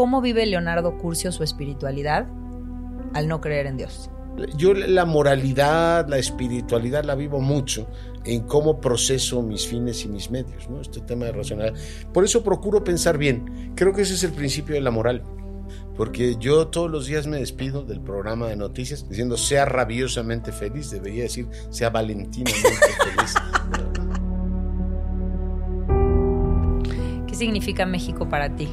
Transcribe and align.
cómo 0.00 0.22
vive 0.22 0.46
Leonardo 0.46 0.96
Curcio 0.96 1.30
su 1.30 1.42
espiritualidad 1.42 2.26
al 3.12 3.28
no 3.28 3.42
creer 3.42 3.66
en 3.66 3.76
Dios. 3.76 4.10
Yo 4.56 4.72
la 4.72 5.04
moralidad, 5.04 6.08
la 6.08 6.16
espiritualidad 6.16 7.04
la 7.04 7.14
vivo 7.14 7.42
mucho 7.42 7.86
en 8.24 8.40
cómo 8.44 8.80
proceso 8.80 9.42
mis 9.42 9.66
fines 9.66 10.02
y 10.06 10.08
mis 10.08 10.30
medios, 10.30 10.70
¿no? 10.70 10.80
Este 10.80 11.02
tema 11.02 11.26
de 11.26 11.32
racionalidad. 11.32 11.78
Por 12.14 12.24
eso 12.24 12.42
procuro 12.42 12.82
pensar 12.82 13.18
bien. 13.18 13.74
Creo 13.74 13.92
que 13.92 14.00
ese 14.00 14.14
es 14.14 14.24
el 14.24 14.32
principio 14.32 14.74
de 14.74 14.80
la 14.80 14.90
moral. 14.90 15.22
Porque 15.98 16.36
yo 16.40 16.68
todos 16.68 16.90
los 16.90 17.04
días 17.04 17.26
me 17.26 17.36
despido 17.36 17.82
del 17.82 18.00
programa 18.00 18.48
de 18.48 18.56
noticias 18.56 19.06
diciendo 19.06 19.36
sea 19.36 19.66
rabiosamente 19.66 20.50
feliz, 20.50 20.90
debería 20.90 21.24
decir 21.24 21.46
sea 21.68 21.90
valentinamente 21.90 22.64
feliz. 23.04 23.34
¿Qué 27.26 27.34
significa 27.34 27.84
México 27.84 28.26
para 28.30 28.56
ti? 28.56 28.70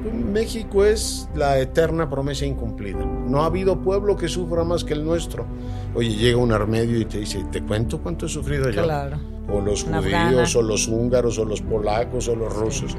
México 0.00 0.84
es 0.84 1.28
la 1.34 1.58
eterna 1.58 2.08
promesa 2.08 2.46
incumplida. 2.46 3.04
No 3.04 3.42
ha 3.42 3.46
habido 3.46 3.80
pueblo 3.80 4.16
que 4.16 4.28
sufra 4.28 4.64
más 4.64 4.84
que 4.84 4.94
el 4.94 5.04
nuestro. 5.04 5.46
Oye, 5.94 6.10
llega 6.10 6.38
un 6.38 6.52
armedio 6.52 7.00
y 7.00 7.04
te 7.04 7.18
dice, 7.18 7.44
¿te 7.50 7.62
cuento 7.62 8.00
cuánto 8.00 8.26
he 8.26 8.28
sufrido 8.28 8.70
yo? 8.70 8.82
Claro. 8.82 9.18
O 9.48 9.60
los 9.60 9.84
judíos, 9.84 10.56
o 10.56 10.62
los 10.62 10.86
húngaros, 10.88 11.38
o 11.38 11.44
los 11.44 11.60
polacos, 11.60 12.28
o 12.28 12.36
los 12.36 12.54
rusos. 12.54 12.96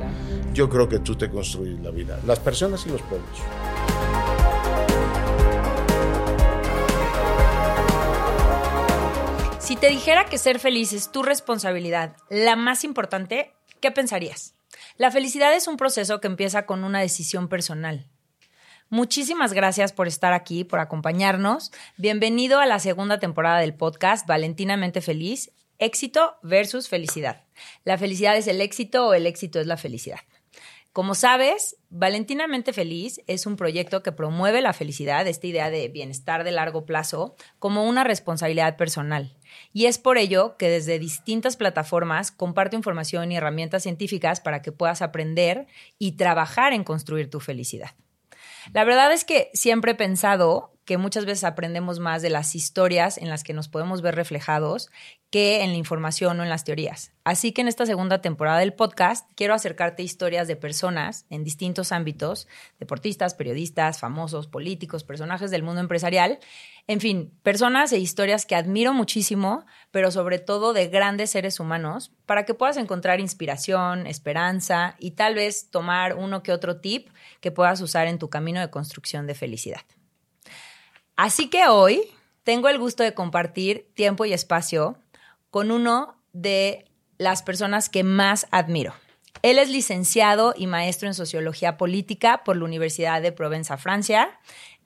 Yo 0.54 0.70
creo 0.70 0.88
que 0.90 1.00
tú 1.00 1.16
te 1.16 1.30
construyes 1.30 1.80
la 1.80 1.92
vida, 1.92 2.20
las 2.28 2.40
personas 2.40 2.86
y 2.86 2.90
los 2.90 3.02
pueblos. 3.02 3.40
Si 9.60 9.78
te 9.78 9.88
dijera 9.88 10.26
que 10.26 10.38
ser 10.38 10.60
feliz 10.60 10.92
es 10.92 11.12
tu 11.14 11.24
responsabilidad, 11.24 12.18
la 12.30 12.58
más 12.58 12.84
importante, 12.84 13.54
¿qué 13.80 13.90
pensarías? 13.90 14.54
La 15.02 15.10
felicidad 15.10 15.56
es 15.56 15.68
un 15.68 15.78
proceso 15.78 16.22
que 16.22 16.28
empieza 16.28 16.68
con 16.68 16.84
una 16.84 17.00
decisión 17.00 17.48
personal. 17.48 18.06
Muchísimas 18.88 19.52
gracias 19.52 19.94
por 19.94 20.08
estar 20.08 20.32
aquí, 20.32 20.64
por 20.64 20.80
acompañarnos. 20.80 21.72
Bienvenido 21.98 22.60
a 22.60 22.68
la 22.68 22.78
segunda 22.78 23.18
temporada 23.18 23.58
del 23.58 23.74
podcast 23.74 24.28
Valentinamente 24.28 25.02
Feliz, 25.02 25.54
éxito 25.80 26.36
versus 26.44 26.88
felicidad. 26.88 27.46
¿La 27.84 27.98
felicidad 27.98 28.38
es 28.38 28.46
el 28.46 28.62
éxito 28.62 29.08
o 29.08 29.16
el 29.16 29.26
éxito 29.26 29.60
es 29.60 29.66
la 29.66 29.76
felicidad? 29.76 30.20
Como 30.94 31.16
sabes, 31.16 31.78
Valentinamente 31.90 32.74
Feliz 32.74 33.22
es 33.26 33.46
un 33.46 33.56
proyecto 33.56 34.04
que 34.04 34.12
promueve 34.12 34.62
la 34.62 34.74
felicidad, 34.74 35.26
esta 35.26 35.48
idea 35.48 35.70
de 35.70 35.88
bienestar 35.88 36.44
de 36.44 36.52
largo 36.52 36.86
plazo, 36.86 37.36
como 37.60 37.88
una 37.88 38.04
responsabilidad 38.04 38.76
personal. 38.76 39.38
Y 39.72 39.86
es 39.86 39.98
por 39.98 40.18
ello 40.18 40.58
que 40.58 40.70
desde 40.70 41.00
distintas 41.00 41.56
plataformas 41.56 42.32
comparto 42.32 42.76
información 42.76 43.32
y 43.32 43.38
herramientas 43.38 43.84
científicas 43.84 44.42
para 44.42 44.62
que 44.62 44.74
puedas 44.74 45.02
aprender 45.02 45.66
y 45.98 46.18
trabajar 46.18 46.74
en 46.74 46.84
construir 46.84 47.30
tu 47.30 47.40
felicidad. 47.40 47.92
La 48.74 48.84
verdad 48.84 49.14
es 49.14 49.24
que 49.24 49.50
siempre 49.54 49.94
he 49.94 49.96
pensado 49.96 50.74
que 50.92 50.98
muchas 50.98 51.24
veces 51.24 51.46
aprendemos 51.46 52.00
más 52.00 52.22
de 52.22 52.30
las 52.30 52.54
historias 52.54 53.18
en 53.18 53.30
las 53.30 53.46
que 53.46 53.54
nos 53.54 53.70
podemos 53.70 54.02
ver 54.02 54.14
reflejados 54.14 54.90
que 55.30 55.64
en 55.64 55.72
la 55.72 55.78
información 55.78 56.38
o 56.38 56.44
en 56.44 56.50
las 56.50 56.66
teorías. 56.66 57.14
Así 57.24 57.54
que 57.54 57.62
en 57.62 57.70
esta 57.70 57.86
segunda 57.86 58.20
temporada 58.20 58.60
del 58.60 58.74
podcast 58.74 59.26
quiero 59.36 59.54
acercarte 59.54 60.04
historias 60.04 60.50
de 60.50 60.58
personas 60.58 61.26
en 61.30 61.46
distintos 61.46 61.94
ámbitos, 61.94 62.50
deportistas, 62.78 63.36
periodistas, 63.36 64.00
famosos, 64.00 64.48
políticos, 64.48 65.06
personajes 65.06 65.50
del 65.50 65.64
mundo 65.64 65.80
empresarial, 65.80 66.40
en 66.88 67.00
fin, 67.00 67.32
personas 67.42 67.94
e 67.94 68.00
historias 68.00 68.46
que 68.46 68.56
admiro 68.56 68.92
muchísimo, 68.92 69.66
pero 69.92 70.12
sobre 70.12 70.40
todo 70.40 70.74
de 70.74 70.90
grandes 70.90 71.30
seres 71.30 71.62
humanos, 71.62 72.12
para 72.26 72.44
que 72.44 72.54
puedas 72.54 72.76
encontrar 72.76 73.22
inspiración, 73.22 74.08
esperanza 74.08 74.98
y 75.00 75.12
tal 75.12 75.36
vez 75.36 75.70
tomar 75.70 76.18
uno 76.18 76.44
que 76.44 76.52
otro 76.52 76.82
tip 76.82 77.08
que 77.40 77.52
puedas 77.52 77.80
usar 77.80 78.08
en 78.08 78.20
tu 78.20 78.30
camino 78.30 78.60
de 78.60 78.70
construcción 78.70 79.26
de 79.26 79.36
felicidad. 79.36 79.86
Así 81.22 81.52
que 81.52 81.68
hoy 81.68 82.02
tengo 82.44 82.68
el 82.68 82.80
gusto 82.80 83.04
de 83.04 83.14
compartir 83.14 83.88
tiempo 83.94 84.26
y 84.26 84.34
espacio 84.34 84.98
con 85.52 85.70
uno 85.70 86.16
de 86.34 86.86
las 87.20 87.44
personas 87.44 87.90
que 87.90 88.04
más 88.04 88.48
admiro. 88.50 88.96
Él 89.44 89.60
es 89.60 89.70
licenciado 89.70 90.56
y 90.58 90.66
maestro 90.66 91.08
en 91.08 91.14
Sociología 91.14 91.78
Política 91.78 92.44
por 92.44 92.58
la 92.58 92.66
Universidad 92.66 93.22
de 93.22 93.32
Provenza, 93.32 93.78
Francia, 93.78 94.40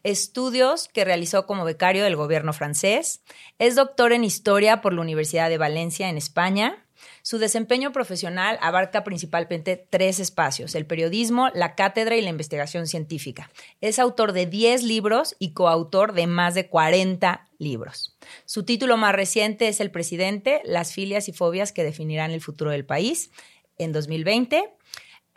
estudios 0.06 0.88
que 0.88 1.04
realizó 1.04 1.46
como 1.46 1.66
becario 1.66 2.04
del 2.04 2.16
gobierno 2.16 2.54
francés, 2.54 3.22
es 3.60 3.76
doctor 3.76 4.14
en 4.14 4.24
Historia 4.24 4.80
por 4.80 4.94
la 4.94 5.02
Universidad 5.02 5.50
de 5.50 5.58
Valencia, 5.58 6.10
en 6.10 6.18
España, 6.18 6.86
su 7.24 7.40
desempeño 7.40 7.92
profesional 7.92 8.60
abarca 8.62 9.04
principalmente 9.04 9.84
tres 9.90 10.20
espacios, 10.20 10.76
el 10.76 10.86
periodismo, 10.86 11.50
la 11.56 11.74
cátedra 11.74 12.16
y 12.16 12.22
la 12.22 12.30
investigación 12.30 12.86
científica. 12.86 13.50
Es 13.82 13.98
autor 13.98 14.32
de 14.32 14.46
10 14.46 14.84
libros 14.84 15.36
y 15.40 15.54
coautor 15.54 16.14
de 16.14 16.28
más 16.28 16.54
de 16.54 16.68
40 16.68 17.48
libros. 17.58 18.16
Su 18.46 18.64
título 18.64 18.98
más 18.98 19.16
reciente 19.16 19.68
es 19.68 19.80
El 19.80 19.92
presidente, 19.92 20.62
las 20.66 20.94
filias 20.94 21.28
y 21.28 21.34
fobias 21.34 21.72
que 21.72 21.84
definirán 21.84 22.30
el 22.32 22.42
futuro 22.42 22.72
del 22.72 22.86
país, 22.86 23.32
en 23.78 23.92
2020. 23.92 24.70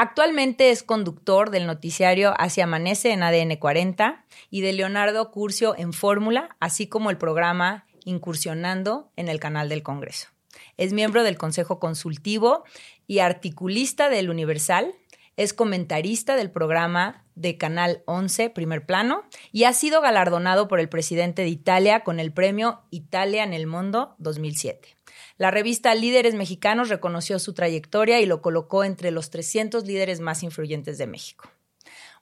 Actualmente 0.01 0.71
es 0.71 0.85
conductor 0.85 1.51
del 1.51 1.67
noticiario 1.67 2.33
Hacia 2.39 2.65
Amanece 2.65 3.11
en 3.11 3.25
ADN 3.25 3.57
40 3.57 4.25
y 4.49 4.61
de 4.61 4.73
Leonardo 4.73 5.33
Curcio 5.33 5.77
en 5.77 5.93
Fórmula, 5.93 6.57
así 6.61 6.87
como 6.87 7.11
el 7.11 7.19
programa 7.19 7.85
Incursionando 8.05 9.11
en 9.17 9.29
el 9.29 9.41
canal 9.41 9.69
del 9.69 9.83
Congreso. 9.83 10.29
Es 10.77 10.93
miembro 10.93 11.25
del 11.25 11.37
Consejo 11.37 11.81
Consultivo 11.81 12.63
y 13.09 13.19
articulista 13.19 14.09
del 14.09 14.31
Universal. 14.31 14.95
Es 15.37 15.53
comentarista 15.53 16.37
del 16.37 16.53
programa 16.53 17.25
de 17.35 17.59
Canal 17.59 18.05
11, 18.07 18.51
Primer 18.51 18.87
Plano, 18.87 19.25
y 19.51 19.65
ha 19.65 19.73
sido 19.73 20.01
galardonado 20.01 20.69
por 20.69 20.79
el 20.79 20.89
presidente 20.89 21.43
de 21.43 21.49
Italia 21.49 22.05
con 22.05 22.21
el 22.21 22.33
premio 22.33 22.83
Italia 22.91 23.43
en 23.43 23.53
el 23.53 23.67
Mundo 23.67 24.15
2007. 24.19 24.98
La 25.39 25.53
revista 25.53 25.95
Líderes 25.95 26.35
Mexicanos 26.35 26.89
reconoció 26.89 27.39
su 27.39 27.55
trayectoria 27.55 28.21
y 28.21 28.27
lo 28.27 28.43
colocó 28.43 28.83
entre 28.83 29.13
los 29.13 29.31
300 29.31 29.87
líderes 29.87 30.19
más 30.19 30.43
influyentes 30.43 30.99
de 30.99 31.07
México. 31.07 31.49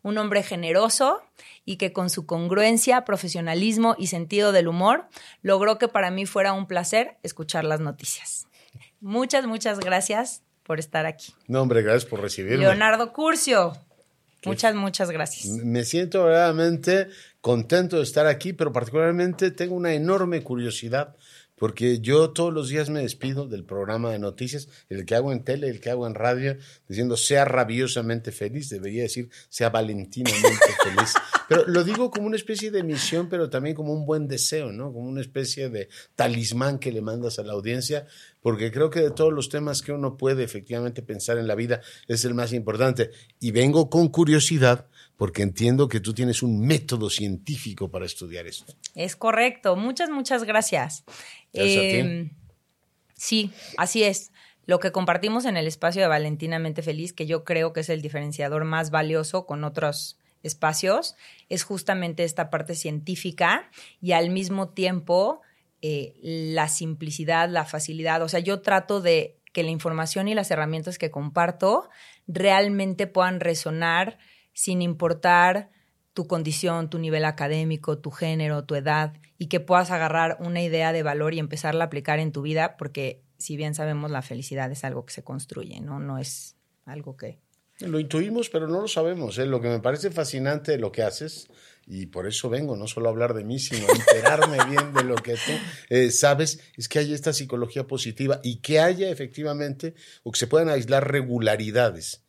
Un 0.03 0.19
hombre 0.19 0.43
generoso 0.43 1.23
y 1.65 1.79
que 1.79 1.95
con 1.95 2.11
su 2.11 2.27
congruencia, 2.27 3.07
profesionalismo 3.07 3.97
y 3.99 4.09
sentido 4.09 4.53
del 4.53 4.69
humor 4.69 5.07
logró 5.41 5.79
que 5.79 5.89
para 5.89 6.11
mí 6.11 6.27
fuera 6.27 6.53
un 6.53 6.67
placer 6.67 7.17
escuchar 7.23 7.65
las 7.65 7.81
noticias. 7.81 8.47
Muchas, 9.01 9.47
muchas 9.47 9.81
gracias 9.81 10.43
por 10.63 10.79
estar 10.79 11.07
aquí. 11.07 11.33
No, 11.49 11.63
hombre, 11.63 11.81
gracias 11.81 12.05
por 12.05 12.21
recibirme. 12.21 12.59
Leonardo 12.59 13.15
Curcio. 13.15 13.73
Muchas, 14.45 14.75
muchas 14.75 15.11
gracias. 15.11 15.49
Me 15.49 15.85
siento 15.85 16.25
verdaderamente 16.25 17.09
contento 17.41 17.97
de 17.97 18.03
estar 18.03 18.27
aquí, 18.27 18.53
pero 18.53 18.73
particularmente 18.73 19.51
tengo 19.51 19.75
una 19.75 19.95
enorme 19.95 20.43
curiosidad 20.43 21.17
porque 21.57 22.01
yo 22.01 22.31
todos 22.31 22.53
los 22.53 22.69
días 22.69 22.91
me 22.91 23.01
despido 23.01 23.49
del 23.49 23.65
programa 23.65 24.11
de 24.11 24.19
noticias, 24.19 24.69
el 24.89 25.05
que 25.07 25.15
hago 25.15 25.33
en 25.33 25.43
tele, 25.43 25.69
el 25.69 25.81
que 25.81 25.91
hago 25.91 26.07
en 26.07 26.15
radio, 26.15 26.57
diciendo 26.89 27.17
sea 27.17 27.45
rabiosamente 27.45 28.31
feliz, 28.33 28.69
debería 28.69 29.03
decir 29.03 29.31
sea 29.49 29.71
valentinamente 29.71 30.49
feliz. 30.83 31.15
Pero 31.49 31.67
lo 31.67 31.85
digo 31.85 32.11
como 32.11 32.27
una 32.27 32.37
especie 32.37 32.71
de 32.71 32.83
misión, 32.83 33.29
pero 33.29 33.49
también 33.49 33.75
como 33.75 33.93
un 33.93 34.05
buen 34.05 34.29
deseo, 34.29 34.73
¿no? 34.73 34.93
Como 34.93 35.09
una 35.09 35.21
especie 35.21 35.71
de 35.71 35.89
talismán 36.15 36.79
que 36.79 36.93
le 36.93 37.01
mandas 37.01 37.39
a 37.39 37.43
la 37.43 37.53
audiencia, 37.53 38.07
porque 38.43 38.71
creo 38.71 38.91
que 38.91 39.01
de 39.01 39.11
todos 39.11 39.33
los 39.33 39.49
temas 39.49 39.83
que 39.83 39.93
uno 39.93 40.17
puede 40.17 40.45
efectivamente 40.45 41.03
pensar 41.03 41.39
en 41.39 41.47
la 41.47 41.55
vida 41.55 41.81
es 42.07 42.25
el 42.25 42.35
más 42.35 42.53
importante. 42.53 43.11
Y 43.41 43.51
vengo 43.53 43.89
con 43.89 44.09
curiosidad 44.09 44.87
porque 45.17 45.43
entiendo 45.43 45.89
que 45.89 46.01
tú 46.01 46.13
tienes 46.13 46.43
un 46.43 46.61
método 46.61 47.09
científico 47.09 47.91
para 47.91 48.05
estudiar 48.05 48.47
esto. 48.47 48.75
Es 48.95 49.17
correcto. 49.17 49.75
Muchas, 49.77 50.11
muchas 50.11 50.45
gracias. 50.45 51.05
Em, 51.53 52.31
sí, 53.15 53.51
así 53.77 54.03
es. 54.03 54.33
Lo 54.67 54.81
que 54.81 54.93
compartimos 54.93 55.45
en 55.45 55.57
el 55.57 55.67
espacio 55.67 56.03
de 56.03 56.09
Valentinamente 56.09 56.83
Feliz, 56.83 57.13
que 57.13 57.27
yo 57.27 57.45
creo 57.45 57.73
que 57.73 57.81
es 57.81 57.89
el 57.89 58.03
diferenciador 58.03 58.65
más 58.65 58.91
valioso 58.91 59.47
con 59.47 59.63
otros 59.63 60.19
espacios, 60.43 61.17
es 61.49 61.63
justamente 61.63 62.25
esta 62.25 62.51
parte 62.51 62.75
científica 62.75 63.71
y 64.01 64.13
al 64.13 64.31
mismo 64.31 64.71
tiempo 64.71 65.41
eh, 65.83 66.15
la 66.23 66.69
simplicidad, 66.69 67.49
la 67.49 67.65
facilidad. 67.65 68.23
O 68.23 68.29
sea, 68.29 68.41
yo 68.41 68.61
trato 68.61 69.01
de 69.01 69.39
que 69.53 69.63
la 69.63 69.71
información 69.71 70.29
y 70.29 70.35
las 70.35 70.51
herramientas 70.51 70.99
que 70.99 71.11
comparto 71.11 71.89
realmente 72.27 73.07
puedan 73.07 73.41
resonar 73.41 74.19
sin 74.53 74.83
importar 74.83 75.71
tu 76.17 76.27
condición, 76.27 76.89
tu 76.89 76.99
nivel 76.99 77.27
académico, 77.27 77.99
tu 77.99 78.11
género, 78.11 78.65
tu 78.65 78.75
edad, 78.75 79.13
y 79.37 79.49
que 79.49 79.61
puedas 79.61 79.91
agarrar 79.91 80.39
una 80.41 80.63
idea 80.63 80.95
de 80.95 81.03
valor 81.03 81.35
y 81.35 81.39
empezarla 81.39 81.85
a 81.85 81.89
aplicar 81.89 82.21
en 82.21 82.33
tu 82.33 82.41
vida, 82.41 82.79
porque 82.79 83.21
si 83.37 83.59
bien 83.59 83.75
sabemos 83.75 84.11
la 84.11 84.23
felicidad 84.23 84.73
es 84.73 84.83
algo 84.83 85.05
que 85.05 85.13
se 85.13 85.23
construye, 85.23 85.79
¿no? 85.83 86.01
No 86.01 86.17
es 86.17 86.57
algo 86.87 87.19
que... 87.19 87.39
Lo 87.81 88.01
intuimos, 88.01 88.49
pero 88.49 88.67
no 88.67 88.81
lo 88.81 88.89
sabemos. 88.89 89.37
¿eh? 89.37 89.45
Lo 89.45 89.61
que 89.61 89.69
me 89.69 89.81
parece 89.81 90.11
fascinante 90.11 90.73
de 90.73 90.79
lo 90.79 90.91
que 90.91 91.03
haces, 91.03 91.49
y 91.87 92.07
por 92.07 92.27
eso 92.27 92.49
vengo, 92.49 92.77
no 92.77 92.87
solo 92.87 93.09
a 93.09 93.13
hablar 93.13 93.35
de 93.35 93.45
mí, 93.45 93.59
sino 93.59 93.87
a 93.87 93.93
enterarme 93.93 94.57
bien 94.71 94.95
de 94.95 95.05
lo 95.05 95.17
que 95.17 95.35
tú 95.35 95.53
eh, 95.91 96.11
sabes, 96.11 96.61
es 96.79 96.89
que 96.89 97.01
hay 97.01 97.13
esta 97.13 97.35
psicología 97.35 97.87
positiva 97.87 98.41
y 98.43 98.63
que 98.63 98.81
haya 98.81 99.11
efectivamente, 99.11 99.95
o 100.23 100.33
que 100.33 100.39
se 100.39 100.47
puedan 100.47 100.71
aislar 100.71 101.13
regularidades 101.13 102.26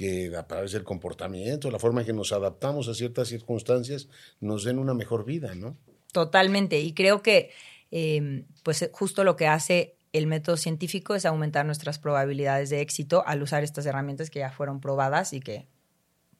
que 0.00 0.34
a 0.34 0.46
través 0.46 0.72
del 0.72 0.82
comportamiento, 0.82 1.70
la 1.70 1.78
forma 1.78 2.00
en 2.00 2.06
que 2.06 2.14
nos 2.14 2.32
adaptamos 2.32 2.88
a 2.88 2.94
ciertas 2.94 3.28
circunstancias, 3.28 4.08
nos 4.40 4.64
den 4.64 4.78
una 4.78 4.94
mejor 4.94 5.26
vida, 5.26 5.54
¿no? 5.54 5.76
Totalmente. 6.10 6.80
Y 6.80 6.94
creo 6.94 7.20
que, 7.20 7.50
eh, 7.90 8.46
pues, 8.62 8.88
justo 8.92 9.24
lo 9.24 9.36
que 9.36 9.46
hace 9.46 9.98
el 10.14 10.26
método 10.26 10.56
científico 10.56 11.14
es 11.14 11.26
aumentar 11.26 11.66
nuestras 11.66 11.98
probabilidades 11.98 12.70
de 12.70 12.80
éxito 12.80 13.22
al 13.26 13.42
usar 13.42 13.62
estas 13.62 13.84
herramientas 13.84 14.30
que 14.30 14.38
ya 14.38 14.50
fueron 14.50 14.80
probadas 14.80 15.34
y 15.34 15.40
que, 15.40 15.68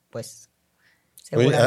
pues, 0.09 0.49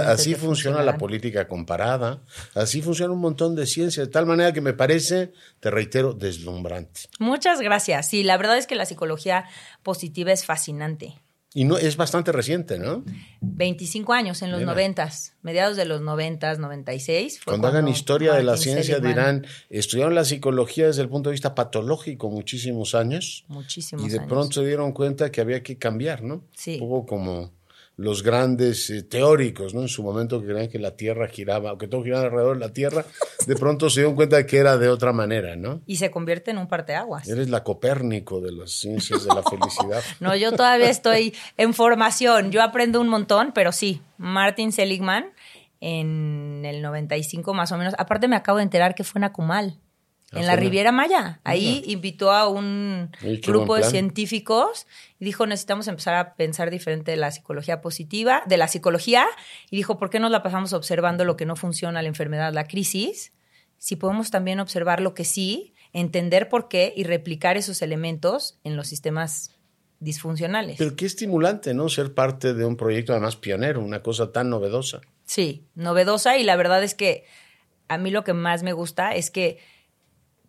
así 0.08 0.34
funciona 0.34 0.82
la 0.82 0.98
política 0.98 1.48
comparada, 1.48 2.24
así 2.56 2.82
funciona 2.82 3.14
un 3.14 3.20
montón 3.20 3.54
de 3.54 3.68
ciencia, 3.68 4.04
de 4.04 4.10
tal 4.10 4.26
manera 4.26 4.52
que 4.52 4.62
me 4.62 4.74
parece, 4.74 5.32
te 5.60 5.70
reitero, 5.70 6.14
deslumbrante. 6.14 7.02
Muchas 7.20 7.62
gracias. 7.62 8.10
Sí, 8.10 8.24
la 8.24 8.36
verdad 8.38 8.58
es 8.58 8.66
que 8.66 8.74
la 8.74 8.88
psicología 8.88 9.46
positiva 9.84 10.32
es 10.32 10.44
fascinante. 10.44 11.22
Y 11.56 11.66
no, 11.66 11.78
es 11.78 11.98
bastante 11.98 12.32
reciente, 12.32 12.80
¿no? 12.80 13.04
25 13.42 14.14
años, 14.14 14.42
en 14.42 14.52
los 14.52 14.62
noventas, 14.62 15.36
mediados 15.44 15.78
de 15.78 15.86
los 15.86 16.02
noventas, 16.02 16.58
96. 16.58 17.40
Fue 17.40 17.46
cuando, 17.46 17.62
cuando 17.62 17.78
hagan 17.78 17.88
historia 17.88 18.34
de 18.34 18.44
la 18.44 18.58
ciencia 18.58 19.00
dirán, 19.00 19.46
estudiaron 19.70 20.16
la 20.16 20.26
psicología 20.26 20.88
desde 20.88 21.04
el 21.04 21.10
punto 21.10 21.30
de 21.30 21.34
vista 21.34 21.54
patológico 21.54 22.30
muchísimos 22.30 22.96
años. 22.96 23.46
Muchísimos 23.48 24.06
Y 24.06 24.10
de 24.10 24.22
pronto 24.22 24.62
se 24.62 24.66
dieron 24.66 24.94
cuenta 24.94 25.32
que 25.32 25.42
había 25.42 25.62
que 25.62 25.78
cambiar, 25.78 26.24
¿no? 26.24 26.44
Sí. 26.56 26.80
Hubo 26.82 27.06
como 27.06 27.52
los 27.96 28.24
grandes 28.24 28.90
eh, 28.90 29.04
teóricos, 29.04 29.74
¿no? 29.74 29.82
En 29.82 29.88
su 29.88 30.04
momento 30.04 30.42
que 30.42 30.48
creían 30.48 30.70
que 30.70 30.80
la 30.80 30.96
Tierra 30.96 31.28
giraba, 31.28 31.70
aunque 31.70 31.88
todo 31.88 32.04
giraba 32.04 32.24
alrededor 32.24 32.58
de 32.58 32.66
la 32.66 32.74
Tierra, 32.74 33.06
de 33.46 33.56
pronto 33.56 33.90
se 33.90 34.02
dieron 34.02 34.16
cuenta 34.16 34.38
de 34.38 34.46
que 34.46 34.58
era 34.58 34.78
de 34.78 34.90
otra 34.90 35.14
manera, 35.14 35.56
¿no? 35.56 35.82
Y 35.86 35.98
se 35.98 36.10
convierte 36.10 36.52
en 36.52 36.58
un 36.58 36.68
parteaguas. 36.68 37.28
Eres 37.28 37.50
la 37.50 37.64
Copérnico 37.64 38.42
de 38.42 38.52
las 38.52 38.72
ciencias 38.72 39.24
de 39.24 39.34
la 39.34 39.44
felicidad. 39.50 40.02
no, 40.20 40.36
yo 40.36 40.52
todavía 40.52 40.90
estoy 40.90 41.36
en 41.58 41.74
formación, 41.74 42.52
yo 42.52 42.64
aprendo 42.64 43.00
un 43.00 43.10
montón, 43.10 43.52
pero 43.54 43.72
sí, 43.72 44.02
Martin 44.18 44.72
Seligman 44.72 45.32
en 45.86 46.64
el 46.66 46.82
95 46.82 47.54
más 47.54 47.74
o 47.74 47.78
menos, 47.78 47.94
aparte 47.98 48.30
me 48.30 48.38
acabo 48.38 48.58
de 48.58 48.64
enterar 48.64 48.96
que 48.96 49.04
fue 49.04 49.20
en 49.20 49.26
Acumal 50.34 50.42
en 50.42 50.48
la 50.48 50.56
Riviera 50.56 50.92
Maya. 50.92 51.40
Ahí 51.44 51.84
invitó 51.88 52.32
a 52.32 52.48
un 52.48 53.12
grupo 53.44 53.76
de 53.76 53.84
científicos 53.84 54.88
y 55.20 55.26
dijo, 55.26 55.46
necesitamos 55.46 55.88
empezar 55.88 56.16
a 56.16 56.36
pensar 56.36 56.72
diferente 56.72 57.12
de 57.12 57.18
la 57.18 57.32
psicología 57.32 57.82
positiva, 57.82 58.44
de 58.46 58.58
la 58.58 58.68
psicología, 58.68 59.26
y 59.70 59.78
dijo, 59.78 59.98
¿por 59.98 60.10
qué 60.10 60.20
nos 60.20 60.32
la 60.32 60.44
pasamos 60.44 60.74
observando 60.74 61.26
lo 61.26 61.38
que 61.38 61.46
no 61.46 61.56
funciona, 61.56 62.02
la 62.02 62.08
enfermedad, 62.08 62.54
la 62.54 62.68
crisis? 62.68 63.32
Si 63.78 63.96
podemos 63.96 64.32
también 64.32 64.60
observar 64.60 65.02
lo 65.02 65.14
que 65.14 65.26
sí, 65.26 65.74
entender 65.92 66.50
por 66.50 66.68
qué 66.68 66.94
y 66.96 67.04
replicar 67.04 67.58
esos 67.58 67.82
elementos 67.82 68.60
en 68.64 68.76
los 68.76 68.88
sistemas 68.88 69.52
disfuncionales. 70.00 70.78
Pero 70.78 70.96
qué 70.96 71.06
estimulante, 71.06 71.74
¿no? 71.74 71.90
Ser 71.90 72.14
parte 72.14 72.54
de 72.54 72.66
un 72.66 72.76
proyecto 72.76 73.14
además 73.14 73.36
pionero, 73.36 73.82
una 73.82 74.02
cosa 74.02 74.32
tan 74.32 74.50
novedosa. 74.50 75.02
Sí, 75.26 75.66
novedosa 75.76 76.38
y 76.38 76.44
la 76.44 76.56
verdad 76.56 76.84
es 76.84 76.94
que 76.94 77.26
a 77.88 77.98
mí 77.98 78.12
lo 78.12 78.24
que 78.24 78.34
más 78.34 78.64
me 78.64 78.74
gusta 78.74 79.16
es 79.16 79.32
que 79.32 79.60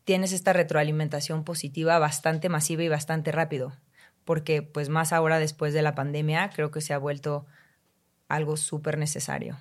tienes 0.04 0.32
esta 0.32 0.52
retroalimentación 0.52 1.44
positiva 1.44 1.98
bastante 1.98 2.48
masiva 2.48 2.82
y 2.82 2.88
bastante 2.88 3.32
rápido, 3.32 3.72
porque 4.24 4.62
pues 4.62 4.88
más 4.88 5.12
ahora 5.12 5.38
después 5.38 5.74
de 5.74 5.82
la 5.82 5.94
pandemia 5.94 6.50
creo 6.54 6.70
que 6.70 6.80
se 6.80 6.92
ha 6.92 6.98
vuelto 6.98 7.46
algo 8.28 8.56
súper 8.56 8.98
necesario, 8.98 9.58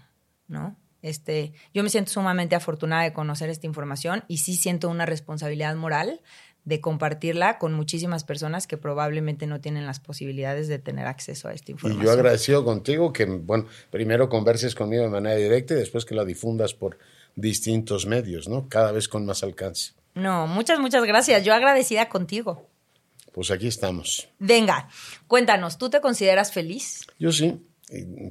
¿no? 0.48 0.78
Este, 1.02 1.52
yo 1.74 1.84
me 1.84 1.90
siento 1.90 2.12
sumamente 2.12 2.56
afortunada 2.56 3.04
de 3.04 3.12
conocer 3.12 3.50
esta 3.50 3.68
información 3.68 4.24
y 4.30 4.38
sí 4.38 4.56
siento 4.56 4.90
una 4.90 5.06
responsabilidad 5.06 5.76
moral 5.76 6.22
de 6.64 6.80
compartirla 6.80 7.58
con 7.58 7.74
muchísimas 7.74 8.24
personas 8.24 8.68
que 8.68 8.78
probablemente 8.78 9.46
no 9.46 9.60
tienen 9.60 9.86
las 9.86 10.00
posibilidades 10.00 10.70
de 10.70 10.80
tener 10.80 11.08
acceso 11.08 11.50
a 11.50 11.54
esta 11.54 11.72
información. 11.72 12.04
Y 12.04 12.06
yo 12.06 12.12
agradecido 12.14 12.64
contigo 12.64 13.12
que, 13.12 13.26
bueno, 13.26 13.66
primero 13.92 14.30
converses 14.30 14.76
conmigo 14.76 15.04
de 15.04 15.10
manera 15.10 15.36
directa 15.36 15.74
y 15.74 15.78
después 15.78 16.06
que 16.06 16.16
la 16.16 16.24
difundas 16.24 16.74
por 16.74 16.98
distintos 17.36 18.06
medios, 18.06 18.48
¿no? 18.48 18.70
Cada 18.70 18.94
vez 18.94 19.10
con 19.10 19.26
más 19.26 19.44
alcance. 19.44 19.92
No, 20.16 20.48
muchas, 20.48 20.80
muchas 20.80 21.04
gracias. 21.06 21.44
Yo 21.44 21.54
agradecida 21.54 22.10
contigo. 22.10 22.70
Pues 23.34 23.50
aquí 23.50 23.68
estamos. 23.68 24.30
Venga, 24.38 24.88
cuéntanos, 25.28 25.78
¿tú 25.78 25.90
te 25.90 26.02
consideras 26.02 26.52
feliz? 26.52 27.02
Yo 27.18 27.32
sí. 27.32 27.60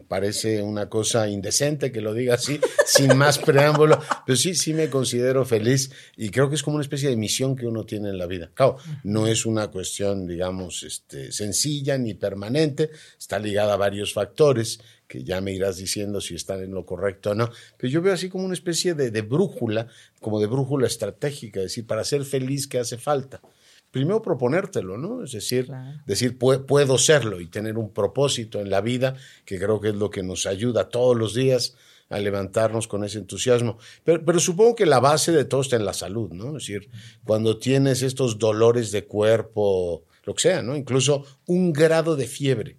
Parece 0.08 0.60
una 0.60 0.88
cosa 0.88 1.28
indecente 1.28 1.92
que 1.92 2.00
lo 2.00 2.14
diga 2.14 2.34
así, 2.34 2.58
sin 2.86 3.16
más 3.16 3.38
preámbulo, 3.38 4.00
pero 4.26 4.34
sí, 4.34 4.56
sí 4.56 4.74
me 4.74 4.88
considero 4.88 5.44
feliz 5.44 5.92
y 6.16 6.30
creo 6.30 6.48
que 6.48 6.56
es 6.56 6.64
como 6.64 6.76
una 6.76 6.82
especie 6.82 7.10
de 7.10 7.16
misión 7.16 7.54
que 7.54 7.66
uno 7.66 7.84
tiene 7.84 8.08
en 8.08 8.18
la 8.18 8.26
vida. 8.26 8.50
Claro, 8.54 8.78
no 9.04 9.26
es 9.28 9.46
una 9.46 9.68
cuestión, 9.68 10.26
digamos, 10.26 10.82
este, 10.82 11.30
sencilla 11.30 11.96
ni 11.96 12.14
permanente, 12.14 12.90
está 13.16 13.38
ligada 13.38 13.74
a 13.74 13.76
varios 13.76 14.12
factores 14.12 14.80
que 15.12 15.24
ya 15.24 15.42
me 15.42 15.52
irás 15.52 15.76
diciendo 15.76 16.22
si 16.22 16.34
están 16.34 16.62
en 16.62 16.72
lo 16.72 16.86
correcto 16.86 17.32
o 17.32 17.34
no, 17.34 17.50
pero 17.76 17.92
yo 17.92 18.00
veo 18.00 18.14
así 18.14 18.30
como 18.30 18.46
una 18.46 18.54
especie 18.54 18.94
de, 18.94 19.10
de 19.10 19.20
brújula, 19.20 19.88
como 20.22 20.40
de 20.40 20.46
brújula 20.46 20.86
estratégica, 20.86 21.60
es 21.60 21.64
decir, 21.64 21.86
para 21.86 22.02
ser 22.02 22.24
feliz, 22.24 22.66
¿qué 22.66 22.78
hace 22.78 22.96
falta? 22.96 23.42
primero 23.90 24.22
proponértelo, 24.22 24.96
¿no? 24.96 25.22
Es 25.22 25.32
decir, 25.32 25.70
decir 26.06 26.38
puedo 26.38 26.96
serlo 26.96 27.42
y 27.42 27.46
tener 27.48 27.76
un 27.76 27.92
propósito 27.92 28.58
en 28.58 28.70
la 28.70 28.80
vida, 28.80 29.16
que 29.44 29.58
creo 29.58 29.82
que 29.82 29.90
es 29.90 29.94
lo 29.94 30.08
que 30.08 30.22
nos 30.22 30.46
ayuda 30.46 30.88
todos 30.88 31.14
los 31.14 31.34
días 31.34 31.76
a 32.08 32.18
levantarnos 32.18 32.88
con 32.88 33.04
ese 33.04 33.18
entusiasmo. 33.18 33.76
Pero, 34.02 34.24
pero, 34.24 34.40
supongo 34.40 34.74
que 34.76 34.86
la 34.86 34.98
base 34.98 35.30
de 35.30 35.44
todo 35.44 35.60
está 35.60 35.76
en 35.76 35.84
la 35.84 35.92
salud, 35.92 36.30
¿no? 36.30 36.56
Es 36.56 36.66
decir, 36.66 36.88
cuando 37.24 37.58
tienes 37.58 38.00
estos 38.00 38.38
dolores 38.38 38.92
de 38.92 39.04
cuerpo, 39.04 40.04
lo 40.24 40.34
que 40.34 40.40
sea, 40.40 40.62
¿no? 40.62 40.74
Incluso 40.74 41.26
un 41.44 41.74
grado 41.74 42.16
de 42.16 42.26
fiebre 42.26 42.78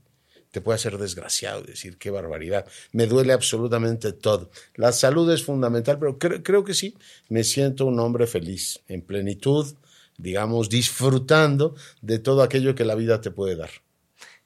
te 0.53 0.61
puede 0.61 0.75
hacer 0.75 0.99
desgraciado, 0.99 1.63
decir, 1.63 1.97
qué 1.97 2.11
barbaridad, 2.11 2.67
me 2.91 3.07
duele 3.07 3.33
absolutamente 3.33 4.13
todo. 4.13 4.51
La 4.75 4.91
salud 4.91 5.27
es 5.31 5.43
fundamental, 5.43 5.97
pero 5.97 6.19
creo 6.19 6.63
que 6.63 6.75
sí, 6.75 6.95
me 7.27 7.43
siento 7.43 7.87
un 7.87 7.99
hombre 7.99 8.27
feliz, 8.27 8.79
en 8.87 9.01
plenitud, 9.01 9.75
digamos, 10.15 10.69
disfrutando 10.69 11.73
de 12.03 12.19
todo 12.19 12.43
aquello 12.43 12.75
que 12.75 12.85
la 12.85 12.93
vida 12.93 13.19
te 13.19 13.31
puede 13.31 13.55
dar. 13.55 13.71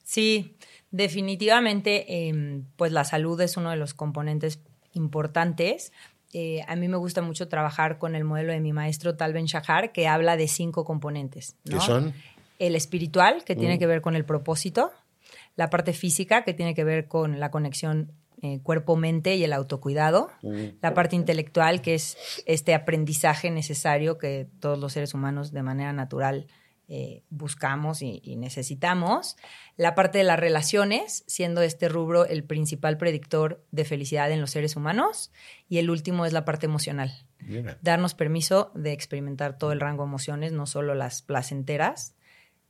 Sí, 0.06 0.56
definitivamente, 0.92 2.30
em, 2.30 2.64
pues 2.78 2.94
la 2.94 3.04
salud 3.04 3.42
es 3.42 3.58
uno 3.58 3.72
de 3.72 3.76
los 3.76 3.94
componentes 3.94 4.62
importantes. 4.94 5.92
Eh, 6.32 6.62
a 6.70 6.78
mí 6.78 6.88
me 6.88 6.96
gusta 6.96 7.22
mucho 7.22 7.50
trabajar 7.50 7.98
con 7.98 8.16
el 8.16 8.24
modelo 8.24 8.54
de 8.54 8.62
mi 8.62 8.72
maestro 8.72 9.18
Tal 9.18 9.34
Ben 9.34 9.48
Shahar, 9.48 9.92
que 9.92 10.08
habla 10.08 10.38
de 10.38 10.48
cinco 10.48 10.86
componentes. 10.86 11.58
¿Qué 11.70 11.82
son? 11.82 12.14
El 12.60 12.76
espiritual, 12.76 13.44
que 13.44 13.58
tiene 13.58 13.76
mm. 13.76 13.80
que 13.80 13.88
ver 13.88 14.00
con 14.00 14.16
el 14.16 14.24
propósito. 14.24 14.94
La 15.58 15.70
parte 15.70 15.92
física, 15.92 16.46
que 16.46 16.54
tiene 16.54 16.74
que 16.74 16.86
ver 16.86 17.10
con 17.10 17.42
la 17.42 17.52
conexión 17.52 18.14
eh, 18.42 18.62
cuerpo-mente 18.62 19.36
y 19.36 19.44
el 19.44 19.52
autocuidado, 19.52 20.30
mm. 20.44 20.78
la 20.82 20.94
parte 20.94 21.16
intelectual, 21.16 21.82
que 21.82 21.96
es 21.96 22.18
este 22.46 22.74
aprendizaje 22.76 23.52
necesario 23.52 24.18
que 24.18 24.48
todos 24.60 24.80
los 24.80 24.94
seres 24.94 25.14
humanos 25.14 25.52
de 25.52 25.64
manera 25.64 25.92
natural 25.92 26.48
eh, 26.90 27.24
buscamos 27.30 28.02
y, 28.02 28.36
necesitamos, 28.38 29.36
la 29.76 29.94
parte 29.94 30.20
de 30.20 30.24
las 30.24 30.40
relaciones, 30.40 31.26
siendo 31.28 31.62
este 31.62 31.90
rubro 31.90 32.26
el 32.26 32.46
principal 32.46 32.98
predictor 32.98 33.62
de 33.72 33.84
felicidad 33.84 34.32
en 34.32 34.40
los 34.40 34.52
seres 34.52 34.78
humanos, 34.78 35.34
y 35.68 35.80
el 35.80 35.90
último 35.90 36.26
es 36.26 36.32
la 36.32 36.46
parte 36.46 36.66
emocional. 36.66 37.12
Darnos 37.82 38.14
permiso 38.14 38.72
de 38.74 38.94
experimentar 38.94 39.58
todo 39.58 39.74
el 39.74 39.82
rango 39.82 40.04
de 40.04 40.10
emociones, 40.10 40.54
no 40.54 40.66
solo 40.66 40.96
las 40.96 41.22
placenteras. 41.22 42.16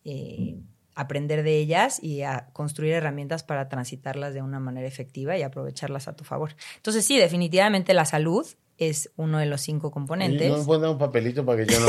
Eh, 0.03 0.55
aprender 0.97 1.43
de 1.43 1.57
ellas 1.57 2.01
y 2.01 2.23
a 2.23 2.47
construir 2.53 2.93
herramientas 2.93 3.43
para 3.43 3.69
transitarlas 3.69 4.33
de 4.33 4.41
una 4.41 4.59
manera 4.59 4.87
efectiva 4.87 5.37
y 5.37 5.43
aprovecharlas 5.43 6.07
a 6.07 6.15
tu 6.15 6.23
favor. 6.23 6.55
Entonces, 6.77 7.05
sí, 7.05 7.17
definitivamente 7.19 7.93
la 7.93 8.05
salud 8.05 8.47
es 8.79 9.11
uno 9.15 9.37
de 9.37 9.45
los 9.45 9.61
cinco 9.61 9.91
componentes. 9.91 10.49
¿No 10.49 10.57
me 10.57 10.65
puedes 10.65 10.81
dar 10.81 10.91
un 10.91 10.97
papelito 10.97 11.45
para 11.45 11.63
que 11.63 11.71
yo 11.71 11.79
no 11.79 11.87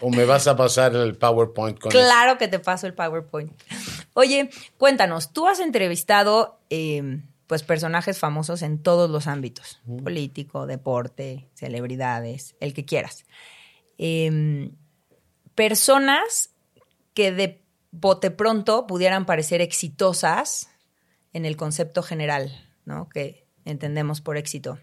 ¿O 0.00 0.10
me 0.10 0.24
vas 0.26 0.46
a 0.48 0.56
pasar 0.56 0.94
el 0.94 1.16
PowerPoint 1.16 1.78
con 1.78 1.90
Claro 1.90 2.36
que 2.36 2.48
te 2.48 2.58
paso 2.58 2.86
el 2.86 2.92
PowerPoint. 2.92 3.52
Oye, 4.14 4.50
cuéntanos, 4.76 5.32
tú 5.32 5.46
has 5.46 5.60
entrevistado 5.60 6.58
em, 6.68 7.22
pues 7.46 7.62
personajes 7.62 8.18
famosos 8.18 8.60
en 8.62 8.82
todos 8.82 9.08
los 9.08 9.26
ámbitos, 9.26 9.80
político, 10.02 10.66
deporte, 10.66 11.48
celebridades, 11.54 12.54
el 12.60 12.74
que 12.74 12.84
quieras. 12.84 13.24
Em, 13.96 14.72
personas 15.54 16.50
que 17.14 17.32
de 17.32 17.61
bote 17.92 18.30
pronto 18.30 18.86
pudieran 18.86 19.26
parecer 19.26 19.60
exitosas 19.60 20.70
en 21.32 21.44
el 21.44 21.56
concepto 21.56 22.02
general, 22.02 22.50
¿no? 22.84 23.08
Que 23.08 23.46
entendemos 23.64 24.20
por 24.20 24.36
éxito. 24.36 24.78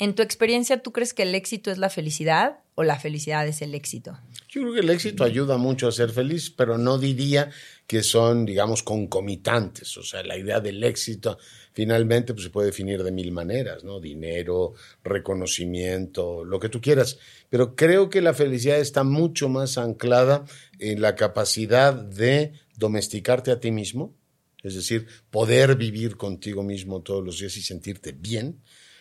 En 0.00 0.14
tu 0.14 0.22
experiencia, 0.22 0.80
¿tú 0.80 0.92
crees 0.92 1.12
que 1.12 1.24
el 1.24 1.34
éxito 1.34 1.72
es 1.72 1.78
la 1.78 1.90
felicidad 1.90 2.60
o 2.76 2.84
la 2.84 3.00
felicidad 3.00 3.48
es 3.48 3.62
el 3.62 3.74
éxito? 3.74 4.16
Yo 4.48 4.62
creo 4.62 4.74
que 4.74 4.80
el 4.80 4.90
éxito 4.90 5.24
ayuda 5.24 5.56
mucho 5.56 5.88
a 5.88 5.92
ser 5.92 6.10
feliz, 6.10 6.50
pero 6.50 6.78
no 6.78 6.98
diría 6.98 7.50
que 7.88 8.04
son, 8.04 8.46
digamos, 8.46 8.84
concomitantes. 8.84 9.96
O 9.96 10.04
sea, 10.04 10.22
la 10.22 10.36
idea 10.36 10.60
del 10.60 10.84
éxito 10.84 11.36
finalmente 11.72 12.32
pues, 12.32 12.44
se 12.44 12.50
puede 12.50 12.66
definir 12.66 13.02
de 13.02 13.10
mil 13.10 13.32
maneras, 13.32 13.82
¿no? 13.82 13.98
Dinero, 13.98 14.74
reconocimiento, 15.02 16.44
lo 16.44 16.60
que 16.60 16.68
tú 16.68 16.80
quieras. 16.80 17.18
Pero 17.50 17.74
creo 17.74 18.08
que 18.08 18.20
la 18.20 18.34
felicidad 18.34 18.78
está 18.78 19.02
mucho 19.02 19.48
más 19.48 19.78
anclada 19.78 20.44
en 20.78 21.00
la 21.00 21.16
capacidad 21.16 21.92
de 21.92 22.52
domesticarte 22.76 23.50
a 23.50 23.58
ti 23.58 23.72
mismo, 23.72 24.14
es 24.62 24.76
decir, 24.76 25.08
poder 25.30 25.74
vivir 25.74 26.16
contigo 26.16 26.62
mismo 26.62 27.02
todos 27.02 27.24
los 27.24 27.40
días 27.40 27.56
y 27.56 27.62
sentirte 27.62 28.12
bien. 28.12 28.60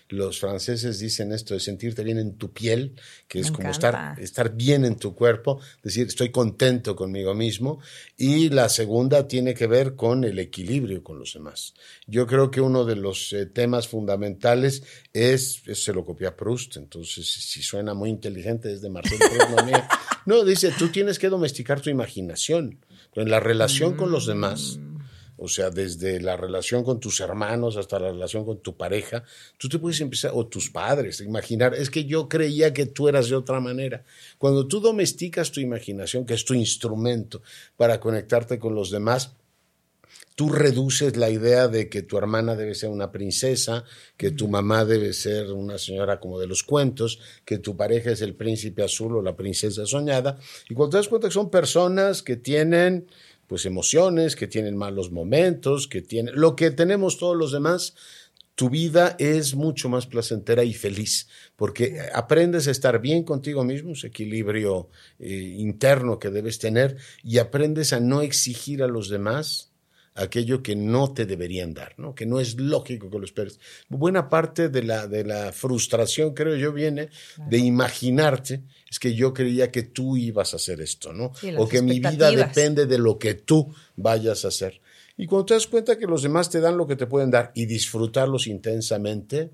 Los 0.10 0.40
franceses 0.40 1.00
dicen 1.00 1.34
esto 1.34 1.54
de 1.54 1.60
sentirte 1.60 2.04
bien 2.04 2.18
en 2.18 2.38
tu 2.38 2.54
piel, 2.54 2.96
que 3.28 3.40
es 3.40 3.52
como 3.52 3.70
estar, 3.70 4.18
estar 4.20 4.56
bien 4.56 4.86
en 4.86 4.96
tu 4.96 5.14
cuerpo, 5.14 5.60
decir, 5.84 6.08
estoy 6.08 6.30
contento 6.30 6.96
conmigo 6.96 7.34
mismo. 7.34 7.80
Y 8.16 8.50
la 8.50 8.70
segunda 8.70 9.28
tiene 9.28 9.54
que 9.54 9.68
ver 9.68 9.96
con 9.96 10.24
el 10.24 10.40
equilibrio 10.40 11.04
con 11.04 11.20
los 11.20 11.34
demás. 11.34 11.74
Yo 12.06 12.26
creo 12.26 12.50
que 12.50 12.62
uno 12.62 12.86
de 12.86 12.96
los 12.96 13.34
eh, 13.34 13.46
temas 13.48 13.88
fundamentales 13.88 14.84
es, 15.12 15.62
se 15.74 15.94
lo 15.94 16.06
copia 16.06 16.36
Proust, 16.36 16.78
entonces 16.78 17.28
si 17.28 17.62
suena 17.62 17.94
muy 17.94 18.10
inteligente 18.10 18.72
es 18.72 18.82
de 18.82 18.90
Marcel 18.90 19.18
Proust, 19.18 19.50
no, 20.26 20.36
no, 20.38 20.44
dice, 20.46 20.72
tú 20.78 20.90
tienes 20.90 21.20
que 21.20 21.30
domesticar 21.30 21.82
tu 21.82 21.90
imaginación 21.90 22.80
en 23.16 23.30
la 23.30 23.40
relación 23.40 23.96
con 23.96 24.12
los 24.12 24.28
demás 24.28 24.78
mm. 24.78 24.87
O 25.38 25.48
sea, 25.48 25.70
desde 25.70 26.20
la 26.20 26.36
relación 26.36 26.84
con 26.84 27.00
tus 27.00 27.20
hermanos 27.20 27.78
hasta 27.78 28.00
la 28.00 28.12
relación 28.12 28.44
con 28.46 28.60
tu 28.60 28.76
pareja, 28.76 29.24
tú 29.58 29.70
te 29.70 29.80
puedes 29.80 30.02
empezar, 30.02 30.32
o 30.34 30.48
tus 30.48 30.70
padres, 30.70 31.22
imaginar, 31.22 31.76
es 31.76 31.90
que 31.90 32.06
yo 32.06 32.28
creía 32.28 32.74
que 32.74 32.88
tú 32.88 33.08
eras 33.08 33.30
de 33.30 33.36
otra 33.36 33.60
manera. 33.60 34.04
Cuando 34.38 34.68
tú 34.68 34.80
domesticas 34.80 35.52
tu 35.52 35.60
imaginación, 35.60 36.26
que 36.26 36.34
es 36.34 36.44
tu 36.44 36.54
instrumento 36.54 37.42
para 37.76 38.00
conectarte 38.00 38.58
con 38.58 38.74
los 38.74 38.90
demás, 38.90 39.32
tú 40.38 40.50
reduces 40.50 41.18
la 41.18 41.32
idea 41.32 41.68
de 41.68 41.90
que 41.90 42.04
tu 42.04 42.16
hermana 42.16 42.56
debe 42.56 42.76
ser 42.76 42.92
una 42.92 43.12
princesa, 43.12 43.84
que 44.18 44.30
tu 44.30 44.48
mamá 44.48 44.86
debe 44.86 45.12
ser 45.14 45.52
una 45.52 45.80
señora 45.80 46.20
como 46.20 46.40
de 46.40 46.46
los 46.46 46.62
cuentos, 46.62 47.20
que 47.44 47.58
tu 47.58 47.76
pareja 47.76 48.12
es 48.12 48.22
el 48.22 48.36
príncipe 48.36 48.84
azul 48.84 49.16
o 49.18 49.22
la 49.24 49.36
princesa 49.36 49.88
soñada. 49.88 50.38
Y 50.70 50.76
cuando 50.76 50.92
te 50.92 50.98
das 50.98 51.08
cuenta 51.08 51.28
que 51.28 51.34
son 51.34 51.50
personas 51.50 52.22
que 52.22 52.36
tienen 52.36 53.08
pues 53.48 53.66
emociones, 53.66 54.36
que 54.36 54.48
tienen 54.48 54.78
malos 54.78 55.12
momentos, 55.12 55.88
que 55.88 56.02
tienen 56.02 56.36
lo 56.36 56.56
que 56.56 56.72
tenemos 56.72 57.18
todos 57.18 57.36
los 57.36 57.52
demás, 57.52 57.96
tu 58.56 58.70
vida 58.70 59.16
es 59.20 59.56
mucho 59.56 59.88
más 59.88 60.08
placentera 60.08 60.64
y 60.64 60.74
feliz, 60.74 61.28
porque 61.56 62.02
aprendes 62.14 62.68
a 62.68 62.72
estar 62.72 63.00
bien 63.00 63.24
contigo 63.24 63.64
mismo, 63.64 63.92
ese 63.92 64.08
equilibrio 64.08 64.90
eh, 65.20 65.56
interno 65.58 66.18
que 66.18 66.32
debes 66.32 66.58
tener, 66.58 66.98
y 67.24 67.38
aprendes 67.38 67.94
a 67.94 68.00
no 68.00 68.22
exigir 68.22 68.82
a 68.82 68.88
los 68.88 69.10
demás 69.10 69.72
aquello 70.18 70.64
que 70.64 70.76
no 70.76 71.14
te 71.14 71.26
deberían 71.26 71.74
dar, 71.74 71.94
¿no? 71.98 72.16
que 72.16 72.26
no 72.26 72.40
es 72.40 72.60
lógico 72.60 73.10
que 73.10 73.20
lo 73.20 73.26
esperes. 73.26 73.60
Buena 73.88 74.30
parte 74.30 74.70
de 74.70 74.84
la, 74.84 75.08
de 75.08 75.24
la 75.24 75.52
frustración, 75.52 76.34
creo 76.34 76.56
yo, 76.56 76.74
viene 76.74 77.10
de 77.50 77.58
imaginarte, 77.60 78.64
es 78.90 79.00
que 79.00 79.14
yo 79.14 79.34
creía 79.34 79.72
que 79.72 79.84
tú 79.84 80.18
ibas 80.18 80.54
a 80.54 80.58
hacer 80.58 80.82
esto, 80.82 81.14
¿no? 81.14 81.32
o 81.58 81.68
que 81.68 81.82
mi 81.82 82.00
vida 82.00 82.32
depende 82.32 82.86
de 82.86 82.98
lo 82.98 83.18
que 83.20 83.36
tú 83.36 83.74
vayas 83.96 84.44
a 84.46 84.50
hacer. 84.50 84.82
Y 85.18 85.26
cuando 85.26 85.46
te 85.46 85.54
das 85.54 85.68
cuenta 85.68 85.98
que 85.98 86.06
los 86.06 86.24
demás 86.24 86.50
te 86.50 86.60
dan 86.60 86.78
lo 86.78 86.88
que 86.88 86.96
te 86.96 87.08
pueden 87.08 87.32
dar 87.32 87.52
y 87.56 87.66
disfrutarlos 87.66 88.48
intensamente, 88.48 89.52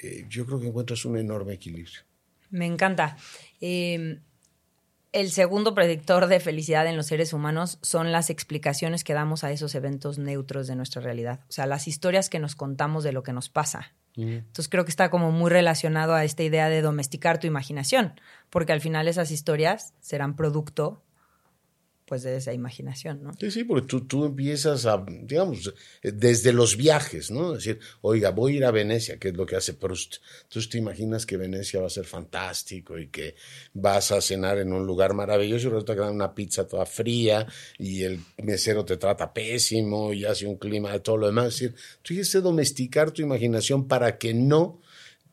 eh, 0.00 0.24
yo 0.28 0.44
creo 0.46 0.60
que 0.60 0.68
encuentras 0.68 1.04
un 1.04 1.16
enorme 1.16 1.54
equilibrio. 1.54 2.00
Me 2.50 2.66
encanta. 2.66 3.16
Eh, 3.60 4.18
el 5.14 5.30
segundo 5.30 5.74
predictor 5.74 6.26
de 6.26 6.40
felicidad 6.40 6.88
en 6.88 6.96
los 6.96 7.06
seres 7.06 7.32
humanos 7.32 7.78
son 7.82 8.10
las 8.10 8.30
explicaciones 8.30 9.04
que 9.04 9.14
damos 9.14 9.44
a 9.44 9.52
esos 9.52 9.76
eventos 9.76 10.18
neutros 10.18 10.66
de 10.66 10.74
nuestra 10.74 11.00
realidad, 11.00 11.38
o 11.48 11.52
sea, 11.52 11.66
las 11.66 11.86
historias 11.86 12.28
que 12.28 12.40
nos 12.40 12.56
contamos 12.56 13.04
de 13.04 13.12
lo 13.12 13.22
que 13.22 13.32
nos 13.32 13.48
pasa. 13.48 13.92
Entonces 14.16 14.68
creo 14.68 14.84
que 14.84 14.90
está 14.90 15.10
como 15.10 15.32
muy 15.32 15.50
relacionado 15.50 16.14
a 16.14 16.24
esta 16.24 16.44
idea 16.44 16.68
de 16.68 16.82
domesticar 16.82 17.38
tu 17.38 17.46
imaginación, 17.46 18.20
porque 18.50 18.72
al 18.72 18.80
final 18.80 19.08
esas 19.08 19.30
historias 19.30 19.94
serán 20.00 20.36
producto 20.36 21.02
pues 22.06 22.22
de 22.22 22.36
esa 22.36 22.52
imaginación, 22.52 23.22
¿no? 23.22 23.32
Sí, 23.38 23.50
sí, 23.50 23.64
porque 23.64 23.86
tú, 23.86 24.06
tú 24.06 24.26
empiezas 24.26 24.84
a, 24.84 25.04
digamos, 25.22 25.72
desde 26.02 26.52
los 26.52 26.76
viajes, 26.76 27.30
¿no? 27.30 27.52
Decir, 27.52 27.78
oiga, 28.02 28.30
voy 28.30 28.54
a 28.54 28.56
ir 28.56 28.64
a 28.64 28.70
Venecia, 28.70 29.18
que 29.18 29.28
es 29.28 29.36
lo 29.36 29.46
que 29.46 29.56
hace 29.56 29.74
Proust. 29.74 30.16
Entonces 30.42 30.70
te 30.70 30.78
imaginas 30.78 31.24
que 31.24 31.36
Venecia 31.36 31.80
va 31.80 31.86
a 31.86 31.90
ser 31.90 32.04
fantástico 32.04 32.98
y 32.98 33.08
que 33.08 33.34
vas 33.72 34.12
a 34.12 34.20
cenar 34.20 34.58
en 34.58 34.72
un 34.72 34.86
lugar 34.86 35.14
maravilloso 35.14 35.68
y 35.68 35.70
resulta 35.70 35.94
que 35.94 36.00
dan 36.00 36.14
una 36.14 36.34
pizza 36.34 36.66
toda 36.66 36.84
fría 36.84 37.46
y 37.78 38.02
el 38.02 38.20
mesero 38.42 38.84
te 38.84 38.96
trata 38.96 39.32
pésimo 39.32 40.12
y 40.12 40.24
hace 40.24 40.46
un 40.46 40.56
clima 40.56 40.92
de 40.92 41.00
todo 41.00 41.16
lo 41.16 41.26
demás. 41.26 41.46
Es 41.46 41.52
decir, 41.54 41.74
tú 42.02 42.08
tienes 42.08 42.30
que 42.30 42.40
domesticar 42.40 43.10
tu 43.12 43.22
imaginación 43.22 43.88
para 43.88 44.18
que 44.18 44.34
no 44.34 44.80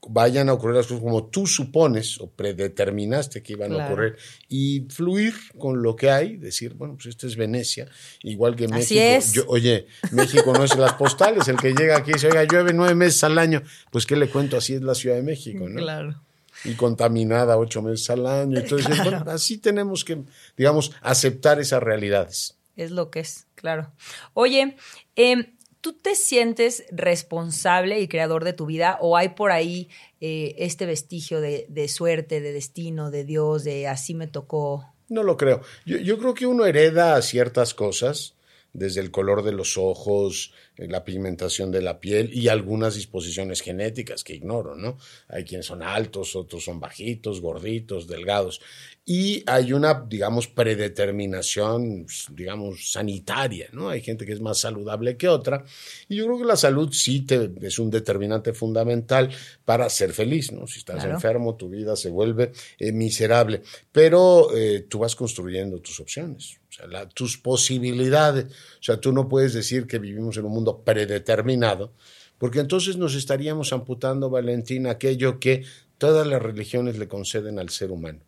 vayan 0.10 0.50
a 0.50 0.54
ocurrir 0.54 0.78
las 0.78 0.88
cosas 0.88 1.04
como 1.04 1.26
tú 1.26 1.46
supones 1.46 2.20
o 2.20 2.30
predeterminaste 2.30 3.44
que 3.44 3.54
iban 3.54 3.74
a 3.74 3.86
ocurrir 3.86 4.16
y 4.50 4.88
fluir 4.90 5.34
con 5.58 5.84
lo 5.84 5.96
que 5.96 6.10
hay, 6.10 6.38
decir, 6.38 6.74
bueno, 6.74 6.96
pues 6.96 7.08
esta 7.08 7.28
es 7.28 7.36
Venecia, 7.36 7.88
igual 8.24 8.56
que 8.56 8.68
México. 8.68 9.00
Es. 9.00 9.44
oye, 9.48 9.88
México 10.12 10.54
no 10.54 10.64
es 10.64 10.76
las 10.76 10.94
postales, 10.94 11.48
el 11.48 11.58
que 11.58 11.74
llega 11.74 11.98
aquí 11.98 12.12
y 12.12 12.14
dice, 12.14 12.28
oiga, 12.28 12.44
llueve 12.46 12.74
nueve 12.74 12.96
meses 12.96 13.24
al 13.24 13.38
año, 13.38 13.62
pues 13.92 14.06
qué 14.06 14.16
le 14.16 14.28
cuento, 14.30 14.58
así 14.58 14.74
es 14.74 14.82
la 14.82 14.96
Ciudad 14.96 15.16
de 15.16 15.24
México, 15.24 15.70
¿no? 15.70 15.80
Claro. 15.80 16.22
Y 16.64 16.74
contaminada 16.74 17.58
ocho 17.58 17.82
meses 17.82 18.10
al 18.10 18.26
año. 18.26 18.60
Entonces, 18.60 18.88
así 19.28 19.58
tenemos 19.58 20.04
que, 20.04 20.24
digamos, 20.58 20.92
aceptar 21.02 21.60
esas 21.60 21.82
realidades. 21.82 22.58
Es 22.76 22.92
lo 22.92 23.12
que 23.12 23.20
es, 23.20 23.48
claro. 23.56 23.92
Oye, 24.34 24.76
eh, 25.16 25.54
¿Tú 25.82 25.94
te 25.94 26.16
sientes 26.16 26.86
responsable 26.92 28.00
y 28.00 28.08
creador 28.08 28.44
de 28.44 28.54
tu 28.54 28.68
vida 28.68 28.98
o 29.02 29.18
hay 29.18 29.30
por 29.30 29.52
ahí 29.52 29.90
eh, 30.20 30.56
este 30.60 30.86
vestigio 30.86 31.42
de, 31.42 31.88
suerte, 31.88 32.40
de 32.40 32.54
destino, 32.54 33.10
de 33.10 33.26
Dios, 33.26 33.64
de 33.64 33.88
así 33.88 34.14
me 34.14 34.28
tocó? 34.28 34.86
No 35.10 35.24
lo 35.24 35.38
creo. 35.38 35.62
Yo, 35.86 35.98
yo 35.98 36.20
creo 36.20 36.36
que 36.36 36.46
uno 36.46 36.66
hereda 36.66 37.20
ciertas 37.24 37.74
cosas, 37.74 38.36
desde 38.74 39.02
el 39.02 39.12
color 39.12 39.44
de 39.44 39.52
los 39.52 39.78
ojos, 39.78 40.54
eh, 40.78 40.88
la 40.88 41.04
pigmentación 41.04 41.72
de 41.72 41.82
la 41.82 42.00
piel 42.00 42.34
y 42.34 42.48
algunas 42.48 42.96
disposiciones 42.96 43.62
genéticas 43.62 44.24
que 44.24 44.36
ignoro, 44.36 44.76
¿no? 44.76 44.98
Hay 45.28 45.44
quienes 45.44 45.66
son 45.66 45.84
altos, 45.84 46.36
otros 46.36 46.64
son 46.64 46.80
bajitos, 46.80 47.42
gorditos, 47.42 48.08
delgados 48.08 48.62
y 49.04 49.44
hay 49.48 49.74
una, 49.74 50.06
digamos, 50.08 50.48
predeterminación, 50.48 52.06
digamos, 52.32 52.92
sanitaria, 52.92 53.68
¿no? 53.74 53.90
Hay 53.90 54.02
gente 54.02 54.26
que 54.26 54.32
es 54.32 54.42
más 54.42 54.60
saludable 54.60 55.18
que 55.18 55.28
otra, 55.28 55.66
y 56.08 56.18
yo 56.18 56.26
creo 56.26 56.38
que 56.38 56.46
la 56.46 56.56
salud 56.56 56.94
sí 56.94 57.22
te, 57.22 57.52
es 57.62 57.80
un 57.80 57.90
determinante 57.90 58.54
fundamental 58.54 59.30
para 59.66 59.90
ser 59.90 60.14
feliz, 60.14 60.52
¿no? 60.52 60.68
Si 60.68 60.80
estás 60.80 61.04
enfermo, 61.04 61.56
tu 61.56 61.70
vida 61.70 61.96
se 61.96 62.10
vuelve 62.10 62.52
eh, 62.78 62.92
miserable, 62.92 63.64
pero 63.92 64.56
eh, 64.56 64.86
tú 64.88 65.00
vas 65.00 65.16
construyendo 65.16 65.80
tus 65.80 66.00
opciones, 66.00 66.61
o 66.72 66.90
sea, 66.90 67.10
tus 67.10 67.38
posibilidades, 67.38 68.46
o 68.46 68.84
sea, 68.84 69.00
tú 69.00 69.12
no 69.12 69.28
puedes 69.28 69.54
decir 69.54 69.86
que 69.86 70.00
vivimos 70.00 70.38
en 70.38 70.46
un 70.46 70.54
mundo 70.54 70.84
predeterminado, 70.84 71.94
porque 72.38 72.60
entonces 72.60 72.98
nos 72.98 73.14
estaríamos 73.14 73.74
amputando, 73.74 74.30
Valentín, 74.30 74.88
aquello 74.88 75.40
que 75.40 75.64
todas 75.98 76.26
las 76.26 76.42
religiones 76.42 76.98
le 76.98 77.08
conceden 77.08 77.60
al 77.60 77.70
ser 77.70 77.92
humano 77.92 78.22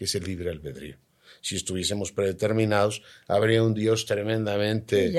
que 0.00 0.06
es 0.06 0.14
el 0.14 0.24
libre 0.24 0.48
albedrío. 0.48 0.96
Si 1.42 1.56
estuviésemos 1.56 2.10
predeterminados, 2.10 3.02
habría 3.28 3.62
un 3.62 3.74
Dios 3.74 4.06
tremendamente, 4.06 5.12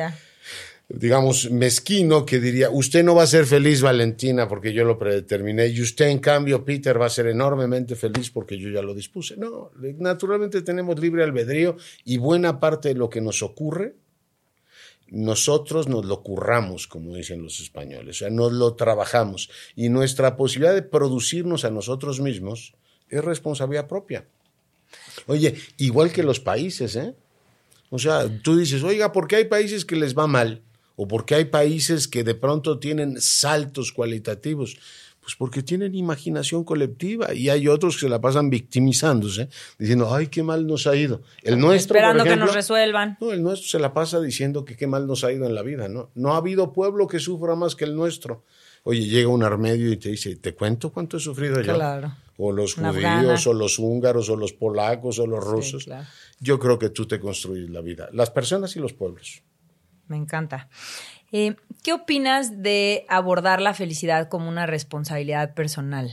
digamos, 0.94 1.50
mezquino 1.52 2.26
que 2.26 2.40
diría, 2.40 2.70
usted 2.70 3.04
no 3.04 3.16
va 3.16 3.24
a 3.24 3.28
ser 3.28 3.46
feliz, 3.46 3.82
Valentina, 3.82 4.48
porque 4.48 4.74
yo 4.74 4.84
lo 4.84 4.98
predeterminé, 4.98 5.68
y 5.68 5.82
usted, 5.82 6.08
en 6.08 6.20
cambio, 6.20 6.64
Peter, 6.66 7.00
va 7.00 7.06
a 7.06 7.10
ser 7.10 7.28
enormemente 7.28 7.96
feliz 7.96 8.30
porque 8.30 8.58
yo 8.58 8.70
ya 8.70 8.82
lo 8.82 8.94
dispuse. 8.94 9.38
No, 9.38 9.72
naturalmente 10.00 10.62
tenemos 10.62 11.00
libre 11.00 11.24
albedrío 11.24 11.78
y 12.04 12.18
buena 12.18 12.60
parte 12.60 12.90
de 12.90 12.96
lo 12.96 13.10
que 13.10 13.22
nos 13.22 13.42
ocurre 13.42 13.96
nosotros 15.12 15.90
nos 15.90 16.06
lo 16.06 16.24
curramos, 16.24 16.88
como 16.88 17.14
dicen 17.16 17.44
los 17.44 17.60
españoles, 17.60 18.16
o 18.16 18.20
sea, 18.20 18.30
nos 18.30 18.54
lo 18.54 18.76
trabajamos 18.76 19.50
y 19.76 19.90
nuestra 19.90 20.38
posibilidad 20.38 20.74
de 20.74 20.84
producirnos 20.84 21.66
a 21.66 21.70
nosotros 21.70 22.22
mismos 22.22 22.74
es 23.10 23.22
responsabilidad 23.22 23.88
propia. 23.88 24.26
Oye, 25.28 25.56
igual 25.78 26.14
que 26.14 26.24
los 26.24 26.40
países, 26.40 26.96
¿eh? 26.96 27.14
O 27.90 28.00
sea, 28.00 28.26
tú 28.42 28.58
dices, 28.58 28.84
oiga, 28.84 29.12
¿por 29.12 29.28
qué 29.28 29.36
hay 29.36 29.46
países 29.46 29.84
que 29.84 29.98
les 29.98 30.18
va 30.18 30.28
mal? 30.28 30.64
¿O 31.02 31.08
por 31.08 31.26
qué 31.26 31.34
hay 31.34 31.46
países 31.46 32.08
que 32.08 32.24
de 32.24 32.36
pronto 32.36 32.78
tienen 32.78 33.20
saltos 33.20 33.92
cualitativos? 33.92 34.78
Pues 35.20 35.34
porque 35.36 35.64
tienen 35.64 35.96
imaginación 35.96 36.64
colectiva 36.64 37.34
y 37.34 37.50
hay 37.50 37.68
otros 37.68 37.96
que 37.96 38.02
se 38.02 38.10
la 38.10 38.22
pasan 38.22 38.52
victimizándose, 38.52 39.50
diciendo, 39.80 40.14
ay, 40.14 40.28
qué 40.28 40.44
mal 40.44 40.68
nos 40.68 40.86
ha 40.86 40.96
ido. 40.96 41.24
El 41.42 41.58
nuestro. 41.58 41.98
Esperando 41.98 42.24
que 42.24 42.36
nos 42.36 42.54
resuelvan. 42.54 43.18
No, 43.20 43.32
el 43.32 43.42
nuestro 43.42 43.68
se 43.68 43.80
la 43.80 43.96
pasa 43.96 44.22
diciendo 44.22 44.64
que 44.64 44.78
qué 44.78 44.86
mal 44.86 45.08
nos 45.08 45.24
ha 45.24 45.32
ido 45.32 45.48
en 45.48 45.56
la 45.56 45.64
vida, 45.64 45.88
¿no? 45.88 46.12
No 46.14 46.36
ha 46.36 46.38
habido 46.38 46.72
pueblo 46.72 47.08
que 47.08 47.18
sufra 47.18 47.56
más 47.56 47.76
que 47.76 47.86
el 47.86 47.96
nuestro. 47.96 48.44
Oye, 48.84 49.02
llega 49.02 49.30
un 49.30 49.42
armedio 49.42 49.92
y 49.92 49.98
te 49.98 50.10
dice, 50.10 50.36
¿te 50.36 50.54
cuento 50.54 50.92
cuánto 50.92 51.18
he 51.18 51.20
sufrido 51.20 51.62
yo? 51.62 51.74
Claro 51.74 52.16
o 52.44 52.52
los 52.52 52.74
judíos, 52.74 53.46
o 53.46 53.54
los 53.54 53.78
húngaros, 53.78 54.28
o 54.30 54.36
los 54.36 54.52
polacos, 54.52 55.20
o 55.20 55.28
los 55.28 55.44
rusos. 55.44 55.88
Yo 56.40 56.58
creo 56.58 56.80
que 56.80 56.90
tú 56.90 57.06
te 57.06 57.20
construyes 57.20 57.70
la 57.70 57.82
vida, 57.82 58.10
las 58.14 58.32
personas 58.32 58.76
y 58.76 58.80
los 58.80 58.94
pueblos. 58.94 59.44
Me 60.12 60.18
encanta. 60.18 60.68
Eh, 61.32 61.56
¿Qué 61.84 61.94
opinas 61.94 62.62
de 62.62 63.06
abordar 63.08 63.62
la 63.62 63.74
felicidad 63.74 64.28
como 64.28 64.50
una 64.50 64.66
responsabilidad 64.66 65.54
personal? 65.54 66.12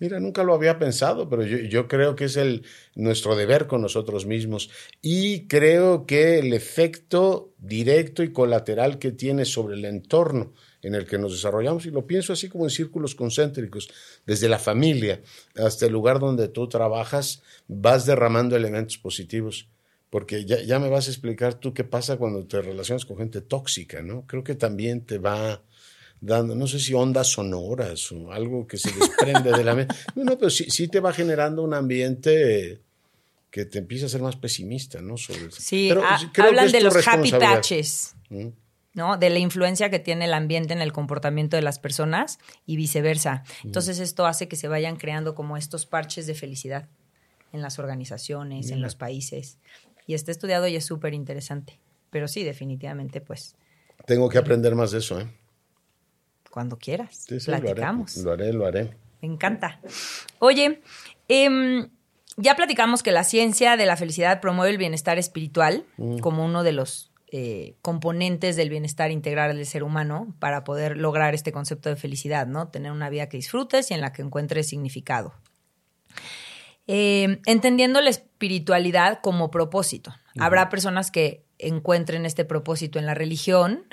Mira, 0.00 0.18
nunca 0.18 0.42
lo 0.42 0.54
había 0.54 0.78
pensado, 0.78 1.28
pero 1.28 1.44
yo, 1.44 1.86
creo 1.88 2.16
que 2.16 2.24
es 2.24 2.38
nuestro 2.94 3.36
deber 3.36 3.66
con 3.66 3.82
nosotros 3.82 4.24
mismos. 4.24 4.70
Y 5.02 5.46
creo 5.46 6.06
que 6.06 6.38
el 6.38 6.54
efecto 6.54 7.52
directo 7.58 8.22
y 8.22 8.32
colateral 8.32 8.98
que 8.98 9.12
tiene 9.12 9.44
sobre 9.44 9.74
el 9.74 9.84
entorno 9.84 10.54
en 10.80 10.94
el 10.94 11.04
que 11.06 11.18
nos 11.18 11.32
desarrollamos, 11.32 11.84
y 11.84 11.90
lo 11.90 12.06
pienso 12.06 12.32
así 12.32 12.48
como 12.48 12.64
en 12.64 12.70
círculos 12.70 13.14
concéntricos, 13.14 13.90
desde 14.24 14.48
la 14.48 14.58
familia 14.58 15.20
hasta 15.54 15.84
el 15.84 15.92
lugar 15.92 16.18
donde 16.18 16.48
tú 16.48 16.66
trabajas, 16.66 17.42
vas 17.68 18.06
derramando 18.06 18.56
elementos 18.56 18.96
positivos. 18.96 19.68
Porque 20.12 20.44
ya, 20.44 20.60
ya 20.60 20.78
me 20.78 20.90
vas 20.90 21.08
a 21.08 21.10
explicar 21.10 21.54
tú 21.54 21.72
qué 21.72 21.84
pasa 21.84 22.18
cuando 22.18 22.44
te 22.46 22.60
relacionas 22.60 23.06
con 23.06 23.16
gente 23.16 23.40
tóxica, 23.40 24.02
¿no? 24.02 24.26
Creo 24.26 24.44
que 24.44 24.54
también 24.54 25.06
te 25.06 25.16
va 25.16 25.62
dando, 26.20 26.54
no 26.54 26.66
sé 26.66 26.80
si 26.80 26.92
ondas 26.92 27.28
sonoras 27.28 28.12
o 28.12 28.30
algo 28.30 28.66
que 28.66 28.76
se 28.76 28.92
desprende 28.92 29.52
de 29.52 29.64
la 29.64 29.74
mente. 29.74 29.94
No, 30.14 30.36
pero 30.36 30.50
sí, 30.50 30.66
sí, 30.68 30.88
te 30.88 31.00
va 31.00 31.14
generando 31.14 31.62
un 31.62 31.72
ambiente 31.72 32.82
que 33.50 33.64
te 33.64 33.78
empieza 33.78 34.04
a 34.04 34.10
ser 34.10 34.20
más 34.20 34.36
pesimista, 34.36 35.00
¿no? 35.00 35.16
Sobre 35.16 35.50
Sí, 35.50 35.90
hablan 35.90 36.70
de 36.70 36.82
los 36.82 37.08
happy 37.08 37.30
patches. 37.30 38.14
¿Mm? 38.28 38.48
¿no? 38.92 39.16
De 39.16 39.30
la 39.30 39.38
influencia 39.38 39.88
que 39.88 39.98
tiene 39.98 40.26
el 40.26 40.34
ambiente 40.34 40.74
en 40.74 40.82
el 40.82 40.92
comportamiento 40.92 41.56
de 41.56 41.62
las 41.62 41.78
personas 41.78 42.38
y 42.66 42.76
viceversa. 42.76 43.44
Entonces 43.64 43.98
esto 43.98 44.26
hace 44.26 44.46
que 44.46 44.56
se 44.56 44.68
vayan 44.68 44.96
creando 44.96 45.34
como 45.34 45.56
estos 45.56 45.86
parches 45.86 46.26
de 46.26 46.34
felicidad 46.34 46.90
en 47.54 47.62
las 47.62 47.78
organizaciones, 47.78 48.70
en 48.70 48.82
los 48.82 48.94
países. 48.94 49.56
Y 50.06 50.14
está 50.14 50.30
estudiado 50.30 50.66
y 50.66 50.76
es 50.76 50.84
súper 50.84 51.14
interesante. 51.14 51.78
Pero 52.10 52.28
sí, 52.28 52.42
definitivamente, 52.44 53.20
pues. 53.20 53.56
Tengo 54.06 54.28
que 54.28 54.38
aprender 54.38 54.74
más 54.74 54.90
de 54.90 54.98
eso, 54.98 55.20
¿eh? 55.20 55.26
Cuando 56.50 56.76
quieras. 56.76 57.26
platicamos. 57.46 58.16
Lo 58.18 58.32
haré, 58.32 58.52
lo 58.52 58.66
haré, 58.66 58.96
Me 59.22 59.28
encanta. 59.28 59.80
Oye, 60.38 60.82
em, 61.28 61.88
ya 62.36 62.56
platicamos 62.56 63.02
que 63.02 63.12
la 63.12 63.24
ciencia 63.24 63.76
de 63.76 63.86
la 63.86 63.96
felicidad 63.96 64.40
promueve 64.40 64.70
el 64.70 64.78
bienestar 64.78 65.18
espiritual 65.18 65.86
mm. 65.96 66.18
como 66.18 66.44
uno 66.44 66.62
de 66.62 66.72
los 66.72 67.12
eh, 67.34 67.76
componentes 67.80 68.56
del 68.56 68.68
bienestar 68.68 69.10
integral 69.10 69.56
del 69.56 69.64
ser 69.64 69.82
humano 69.82 70.34
para 70.38 70.64
poder 70.64 70.98
lograr 70.98 71.34
este 71.34 71.50
concepto 71.50 71.88
de 71.88 71.96
felicidad, 71.96 72.46
¿no? 72.46 72.68
Tener 72.68 72.92
una 72.92 73.08
vida 73.08 73.30
que 73.30 73.38
disfrutes 73.38 73.90
y 73.90 73.94
en 73.94 74.02
la 74.02 74.12
que 74.12 74.20
encuentres 74.20 74.68
significado. 74.68 75.32
Eh, 76.86 77.40
entendiendo 77.46 78.00
la 78.00 78.10
espiritualidad 78.10 79.20
como 79.22 79.50
propósito. 79.50 80.14
Habrá 80.38 80.68
personas 80.68 81.10
que 81.10 81.44
encuentren 81.58 82.26
este 82.26 82.44
propósito 82.44 82.98
en 82.98 83.06
la 83.06 83.14
religión, 83.14 83.84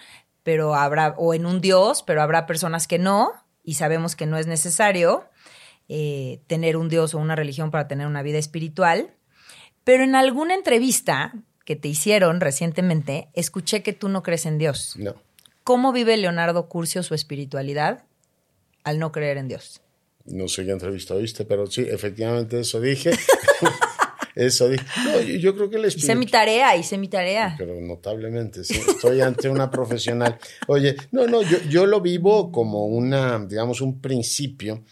pero 0.43 0.73
habrá, 0.73 1.13
o 1.17 1.33
en 1.33 1.45
un 1.45 1.61
Dios, 1.61 2.03
pero 2.03 2.21
habrá 2.21 2.45
personas 2.45 2.87
que 2.87 2.97
no, 2.97 3.31
y 3.63 3.75
sabemos 3.75 4.15
que 4.15 4.25
no 4.25 4.37
es 4.37 4.47
necesario 4.47 5.29
eh, 5.87 6.41
tener 6.47 6.77
un 6.77 6.89
Dios 6.89 7.13
o 7.13 7.19
una 7.19 7.35
religión 7.35 7.71
para 7.71 7.87
tener 7.87 8.07
una 8.07 8.23
vida 8.23 8.37
espiritual. 8.37 9.13
Pero 9.83 10.03
en 10.03 10.15
alguna 10.15 10.55
entrevista 10.55 11.33
que 11.65 11.75
te 11.75 11.87
hicieron 11.87 12.41
recientemente, 12.41 13.29
escuché 13.33 13.83
que 13.83 13.93
tú 13.93 14.09
no 14.09 14.23
crees 14.23 14.45
en 14.45 14.57
Dios. 14.57 14.95
No. 14.97 15.15
¿Cómo 15.63 15.91
vive 15.91 16.17
Leonardo 16.17 16.67
Curcio 16.67 17.03
su 17.03 17.13
espiritualidad 17.13 18.05
al 18.83 18.97
no 18.97 19.11
creer 19.11 19.37
en 19.37 19.47
Dios? 19.47 19.81
No 20.25 20.47
sé 20.47 20.65
qué 20.65 20.71
entrevista 20.71 21.15
oíste, 21.15 21.45
pero 21.45 21.67
sí, 21.67 21.85
efectivamente 21.89 22.59
eso 22.59 22.79
dije. 22.79 23.11
eso 24.35 24.69
dije. 24.69 24.85
No, 25.05 25.21
yo, 25.21 25.55
creo 25.55 25.69
que 25.69 25.77
espíritu... 25.77 25.99
Hice 25.99 26.15
mi 26.15 26.27
tarea, 26.27 26.75
hice 26.75 26.97
mi 26.97 27.07
tarea. 27.07 27.55
Pero 27.57 27.79
notablemente, 27.81 28.63
sí. 28.63 28.79
Estoy 28.87 29.21
ante 29.21 29.49
una 29.49 29.71
profesional. 29.71 30.37
Oye, 30.67 30.95
no, 31.11 31.27
no, 31.27 31.41
yo, 31.41 31.57
yo 31.69 31.85
lo 31.85 32.01
vivo 32.01 32.51
como 32.51 32.85
una, 32.85 33.39
digamos, 33.45 33.81
un 33.81 33.99
principio 33.99 34.83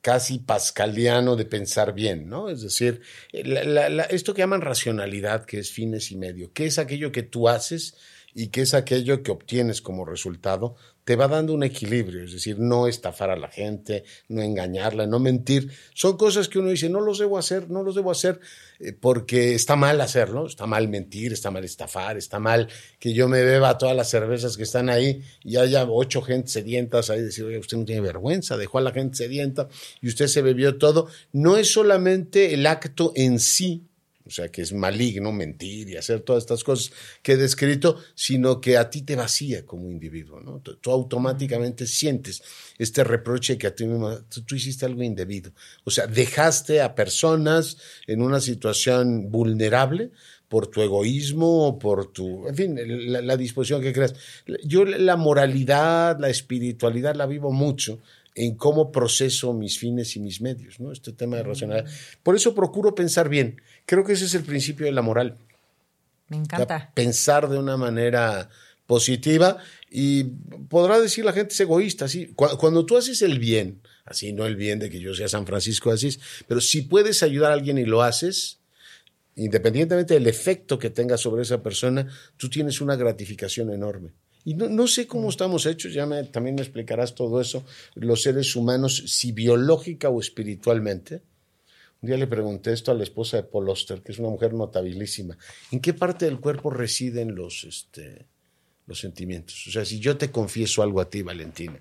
casi 0.00 0.38
pascaliano 0.38 1.36
de 1.36 1.44
pensar 1.44 1.92
bien, 1.92 2.28
¿no? 2.28 2.48
Es 2.48 2.62
decir, 2.62 3.02
esto 3.32 4.34
que 4.34 4.42
llaman 4.42 4.60
racionalidad, 4.60 5.44
que 5.44 5.58
es 5.58 5.70
fines 5.70 6.10
y 6.12 6.16
medio, 6.16 6.52
que 6.52 6.66
es 6.66 6.78
aquello 6.78 7.10
que 7.10 7.22
tú 7.22 7.48
haces 7.48 7.96
y 8.34 8.48
que 8.48 8.62
es 8.62 8.74
aquello 8.74 9.22
que 9.22 9.32
obtienes 9.32 9.82
como 9.82 10.04
resultado, 10.04 10.76
te 11.04 11.16
va 11.16 11.26
dando 11.26 11.52
un 11.52 11.64
equilibrio, 11.64 12.24
es 12.24 12.32
decir, 12.32 12.58
no 12.58 12.86
estafar 12.86 13.30
a 13.30 13.36
la 13.36 13.48
gente, 13.48 14.04
no 14.28 14.40
engañarla, 14.40 15.06
no 15.06 15.18
mentir. 15.18 15.70
Son 15.94 16.16
cosas 16.16 16.48
que 16.48 16.60
uno 16.60 16.70
dice, 16.70 16.88
no 16.88 17.00
los 17.00 17.18
debo 17.18 17.38
hacer, 17.38 17.70
no 17.70 17.82
los 17.82 17.96
debo 17.96 18.12
hacer 18.12 18.38
eh, 18.78 18.92
porque 18.92 19.54
está 19.54 19.74
mal 19.74 20.00
hacerlo, 20.00 20.46
está 20.46 20.66
mal 20.66 20.88
mentir, 20.88 21.32
está 21.32 21.50
mal 21.50 21.64
estafar, 21.64 22.16
está 22.16 22.38
mal 22.38 22.68
que 23.00 23.12
yo 23.12 23.28
me 23.28 23.42
beba 23.42 23.78
todas 23.78 23.96
las 23.96 24.10
cervezas 24.10 24.56
que 24.56 24.62
están 24.62 24.88
ahí 24.90 25.22
y 25.42 25.56
haya 25.56 25.84
ocho 25.88 26.22
gente 26.22 26.48
sedientas 26.48 27.10
ahí, 27.10 27.20
decir, 27.20 27.44
oye, 27.44 27.58
usted 27.58 27.76
no 27.76 27.84
tiene 27.84 28.00
vergüenza, 28.00 28.56
dejó 28.56 28.78
a 28.78 28.82
la 28.82 28.92
gente 28.92 29.16
sedienta 29.16 29.68
y 30.00 30.08
usted 30.08 30.28
se 30.28 30.42
bebió 30.42 30.78
todo. 30.78 31.08
No 31.32 31.56
es 31.56 31.72
solamente 31.72 32.54
el 32.54 32.66
acto 32.66 33.12
en 33.16 33.40
sí, 33.40 33.88
o 34.24 34.30
sea, 34.30 34.48
que 34.48 34.62
es 34.62 34.72
maligno 34.72 35.32
mentir 35.32 35.88
y 35.88 35.96
hacer 35.96 36.20
todas 36.20 36.44
estas 36.44 36.62
cosas 36.62 36.92
que 37.22 37.32
he 37.32 37.36
descrito, 37.36 37.98
sino 38.14 38.60
que 38.60 38.76
a 38.76 38.88
ti 38.88 39.02
te 39.02 39.16
vacía 39.16 39.66
como 39.66 39.90
individuo, 39.90 40.40
¿no? 40.40 40.60
Tú, 40.60 40.90
automáticamente 40.90 41.86
sientes 41.86 42.42
este 42.78 43.04
reproche 43.04 43.58
que 43.58 43.66
a 43.66 43.74
ti 43.74 43.86
mismo, 43.86 44.16
tú, 44.46 44.54
hiciste 44.54 44.86
algo 44.86 45.02
indebido. 45.02 45.52
O 45.84 45.90
sea, 45.90 46.06
dejaste 46.06 46.80
a 46.80 46.94
personas 46.94 47.78
en 48.06 48.22
una 48.22 48.40
situación 48.40 49.30
vulnerable 49.30 50.10
por 50.48 50.66
tu 50.66 50.82
egoísmo 50.82 51.66
o 51.66 51.78
por 51.78 52.12
tu, 52.12 52.46
en 52.46 52.54
fin, 52.54 52.78
la 53.26 53.36
disposición 53.36 53.80
que 53.80 53.92
creas. 53.92 54.14
Yo 54.64 54.84
la 54.84 55.16
moralidad, 55.16 56.18
la 56.20 56.28
espiritualidad 56.28 57.14
la 57.14 57.26
vivo 57.26 57.52
mucho 57.52 58.00
en 58.34 58.56
cómo 58.56 58.92
proceso 58.92 59.52
mis 59.52 59.78
fines 59.78 60.16
y 60.16 60.20
mis 60.20 60.40
medios, 60.40 60.80
¿no? 60.80 60.92
Este 60.92 61.12
tema 61.12 61.36
de 61.36 61.42
racionalidad. 61.42 61.90
Por 62.22 62.34
eso 62.34 62.54
procuro 62.54 62.94
pensar 62.94 63.28
bien. 63.28 63.60
Creo 63.86 64.04
que 64.04 64.14
ese 64.14 64.24
es 64.24 64.34
el 64.34 64.42
principio 64.42 64.86
de 64.86 64.92
la 64.92 65.02
moral. 65.02 65.38
Me 66.28 66.38
encanta. 66.38 66.90
pensar 66.94 67.48
de 67.48 67.58
una 67.58 67.76
manera 67.76 68.48
positiva 68.86 69.58
y 69.90 70.24
podrá 70.68 70.98
decir 70.98 71.24
la 71.24 71.32
gente 71.32 71.52
es 71.52 71.60
egoísta, 71.60 72.08
sí. 72.08 72.32
Cuando, 72.34 72.86
tú 72.86 72.96
haces 72.96 73.20
el 73.20 73.38
bien, 73.38 73.82
así 74.06 74.32
no 74.32 74.46
el 74.46 74.56
bien 74.56 74.78
de 74.78 74.88
que 74.88 75.00
yo 75.00 75.14
sea 75.14 75.28
San 75.28 75.46
Francisco 75.46 75.90
de 75.90 75.96
Asís, 75.96 76.20
pero 76.48 76.60
si 76.60 76.82
puedes 76.82 77.22
ayudar 77.22 77.50
a 77.50 77.54
alguien 77.54 77.76
y 77.76 77.84
lo 77.84 78.02
haces, 78.02 78.60
independientemente 79.36 80.14
del 80.14 80.26
efecto 80.26 80.78
que 80.78 80.90
tenga 80.90 81.18
sobre 81.18 81.42
esa 81.42 81.62
persona, 81.62 82.08
tú 82.38 82.48
tienes 82.48 82.80
una 82.80 82.96
gratificación 82.96 83.70
enorme. 83.70 84.12
Y 84.44 84.54
no, 84.54 84.86
sé 84.88 85.06
cómo 85.06 85.28
estamos 85.28 85.66
hechos, 85.66 85.92
ya 85.92 86.04
me, 86.04 86.24
también 86.24 86.56
me 86.56 86.62
explicarás 86.62 87.14
todo 87.14 87.40
eso, 87.40 87.64
los 87.94 88.22
seres 88.22 88.56
humanos, 88.56 89.04
si 89.06 89.30
biológica 89.30 90.08
o 90.08 90.20
espiritualmente. 90.20 91.22
Un 92.00 92.08
día 92.08 92.16
le 92.16 92.26
pregunté 92.26 92.72
esto 92.72 92.90
a 92.90 92.94
la 92.94 93.04
esposa 93.04 93.36
de 93.36 93.44
Paul 93.44 93.68
Oster, 93.68 94.02
que 94.02 94.10
es 94.10 94.18
una 94.18 94.30
mujer 94.30 94.52
notabilísima. 94.52 95.38
¿En 95.70 95.78
qué 95.78 95.94
parte 95.94 96.24
del 96.24 96.40
cuerpo 96.40 96.70
residen 96.70 97.36
los, 97.36 97.62
este, 97.62 98.26
los 98.88 98.98
sentimientos? 98.98 99.64
O 99.68 99.70
sea, 99.70 99.84
si 99.84 100.00
yo 100.00 100.16
te 100.16 100.32
confieso 100.32 100.82
algo 100.82 101.00
a 101.00 101.08
ti, 101.08 101.22
Valentina, 101.22 101.80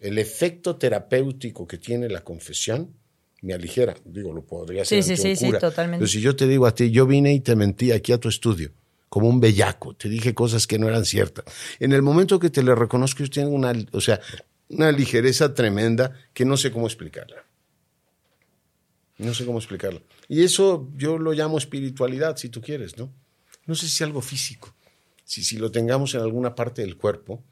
el 0.00 0.16
efecto 0.16 0.76
terapéutico 0.76 1.66
que 1.66 1.76
tiene 1.76 2.08
la 2.08 2.24
confesión 2.24 2.94
me 3.42 3.52
aligera. 3.52 3.94
Digo, 4.02 4.32
lo 4.32 4.46
podría 4.46 4.82
hacer. 4.82 5.02
Sí, 5.02 5.16
sí, 5.16 5.36
sí, 5.36 5.52
totalmente. 5.60 5.98
Pero 5.98 6.08
si 6.08 6.22
yo 6.22 6.34
te 6.34 6.46
digo 6.46 6.66
a 6.66 6.74
ti, 6.74 6.90
yo 6.90 7.06
vine 7.06 7.34
y 7.34 7.40
te 7.40 7.54
mentí 7.54 7.92
aquí 7.92 8.12
a 8.12 8.18
tu 8.18 8.30
estudio 8.30 8.72
como 9.16 9.30
un 9.30 9.40
bellaco, 9.40 9.94
te 9.94 10.10
dije 10.10 10.34
cosas 10.34 10.66
que 10.66 10.78
no 10.78 10.88
eran 10.88 11.06
ciertas. 11.06 11.46
En 11.80 11.94
el 11.94 12.02
momento 12.02 12.38
que 12.38 12.50
te 12.50 12.62
le 12.62 12.74
reconozco, 12.74 13.24
yo 13.24 13.30
tengo 13.30 13.48
una, 13.48 13.72
o 13.92 14.00
sea, 14.02 14.20
una 14.68 14.92
ligereza 14.92 15.54
tremenda 15.54 16.12
que 16.34 16.44
no 16.44 16.58
sé 16.58 16.70
cómo 16.70 16.86
explicarla. 16.86 17.42
No 19.16 19.32
sé 19.32 19.46
cómo 19.46 19.56
explicarla. 19.56 20.02
Y 20.28 20.44
eso 20.44 20.90
yo 20.98 21.16
lo 21.16 21.32
llamo 21.32 21.56
espiritualidad, 21.56 22.36
si 22.36 22.50
tú 22.50 22.60
quieres, 22.60 22.98
¿no? 22.98 23.10
No 23.64 23.74
sé 23.74 23.88
si 23.88 24.04
algo 24.04 24.20
físico, 24.20 24.74
si, 25.24 25.42
si 25.42 25.56
lo 25.56 25.70
tengamos 25.70 26.14
en 26.14 26.20
alguna 26.20 26.54
parte 26.54 26.82
del 26.82 26.98
cuerpo, 26.98 27.42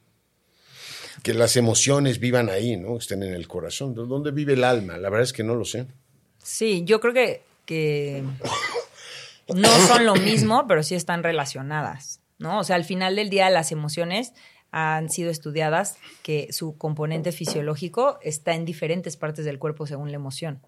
que 1.23 1.33
las 1.33 1.57
emociones 1.57 2.21
vivan 2.21 2.51
ahí, 2.51 2.77
¿no? 2.77 2.99
Estén 2.99 3.23
en 3.23 3.33
el 3.33 3.49
corazón. 3.49 3.95
¿Dónde 3.95 4.33
vive 4.33 4.53
el 4.53 4.65
alma? 4.65 4.99
La 4.99 5.09
verdad 5.09 5.25
es 5.25 5.33
que 5.33 5.45
no 5.45 5.55
lo 5.55 5.65
sé. 5.65 5.87
Sí, 6.43 6.83
yo 6.85 7.01
creo 7.01 7.15
que, 7.15 7.41
que 7.65 8.23
no 9.49 9.69
son 9.87 10.07
lo 10.07 10.15
mismo, 10.15 10.67
pero 10.67 10.83
sí 10.83 10.95
están 10.95 11.23
relacionadas, 11.23 12.21
¿no? 12.39 12.59
O 12.59 12.65
sea, 12.65 12.77
al 12.77 12.85
final 12.85 13.17
del 13.17 13.31
día 13.31 13.51
las 13.51 13.73
emociones 13.73 14.33
han 14.71 15.09
sido 15.09 15.31
estudiadas 15.31 15.99
que 16.23 16.53
su 16.53 16.77
componente 16.77 17.31
fisiológico 17.31 18.19
está 18.23 18.55
en 18.55 18.65
diferentes 18.65 19.17
partes 19.17 19.45
del 19.45 19.61
cuerpo 19.61 19.87
según 19.87 20.11
la 20.11 20.17
emoción. 20.17 20.61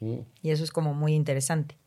Mm. 0.00 0.18
Y 0.42 0.50
eso 0.50 0.62
es 0.62 0.70
como 0.70 0.92
muy 0.92 1.14
interesante. 1.14 1.78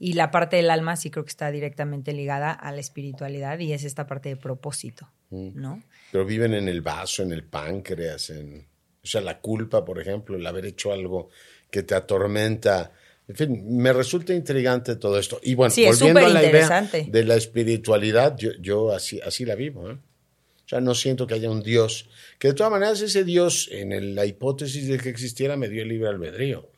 Y 0.00 0.14
la 0.14 0.30
parte 0.30 0.56
del 0.56 0.70
alma 0.70 0.96
sí 0.96 1.10
creo 1.10 1.24
que 1.24 1.30
está 1.30 1.50
directamente 1.50 2.12
ligada 2.12 2.50
a 2.50 2.72
la 2.72 2.80
espiritualidad 2.80 3.58
y 3.58 3.72
es 3.72 3.84
esta 3.84 4.06
parte 4.06 4.30
de 4.30 4.36
propósito, 4.36 5.08
mm. 5.30 5.50
¿no? 5.54 5.82
Pero 6.10 6.24
viven 6.24 6.54
en 6.54 6.68
el 6.68 6.80
vaso, 6.80 7.22
en 7.22 7.32
el 7.32 7.44
páncreas, 7.44 8.30
en... 8.30 8.66
O 9.02 9.06
sea, 9.06 9.20
la 9.20 9.40
culpa, 9.40 9.84
por 9.84 10.00
ejemplo, 10.00 10.36
el 10.36 10.46
haber 10.46 10.66
hecho 10.66 10.92
algo 10.92 11.30
que 11.70 11.82
te 11.82 11.94
atormenta 11.94 12.92
en 13.30 13.36
fin, 13.36 13.76
me 13.76 13.92
resulta 13.92 14.34
intrigante 14.34 14.96
todo 14.96 15.16
esto. 15.16 15.38
Y 15.42 15.54
bueno, 15.54 15.72
volviendo 15.72 16.20
a 16.20 16.28
la 16.28 16.44
idea 16.44 16.90
de 17.06 17.24
la 17.24 17.36
espiritualidad, 17.36 18.36
yo, 18.36 18.50
yo 18.60 18.90
así, 18.90 19.20
así 19.20 19.44
la 19.44 19.54
vivo. 19.54 19.88
¿eh? 19.88 19.94
O 19.94 20.68
sea, 20.68 20.80
no 20.80 20.96
siento 20.96 21.28
que 21.28 21.34
haya 21.34 21.48
un 21.48 21.62
Dios. 21.62 22.08
Que 22.40 22.48
de 22.48 22.54
todas 22.54 22.72
maneras 22.72 23.00
ese 23.00 23.22
Dios, 23.22 23.68
en 23.70 24.16
la 24.16 24.26
hipótesis 24.26 24.88
de 24.88 24.98
que 24.98 25.10
existiera, 25.10 25.56
me 25.56 25.68
dio 25.68 25.82
el 25.82 25.88
libre 25.88 26.08
albedrío. 26.08 26.68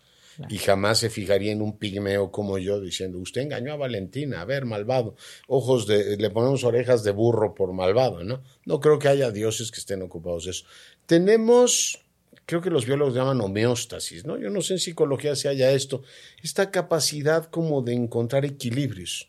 Y 0.51 0.59
jamás 0.59 0.99
se 0.99 1.09
fijaría 1.09 1.53
en 1.53 1.63
un 1.63 1.79
pigmeo 1.79 2.31
como 2.31 2.59
yo 2.59 2.81
diciendo, 2.81 3.19
usted 3.19 3.43
engañó 3.43 3.73
a 3.73 3.77
Valentina, 3.77 4.43
a 4.43 4.45
ver, 4.45 4.67
malvado. 4.67 5.15
Ojos 5.47 5.87
de, 5.87 6.19
le 6.19 6.31
ponemos 6.31 6.65
orejas 6.65 7.03
de 7.03 7.13
burro 7.13 7.55
por 7.55 7.73
malvado, 7.73 8.25
¿no? 8.25 8.43
No 8.67 8.81
creo 8.81 8.99
que 8.99 9.09
haya 9.09 9.31
dioses 9.31 9.71
que 9.71 9.81
estén 9.81 10.03
ocupados 10.03 10.45
de 10.45 10.51
eso. 10.51 10.67
Tenemos 11.07 12.02
creo 12.47 12.61
que 12.61 12.71
los 12.71 12.87
biólogos 12.87 13.15
llaman 13.15 13.41
homeostasis, 13.41 14.25
¿no? 14.25 14.39
Yo 14.39 14.51
no 14.51 14.61
sé 14.61 14.75
en 14.75 14.79
psicología 14.81 15.37
si 15.37 15.49
haya 15.49 15.71
esto, 15.73 16.03
esta 16.43 16.71
capacidad 16.71 17.47
como 17.47 17.83
de 17.83 17.95
encontrar 17.95 18.45
equilibrios. 18.45 19.29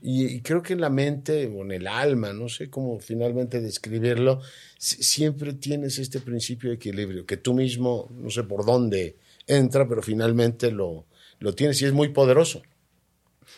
y, 0.00 0.40
creo 0.40 0.62
que 0.62 0.72
en 0.72 0.80
la 0.80 0.90
mente 0.90 1.46
o 1.46 1.62
en 1.62 1.72
el 1.72 1.86
alma, 1.86 2.32
no 2.32 2.48
sé 2.48 2.70
cómo 2.70 2.98
finalmente 3.00 3.60
describirlo, 3.60 4.40
siempre 4.78 5.52
tienes 5.54 5.98
este 5.98 6.20
principio 6.20 6.70
de 6.70 6.76
equilibrio, 6.76 7.26
que 7.26 7.36
tú 7.36 7.54
mismo, 7.54 8.08
no 8.12 8.30
sé 8.30 8.44
por 8.44 8.64
dónde 8.64 9.16
entra, 9.46 9.88
pero 9.88 10.02
finalmente 10.02 10.70
lo, 10.70 11.06
lo 11.38 11.54
tienes 11.54 11.80
y 11.82 11.86
es 11.86 11.92
muy 11.92 12.08
poderoso. 12.08 12.62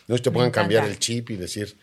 No 0.07 0.17
te 0.17 0.31
puedan 0.31 0.51
cambiar 0.51 0.87
el 0.87 0.99
chip 0.99 1.29
y 1.29 1.35
decir, 1.35 1.75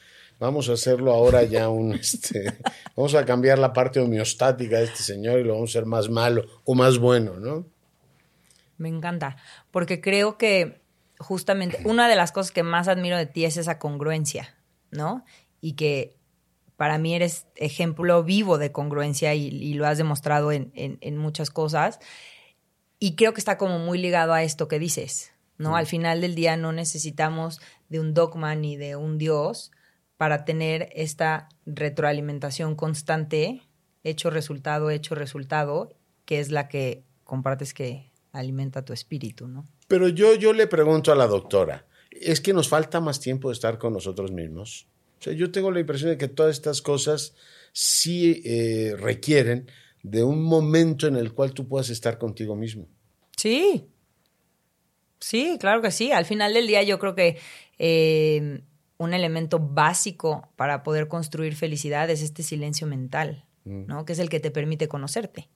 vamos 0.42 0.68
a 0.68 0.72
hacerlo 0.72 1.12
ahora 1.12 1.44
ya 1.44 1.68
un, 1.68 1.92
este, 2.00 2.58
vamos 2.96 3.14
a 3.14 3.24
cambiar 3.24 3.58
la 3.58 3.72
parte 3.72 4.00
homeostática 4.00 4.78
de 4.78 4.84
este 4.84 5.02
señor 5.02 5.38
y 5.38 5.44
lo 5.44 5.54
vamos 5.54 5.70
a 5.70 5.72
hacer 5.78 5.86
más 5.86 6.10
malo 6.10 6.44
o 6.64 6.74
más 6.74 6.98
bueno, 6.98 7.38
¿no? 7.38 7.64
Me 8.76 8.88
encanta, 8.88 9.36
porque 9.70 10.00
creo 10.00 10.38
que 10.38 10.80
justamente 11.18 11.78
una 11.84 12.08
de 12.08 12.16
las 12.16 12.32
cosas 12.32 12.50
que 12.50 12.64
más 12.64 12.88
admiro 12.88 13.16
de 13.16 13.26
ti 13.26 13.44
es 13.44 13.56
esa 13.56 13.78
congruencia, 13.78 14.56
¿no? 14.90 15.24
Y 15.60 15.74
que 15.74 16.16
para 16.76 16.98
mí 16.98 17.14
eres 17.14 17.46
ejemplo 17.54 18.24
vivo 18.24 18.58
de 18.58 18.72
congruencia 18.72 19.34
y, 19.34 19.74
lo 19.74 19.86
has 19.86 19.98
demostrado 19.98 20.50
en, 20.50 20.72
en, 20.74 21.16
muchas 21.16 21.50
cosas. 21.50 22.00
Y 22.98 23.14
creo 23.14 23.34
que 23.34 23.40
está 23.40 23.56
como 23.56 23.78
muy 23.78 23.98
ligado 23.98 24.32
a 24.32 24.42
esto 24.42 24.66
que 24.66 24.80
dices, 24.80 25.30
¿no? 25.58 25.76
Al 25.76 25.86
final 25.86 26.20
del 26.20 26.34
día 26.34 26.56
no 26.56 26.72
necesitamos 26.72 27.60
de 27.88 28.00
un 28.00 28.14
dogma 28.14 28.56
ni 28.56 28.76
de 28.76 28.96
un 28.96 29.16
Dios, 29.18 29.70
para 30.22 30.44
tener 30.44 30.88
esta 30.94 31.48
retroalimentación 31.66 32.76
constante, 32.76 33.62
hecho 34.04 34.30
resultado, 34.30 34.88
hecho 34.90 35.16
resultado, 35.16 35.96
que 36.26 36.38
es 36.38 36.52
la 36.52 36.68
que 36.68 37.02
compartes 37.24 37.74
que 37.74 38.12
alimenta 38.30 38.84
tu 38.84 38.92
espíritu, 38.92 39.48
¿no? 39.48 39.66
Pero 39.88 40.06
yo, 40.06 40.36
yo 40.36 40.52
le 40.52 40.68
pregunto 40.68 41.10
a 41.10 41.16
la 41.16 41.26
doctora, 41.26 41.86
¿es 42.12 42.40
que 42.40 42.52
nos 42.52 42.68
falta 42.68 43.00
más 43.00 43.18
tiempo 43.18 43.48
de 43.48 43.54
estar 43.54 43.78
con 43.78 43.94
nosotros 43.94 44.30
mismos? 44.30 44.86
O 45.18 45.24
sea, 45.24 45.32
yo 45.32 45.50
tengo 45.50 45.72
la 45.72 45.80
impresión 45.80 46.12
de 46.12 46.18
que 46.18 46.28
todas 46.28 46.54
estas 46.54 46.82
cosas 46.82 47.34
sí 47.72 48.42
eh, 48.44 48.94
requieren 48.96 49.68
de 50.04 50.22
un 50.22 50.44
momento 50.44 51.08
en 51.08 51.16
el 51.16 51.32
cual 51.32 51.52
tú 51.52 51.66
puedas 51.66 51.90
estar 51.90 52.16
contigo 52.16 52.54
mismo. 52.54 52.86
Sí, 53.36 53.88
sí, 55.18 55.56
claro 55.58 55.82
que 55.82 55.90
sí. 55.90 56.12
Al 56.12 56.26
final 56.26 56.54
del 56.54 56.68
día 56.68 56.84
yo 56.84 57.00
creo 57.00 57.16
que 57.16 57.38
eh, 57.80 58.62
un 59.02 59.14
elemento 59.14 59.58
básico 59.58 60.48
para 60.56 60.82
poder 60.82 61.08
construir 61.08 61.54
felicidad 61.54 62.08
es 62.10 62.22
este 62.22 62.42
silencio 62.42 62.86
mental, 62.86 63.44
mm. 63.64 63.86
¿no? 63.86 64.04
Que 64.04 64.12
es 64.12 64.18
el 64.18 64.28
que 64.28 64.40
te 64.40 64.50
permite 64.50 64.88
conocerte. 64.88 65.48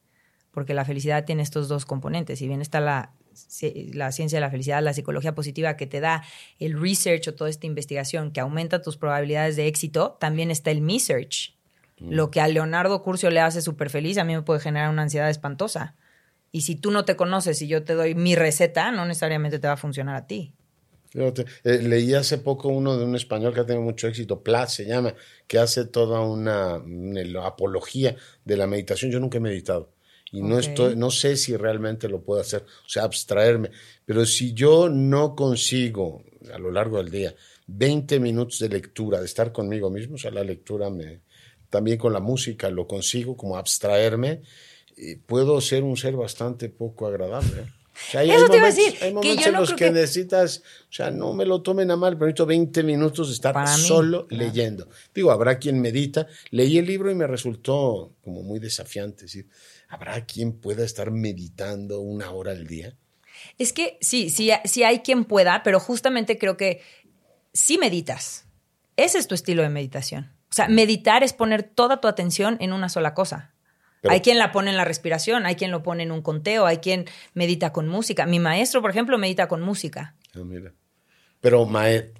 Porque 0.51 0.75
la 0.75 0.85
felicidad 0.85 1.25
tiene 1.25 1.43
estos 1.43 1.69
dos 1.69 1.85
componentes. 1.85 2.39
Si 2.39 2.49
bien 2.49 2.63
está 2.63 2.81
la, 2.81 3.13
la 3.93 4.11
ciencia 4.11 4.37
de 4.37 4.41
la 4.41 4.51
felicidad, 4.51 4.83
la 4.83 4.95
psicología 4.95 5.35
positiva 5.35 5.77
que 5.77 5.87
te 5.87 6.01
da 6.01 6.25
el 6.59 6.81
research 6.81 7.29
o 7.29 7.35
toda 7.35 7.51
esta 7.51 7.67
investigación 7.67 8.31
que 8.31 8.41
aumenta 8.41 8.81
tus 8.81 8.97
probabilidades 8.97 9.57
de 9.57 9.67
éxito, 9.67 10.17
también 10.19 10.51
está 10.51 10.71
el 10.71 10.81
me 10.81 10.99
search. 10.99 11.55
Mm. 11.99 12.13
Lo 12.13 12.31
que 12.31 12.41
a 12.41 12.49
Leonardo 12.49 13.03
Curcio 13.03 13.31
le 13.31 13.41
hace 13.41 13.61
súper 13.63 13.91
feliz, 13.91 14.19
a 14.19 14.25
mí 14.25 14.35
me 14.35 14.43
puede 14.43 14.61
generar 14.61 14.91
una 14.91 15.03
ansiedad 15.03 15.29
espantosa. 15.29 15.95
Y 16.53 16.63
si 16.63 16.75
tú 16.75 16.91
no 16.91 17.05
te 17.05 17.17
conoces 17.17 17.61
y 17.61 17.69
yo 17.69 17.85
te 17.85 17.93
doy 17.93 18.15
mi 18.15 18.35
receta, 18.35 18.91
no 18.91 19.05
necesariamente 19.05 19.59
te 19.59 19.67
va 19.67 19.75
a 19.75 19.79
funcionar 19.79 20.17
a 20.17 20.27
ti. 20.27 20.55
Eh, 21.17 21.79
leí 21.83 22.13
hace 22.15 22.39
poco 22.39 22.69
uno 22.69 22.97
de 22.99 23.05
un 23.05 23.17
español 23.17 23.55
que 23.55 23.61
ha 23.61 23.67
tenido 23.67 23.83
mucho 23.83 24.07
éxito, 24.07 24.43
Plat 24.43 24.69
se 24.69 24.85
llama, 24.85 25.15
que 25.47 25.59
hace 25.59 25.87
toda 25.87 26.21
una, 26.21 26.83
apología 27.43 28.17
de 28.45 28.57
la 28.57 28.67
meditación. 28.67 29.11
Yo 29.11 29.21
nunca 29.21 29.39
he 29.39 29.41
meditado 29.41 29.93
y 30.33 30.43
no 30.43 30.59
estoy, 30.59 30.97
no 30.97 31.11
sé 31.11 31.37
si 31.37 31.57
realmente 31.57 32.09
lo 32.09 32.21
puedo 32.21 32.41
hacer, 32.41 32.63
o 32.63 32.89
sea, 32.89 33.05
abstraerme. 33.05 33.71
Pero 34.05 34.27
si 34.27 34.53
yo 34.53 34.89
no 34.89 35.35
consigo 35.35 36.23
a 36.53 36.59
lo 36.59 36.71
largo 36.71 36.99
del 36.99 37.11
día 37.11 37.35
20 37.69 38.21
minutos 38.21 38.59
de 38.59 38.69
lectura, 38.69 39.19
de 39.21 39.27
estar 39.27 39.53
conmigo 39.53 39.91
mismo, 39.91 40.17
o 40.17 40.19
sea, 40.19 40.31
la 40.31 40.45
lectura 40.45 40.91
me, 40.91 41.21
también 41.71 41.99
con 41.99 42.13
la 42.13 42.21
música 42.21 42.69
lo 42.69 42.87
consigo 42.87 43.37
como 43.37 43.57
abstraerme, 43.57 44.43
y 44.97 45.17
puedo 45.17 45.61
ser 45.61 45.83
un 45.83 45.97
ser 45.97 46.17
bastante 46.17 46.69
poco 46.69 47.07
agradable. 47.07 47.63
¿eh? 47.63 47.73
Hay, 48.15 48.31
Eso 48.31 48.49
te 48.49 48.57
iba 48.57 48.67
a 48.67 48.71
decir. 48.71 48.97
Hay 49.01 49.13
momentos 49.13 49.47
en 49.47 49.53
los 49.55 49.73
que, 49.73 49.91
necesitas, 49.91 50.63
o 50.89 50.93
sea, 50.93 51.11
no 51.11 51.33
me 51.33 51.45
lo 51.45 51.63
tomen 51.63 51.91
a 51.91 51.97
mal, 51.97 52.15
pero 52.15 52.27
necesito 52.27 52.47
20 52.47 52.83
minutos 52.83 53.29
de 53.29 53.35
estar 53.35 53.69
solo 53.69 54.27
leyendo. 54.31 54.89
Digo, 55.15 55.31
habrá 55.31 55.59
quien 55.59 55.81
medita. 55.81 56.27
Leí 56.51 56.79
el 56.79 56.87
libro 56.87 57.11
y 57.11 57.15
me 57.15 57.27
resultó 57.27 58.15
como 58.23 58.43
muy 58.43 58.59
desafiante. 58.59 59.23
decir, 59.23 59.49
¿habrá 59.89 60.25
quien 60.25 60.53
pueda 60.53 60.85
estar 60.85 61.11
meditando 61.11 62.01
una 62.01 62.31
hora 62.31 62.53
al 62.53 62.67
día? 62.67 62.97
Es 63.59 63.73
que 63.73 63.99
sí, 64.01 64.31
sí, 64.31 64.51
sí 64.65 64.83
hay 64.83 65.01
quien 65.01 65.25
pueda, 65.25 65.63
pero 65.63 65.81
justamente 65.81 66.39
creo 66.39 66.57
que 66.57 66.83
sí 67.53 67.79
meditas. 67.79 68.47
Ese 68.97 69.19
es 69.19 69.27
tu 69.27 69.35
estilo 69.35 69.63
de 69.63 69.69
meditación. 69.69 70.33
O 70.51 70.55
sea, 70.57 70.69
meditar 70.69 71.23
es 71.23 71.33
poner 71.33 71.63
toda 71.63 72.01
tu 72.01 72.09
atención 72.09 72.57
en 72.61 72.73
una 72.73 72.89
sola 72.89 73.13
cosa 73.13 73.56
hay 74.09 74.21
quien 74.21 74.39
la 74.39 74.53
pone 74.53 74.71
en 74.71 74.77
la 74.77 74.85
respiración, 74.85 75.47
hay 75.47 75.57
quien 75.57 75.71
lo 75.71 75.83
pone 75.83 76.03
en 76.03 76.13
un 76.13 76.23
conteo, 76.23 76.67
hay 76.67 76.79
quien 76.79 77.07
medita 77.35 77.73
con 77.73 77.89
música. 77.89 78.27
Mi 78.27 78.39
maestro, 78.39 78.81
por 78.83 78.91
ejemplo, 78.91 79.19
medita 79.19 79.49
con 79.49 79.63
música. 79.63 80.15
Ah, 80.35 80.41
mira. 80.45 80.73
Pero, 81.41 81.69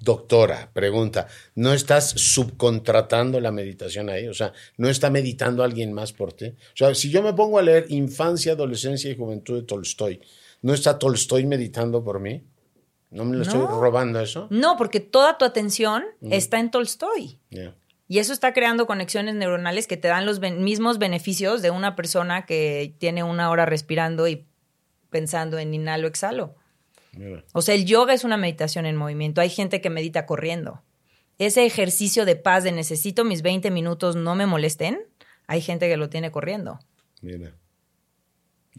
doctora, 0.01 0.69
pregunta, 0.71 1.27
¿no 1.55 1.73
estás 1.73 2.11
subcontratando 2.11 3.41
la 3.41 3.51
meditación 3.51 4.09
ahí? 4.09 4.27
O 4.27 4.33
sea, 4.33 4.53
¿no 4.77 4.89
está 4.89 5.09
meditando 5.09 5.63
alguien 5.63 5.91
más 5.91 6.13
por 6.13 6.33
ti? 6.33 6.45
O 6.45 6.75
sea, 6.75 6.95
si 6.95 7.09
yo 7.09 7.21
me 7.21 7.33
pongo 7.33 7.59
a 7.59 7.61
leer 7.61 7.87
Infancia, 7.89 8.53
Adolescencia 8.53 9.11
y 9.11 9.17
Juventud 9.17 9.55
de 9.55 9.63
Tolstoy, 9.63 10.21
¿no 10.61 10.73
está 10.73 10.97
Tolstoy 10.97 11.45
meditando 11.45 12.03
por 12.03 12.19
mí? 12.19 12.43
¿No 13.09 13.25
me 13.25 13.35
lo 13.37 13.43
estoy 13.43 13.59
robando 13.59 14.19
eso? 14.19 14.47
No, 14.49 14.77
porque 14.77 14.99
toda 14.99 15.37
tu 15.37 15.45
atención 15.45 16.05
está 16.21 16.59
en 16.59 16.71
Tolstoy. 16.71 17.39
Y 18.07 18.19
eso 18.19 18.31
está 18.31 18.53
creando 18.53 18.87
conexiones 18.87 19.35
neuronales 19.35 19.87
que 19.87 19.97
te 19.97 20.07
dan 20.07 20.25
los 20.25 20.39
mismos 20.39 20.97
beneficios 20.97 21.61
de 21.61 21.71
una 21.71 21.95
persona 21.95 22.45
que 22.45 22.95
tiene 22.99 23.23
una 23.23 23.49
hora 23.49 23.65
respirando 23.65 24.27
y 24.27 24.47
pensando 25.09 25.59
en 25.59 25.73
inhalo, 25.73 26.07
exhalo. 26.07 26.55
O 27.53 27.61
sea, 27.61 27.75
el 27.75 27.85
yoga 27.85 28.13
es 28.13 28.23
una 28.23 28.37
meditación 28.37 28.85
en 28.85 28.95
movimiento. 28.95 29.41
Hay 29.41 29.49
gente 29.49 29.81
que 29.81 29.89
medita 29.89 30.25
corriendo. 30.25 30.83
Ese 31.39 31.65
ejercicio 31.65 32.25
de 32.25 32.35
paz 32.35 32.63
de 32.63 32.71
necesito 32.71 33.23
mis 33.23 33.41
20 33.41 33.71
minutos, 33.71 34.15
no 34.15 34.35
me 34.35 34.45
molesten, 34.45 34.99
hay 35.45 35.61
gente 35.61 35.87
que 35.87 35.97
lo 35.97 36.09
tiene 36.09 36.31
corriendo. 36.31 36.79
Mira. 37.21 37.53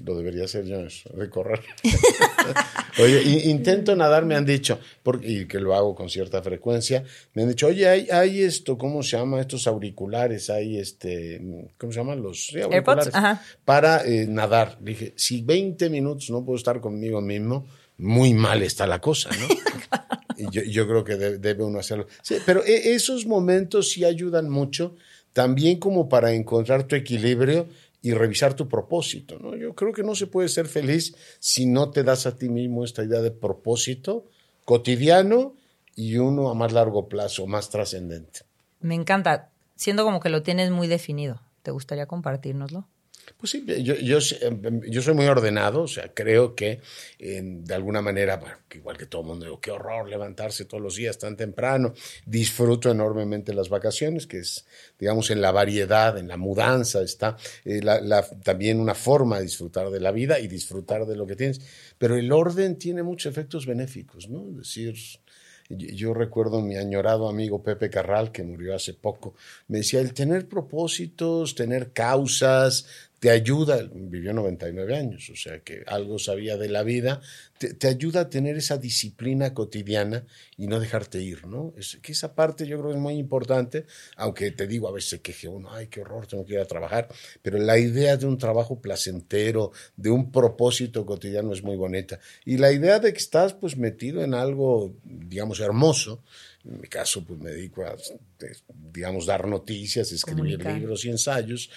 Lo 0.04 0.16
debería 0.16 0.44
hacer 0.44 0.64
yo, 0.64 0.80
eso, 0.80 1.10
de 1.10 1.28
correr. 1.28 1.60
oye, 3.02 3.48
intento 3.48 3.96
nadar, 3.96 4.24
me 4.24 4.34
han 4.34 4.44
dicho, 4.44 4.78
porque, 5.02 5.28
y 5.28 5.46
que 5.46 5.58
lo 5.58 5.74
hago 5.74 5.94
con 5.94 6.08
cierta 6.08 6.42
frecuencia, 6.42 7.04
me 7.34 7.42
han 7.42 7.48
dicho, 7.48 7.66
oye, 7.66 7.88
hay, 7.88 8.08
hay 8.10 8.42
esto, 8.42 8.78
¿cómo 8.78 9.02
se 9.02 9.16
llama? 9.16 9.40
Estos 9.40 9.66
auriculares, 9.66 10.50
hay 10.50 10.78
este, 10.78 11.40
¿cómo 11.76 11.92
se 11.92 11.98
llaman? 11.98 12.22
Los 12.22 12.54
auriculares 12.54 13.12
para 13.64 14.04
eh, 14.04 14.26
nadar. 14.28 14.78
Dije, 14.80 15.14
si 15.16 15.42
20 15.42 15.90
minutos 15.90 16.30
no 16.30 16.44
puedo 16.44 16.56
estar 16.56 16.80
conmigo 16.80 17.20
mismo, 17.20 17.66
muy 17.98 18.34
mal 18.34 18.62
está 18.62 18.86
la 18.86 19.00
cosa, 19.00 19.30
¿no? 19.30 19.48
y 20.38 20.50
yo, 20.50 20.62
yo, 20.62 20.86
creo 20.86 21.04
que 21.04 21.16
debe 21.16 21.64
uno 21.64 21.80
hacerlo. 21.80 22.06
Sí, 22.22 22.36
pero 22.46 22.64
e, 22.64 22.94
esos 22.94 23.26
momentos 23.26 23.90
sí 23.90 24.04
ayudan 24.04 24.48
mucho, 24.48 24.94
también 25.32 25.78
como 25.78 26.08
para 26.08 26.32
encontrar 26.32 26.84
tu 26.84 26.96
equilibrio 26.96 27.68
y 28.02 28.12
revisar 28.12 28.54
tu 28.54 28.68
propósito. 28.68 29.38
¿no? 29.38 29.56
Yo 29.56 29.74
creo 29.74 29.92
que 29.92 30.02
no 30.02 30.14
se 30.14 30.26
puede 30.26 30.48
ser 30.48 30.66
feliz 30.66 31.14
si 31.38 31.66
no 31.66 31.90
te 31.90 32.04
das 32.04 32.26
a 32.26 32.36
ti 32.36 32.48
mismo 32.48 32.84
esta 32.84 33.04
idea 33.04 33.20
de 33.20 33.30
propósito 33.30 34.26
cotidiano 34.64 35.54
y 35.96 36.16
uno 36.18 36.50
a 36.50 36.54
más 36.54 36.72
largo 36.72 37.08
plazo, 37.08 37.46
más 37.46 37.70
trascendente. 37.70 38.40
Me 38.80 38.94
encanta, 38.94 39.50
siendo 39.74 40.04
como 40.04 40.20
que 40.20 40.28
lo 40.28 40.42
tienes 40.42 40.70
muy 40.70 40.86
definido. 40.86 41.40
¿Te 41.62 41.70
gustaría 41.70 42.06
compartirnoslo? 42.06 42.86
Pues 43.38 43.52
sí, 43.52 43.64
yo, 43.64 43.94
yo, 43.94 44.18
yo, 44.18 45.00
soy 45.00 45.14
muy 45.14 45.26
ordenado, 45.26 45.82
o 45.82 45.86
sea, 45.86 46.12
creo 46.12 46.56
que 46.56 46.80
de 47.20 47.74
alguna 47.74 48.02
manera, 48.02 48.40
igual 48.74 48.96
que 48.98 49.06
todo 49.06 49.22
el 49.22 49.28
mundo, 49.28 49.44
digo, 49.44 49.60
qué 49.60 49.70
horror 49.70 50.08
levantarse 50.08 50.64
todos 50.64 50.82
los 50.82 50.96
días 50.96 51.18
tan 51.18 51.36
temprano. 51.36 51.94
Disfruto 52.26 52.90
enormemente 52.90 53.54
las 53.54 53.68
vacaciones, 53.68 54.26
que 54.26 54.38
es, 54.38 54.66
digamos, 54.98 55.30
en 55.30 55.40
la 55.40 55.52
variedad, 55.52 56.18
en 56.18 56.26
la 56.26 56.36
mudanza, 56.36 57.00
está 57.00 57.36
eh, 57.64 57.80
también 58.42 58.80
una 58.80 58.96
forma 58.96 59.36
de 59.38 59.44
disfrutar 59.44 59.88
de 59.90 60.00
la 60.00 60.10
vida 60.10 60.40
y 60.40 60.48
disfrutar 60.48 61.06
de 61.06 61.14
lo 61.14 61.24
que 61.24 61.36
tienes. 61.36 61.60
Pero 61.96 62.16
el 62.16 62.32
orden 62.32 62.76
tiene 62.76 63.04
muchos 63.04 63.30
efectos 63.30 63.66
benéficos, 63.66 64.28
¿no? 64.28 64.48
Es 64.50 64.56
decir, 64.56 64.96
Yo 65.70 66.14
recuerdo 66.14 66.62
mi 66.62 66.76
añorado 66.76 67.28
amigo 67.28 67.62
Pepe 67.62 67.90
Carral, 67.90 68.32
que 68.32 68.42
murió 68.42 68.74
hace 68.74 68.94
poco, 68.94 69.34
me 69.68 69.78
decía, 69.78 70.00
el 70.00 70.14
tener 70.14 70.48
propósitos, 70.48 71.54
tener 71.54 71.92
causas, 71.92 72.86
te 73.18 73.30
ayuda, 73.30 73.88
vivió 73.92 74.32
99 74.32 74.96
años, 74.96 75.28
o 75.30 75.36
sea 75.36 75.58
que 75.60 75.82
algo 75.86 76.18
sabía 76.18 76.56
de 76.56 76.68
la 76.68 76.84
vida, 76.84 77.20
te, 77.58 77.88
ayuda 77.88 78.20
a 78.20 78.30
tener 78.30 78.56
esa 78.56 78.78
disciplina 78.78 79.54
cotidiana 79.54 80.24
y 80.56 80.68
no 80.68 80.78
dejarte 80.78 81.20
ir, 81.20 81.46
¿no? 81.46 81.74
Es, 81.76 81.98
que 82.00 82.12
esa 82.12 82.34
parte 82.34 82.66
yo 82.66 82.78
creo 82.78 82.90
que 82.90 82.96
es 82.96 83.02
muy 83.02 83.14
importante, 83.14 83.86
aunque 84.16 84.52
te 84.52 84.68
digo, 84.68 84.88
a 84.88 84.92
veces 84.92 85.10
se 85.10 85.20
queje 85.20 85.48
uno, 85.48 85.72
ay, 85.72 85.88
qué 85.88 86.00
horror, 86.00 86.28
tengo 86.28 86.46
que 86.46 86.54
ir 86.54 86.60
a 86.60 86.66
trabajar, 86.66 87.08
pero 87.42 87.58
la 87.58 87.76
idea 87.78 88.16
de 88.16 88.26
un 88.26 88.38
trabajo 88.38 88.80
placentero, 88.80 89.72
de 89.96 90.10
un 90.10 90.30
propósito 90.30 91.04
cotidiano 91.04 91.52
es 91.52 91.62
muy 91.62 91.76
bonita. 91.76 92.20
Y 92.44 92.58
la 92.58 92.70
idea 92.70 93.00
de 93.00 93.12
que 93.12 93.18
estás 93.18 93.52
pues 93.52 93.76
metido 93.76 94.22
en 94.22 94.34
algo, 94.34 94.94
digamos, 95.02 95.58
hermoso, 95.58 96.22
en 96.64 96.80
mi 96.80 96.88
caso 96.88 97.24
pues 97.24 97.40
me 97.40 97.50
dedico 97.50 97.84
a, 97.84 97.96
digamos, 98.92 99.26
dar 99.26 99.48
noticias, 99.48 100.12
escribir 100.12 100.64
libros 100.64 101.04
y 101.04 101.10
ensayos, 101.10 101.70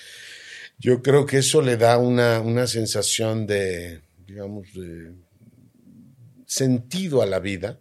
yo 0.82 1.04
creo 1.04 1.28
que 1.28 1.38
eso 1.38 1.62
le 1.62 1.78
da 1.78 2.00
una, 2.00 2.42
una 2.42 2.66
sensación 2.66 3.46
de, 3.46 4.02
digamos, 4.26 4.74
de 4.74 5.14
sentido 6.48 7.22
a 7.22 7.28
la 7.28 7.40
vida 7.40 7.80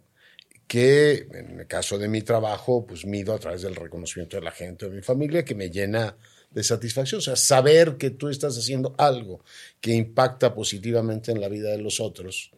que 0.67 1.27
en 1.33 1.59
el 1.59 1.67
caso 1.67 1.97
de 1.97 2.07
mi 2.07 2.21
trabajo, 2.21 2.85
pues 2.85 3.03
mido 3.05 3.33
a 3.33 3.39
través 3.39 3.63
del 3.63 3.75
reconocimiento 3.75 4.37
de 4.37 4.43
la 4.43 4.51
gente, 4.51 4.87
de 4.87 4.95
mi 4.95 5.01
familia, 5.01 5.43
que 5.43 5.55
me 5.55 5.71
llena 5.71 6.15
de 6.51 6.63
satisfacción. 6.63 7.17
O 7.17 7.21
sea, 7.21 7.35
saber 7.35 7.97
que 7.97 8.11
tú 8.11 8.29
estás 8.29 8.55
haciendo 8.55 8.93
algo 8.99 9.43
que 9.81 9.93
impacta 9.93 10.53
positivamente 10.53 11.31
en 11.31 11.41
la 11.41 11.49
vida 11.49 11.71
de 11.71 11.79
los 11.79 11.99
otros, 11.99 12.51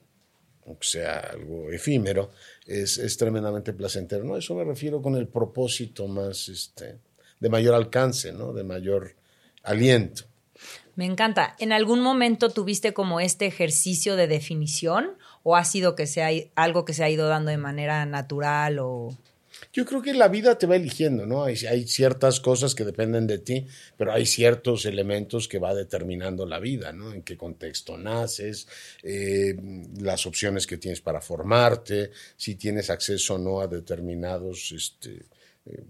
aunque 0.66 0.86
sea 0.86 1.20
algo 1.20 1.72
efímero, 1.72 2.32
es, 2.68 2.98
es 2.98 3.16
tremendamente 3.16 3.72
placentero. 3.72 4.26
¿no? 4.26 4.36
Eso 4.36 4.56
me 4.56 4.66
refiero 4.66 5.02
con 5.02 5.16
el 5.16 5.30
propósito 5.30 6.06
más, 6.10 6.50
este, 6.50 7.00
de 7.40 7.50
mayor 7.50 7.76
alcance, 7.76 8.34
¿no? 8.34 8.52
de 8.52 8.66
mayor 8.66 9.16
aliento. 9.64 10.33
Me 10.96 11.06
encanta. 11.06 11.56
¿En 11.60 11.72
algún 11.72 12.02
momento 12.02 12.50
tuviste 12.50 12.94
como 12.94 13.20
este 13.20 13.46
ejercicio 13.46 14.16
de 14.16 14.28
definición 14.28 15.18
o 15.42 15.56
ha 15.56 15.66
sido 15.66 15.96
que 15.96 16.08
sea 16.08 16.30
algo 16.56 16.86
que 16.86 16.94
se 16.94 17.04
ha 17.04 17.10
ido 17.10 17.28
dando 17.28 17.52
de 17.52 17.58
manera 17.58 18.06
natural 18.06 18.80
o 18.80 19.18
yo 19.72 19.86
creo 19.86 20.02
que 20.02 20.14
la 20.14 20.28
vida 20.28 20.58
te 20.58 20.68
va 20.68 20.76
eligiendo, 20.76 21.26
¿no? 21.26 21.44
Hay, 21.44 21.88
ciertas 21.88 22.40
cosas 22.40 22.76
que 22.76 22.84
dependen 22.84 23.28
de 23.28 23.40
ti, 23.40 23.66
pero 23.98 24.12
hay 24.12 24.26
ciertos 24.26 24.86
elementos 24.86 25.48
que 25.48 25.60
va 25.60 25.74
determinando 25.74 26.46
la 26.46 26.60
vida, 26.60 26.92
¿no? 26.92 27.14
En 27.14 27.22
qué 27.22 27.38
contexto 27.38 27.98
naces, 27.98 28.68
eh, 29.04 29.56
las 30.00 30.26
opciones 30.26 30.68
que 30.68 30.78
tienes 30.78 31.02
para 31.02 31.22
formarte, 31.22 32.12
si 32.36 32.56
tienes 32.56 32.90
acceso 32.90 33.36
o 33.36 33.38
no 33.38 33.62
a 33.62 33.68
determinados 33.68 34.72
este, 34.72 35.24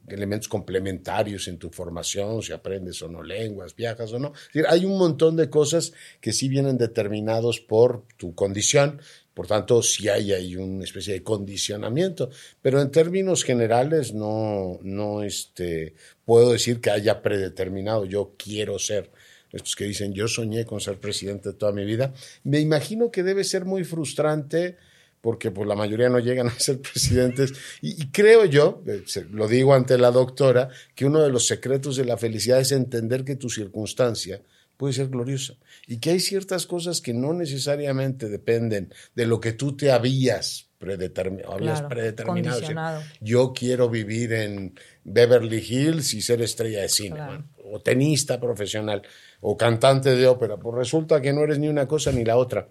elementos 0.08 0.48
complementarios 0.48 1.48
en 1.48 1.58
tu 1.58 1.70
formación, 1.70 2.42
si 2.44 2.54
aprendes 2.54 3.02
o 3.02 3.10
no 3.10 3.24
lenguas, 3.24 3.76
viajas 3.76 4.14
o 4.14 4.20
no. 4.20 4.34
hay 4.68 4.86
un 4.86 4.98
montón 4.98 5.36
de 5.36 5.50
cosas 5.50 5.94
que 6.22 6.32
sí 6.32 6.48
vienen 6.48 6.78
determinados 6.78 7.60
por 7.60 8.04
tu 8.18 8.36
condición, 8.36 9.02
por 9.34 9.48
tanto, 9.48 9.82
sí 9.82 10.10
hay 10.10 10.32
ahí 10.32 10.56
una 10.56 10.84
especie 10.84 11.14
de 11.14 11.24
condicionamiento, 11.24 12.30
pero 12.62 12.80
en 12.82 12.92
términos 12.92 13.44
generales 13.44 14.14
no, 14.14 14.80
no 14.84 15.24
este, 15.24 15.96
puedo 16.24 16.52
decir 16.52 16.80
que 16.80 16.92
haya 16.92 17.24
predeterminado, 17.24 18.06
yo 18.06 18.36
quiero 18.38 18.78
ser. 18.78 19.10
Estos 19.52 19.76
que 19.76 19.86
dicen, 19.86 20.14
yo 20.14 20.28
soñé 20.28 20.66
con 20.66 20.82
ser 20.82 21.00
presidente 21.00 21.54
toda 21.54 21.72
mi 21.72 21.86
vida, 21.86 22.14
me 22.44 22.60
imagino 22.60 23.12
que 23.12 23.24
debe 23.24 23.44
ser 23.44 23.66
muy 23.66 23.84
frustrante 23.84 24.78
porque 25.24 25.52
pues 25.52 25.70
la 25.70 25.76
mayoría 25.76 26.10
no 26.10 26.20
llegan 26.20 26.48
a 26.48 26.60
ser 26.60 26.82
presidentes. 26.82 27.54
Y, 27.82 28.08
creo 28.08 28.44
yo, 28.44 28.84
eh, 28.86 29.06
lo 29.32 29.48
digo 29.48 29.74
ante 29.74 29.98
la 29.98 30.12
doctora, 30.12 30.68
que 30.96 31.06
uno 31.06 31.22
de 31.22 31.30
los 31.30 31.48
secretos 31.48 31.96
de 31.96 32.04
la 32.04 32.18
felicidad 32.18 32.60
es 32.60 32.74
entender 32.74 33.24
que 33.24 33.38
tu 33.38 33.50
circunstancia 33.50 34.42
puede 34.76 34.92
ser 34.92 35.08
gloriosa 35.08 35.54
y 35.88 36.00
que 36.00 36.10
hay 36.10 36.20
ciertas 36.20 36.66
cosas 36.66 37.00
que 37.00 37.14
no 37.14 37.32
necesariamente 37.32 38.28
dependen 38.28 38.94
de 39.16 39.26
lo 39.26 39.40
que 39.40 39.54
tú 39.54 39.78
te 39.78 39.94
habías 39.94 40.68
predeterminado. 40.78 41.54
habías 41.54 41.84
predeterminado. 41.84 43.02
yo 43.22 43.54
quiero 43.54 43.88
vivir 43.90 44.34
en 44.34 44.78
Beverly 45.06 45.66
Hills 45.66 46.14
y 46.16 46.22
ser 46.22 46.42
estrella 46.42 46.82
de 46.82 46.90
cine, 46.90 47.22
o 47.64 47.80
tenista 47.80 48.42
profesional, 48.42 49.04
o 49.40 49.56
cantante 49.56 50.18
de 50.18 50.28
ópera. 50.28 50.58
Pues 50.58 50.76
resulta 50.76 51.22
que 51.22 51.32
no 51.32 51.44
eres 51.44 51.60
ni 51.60 51.70
una 51.70 51.88
cosa 51.88 52.12
ni 52.12 52.26
la 52.26 52.36
otra 52.36 52.68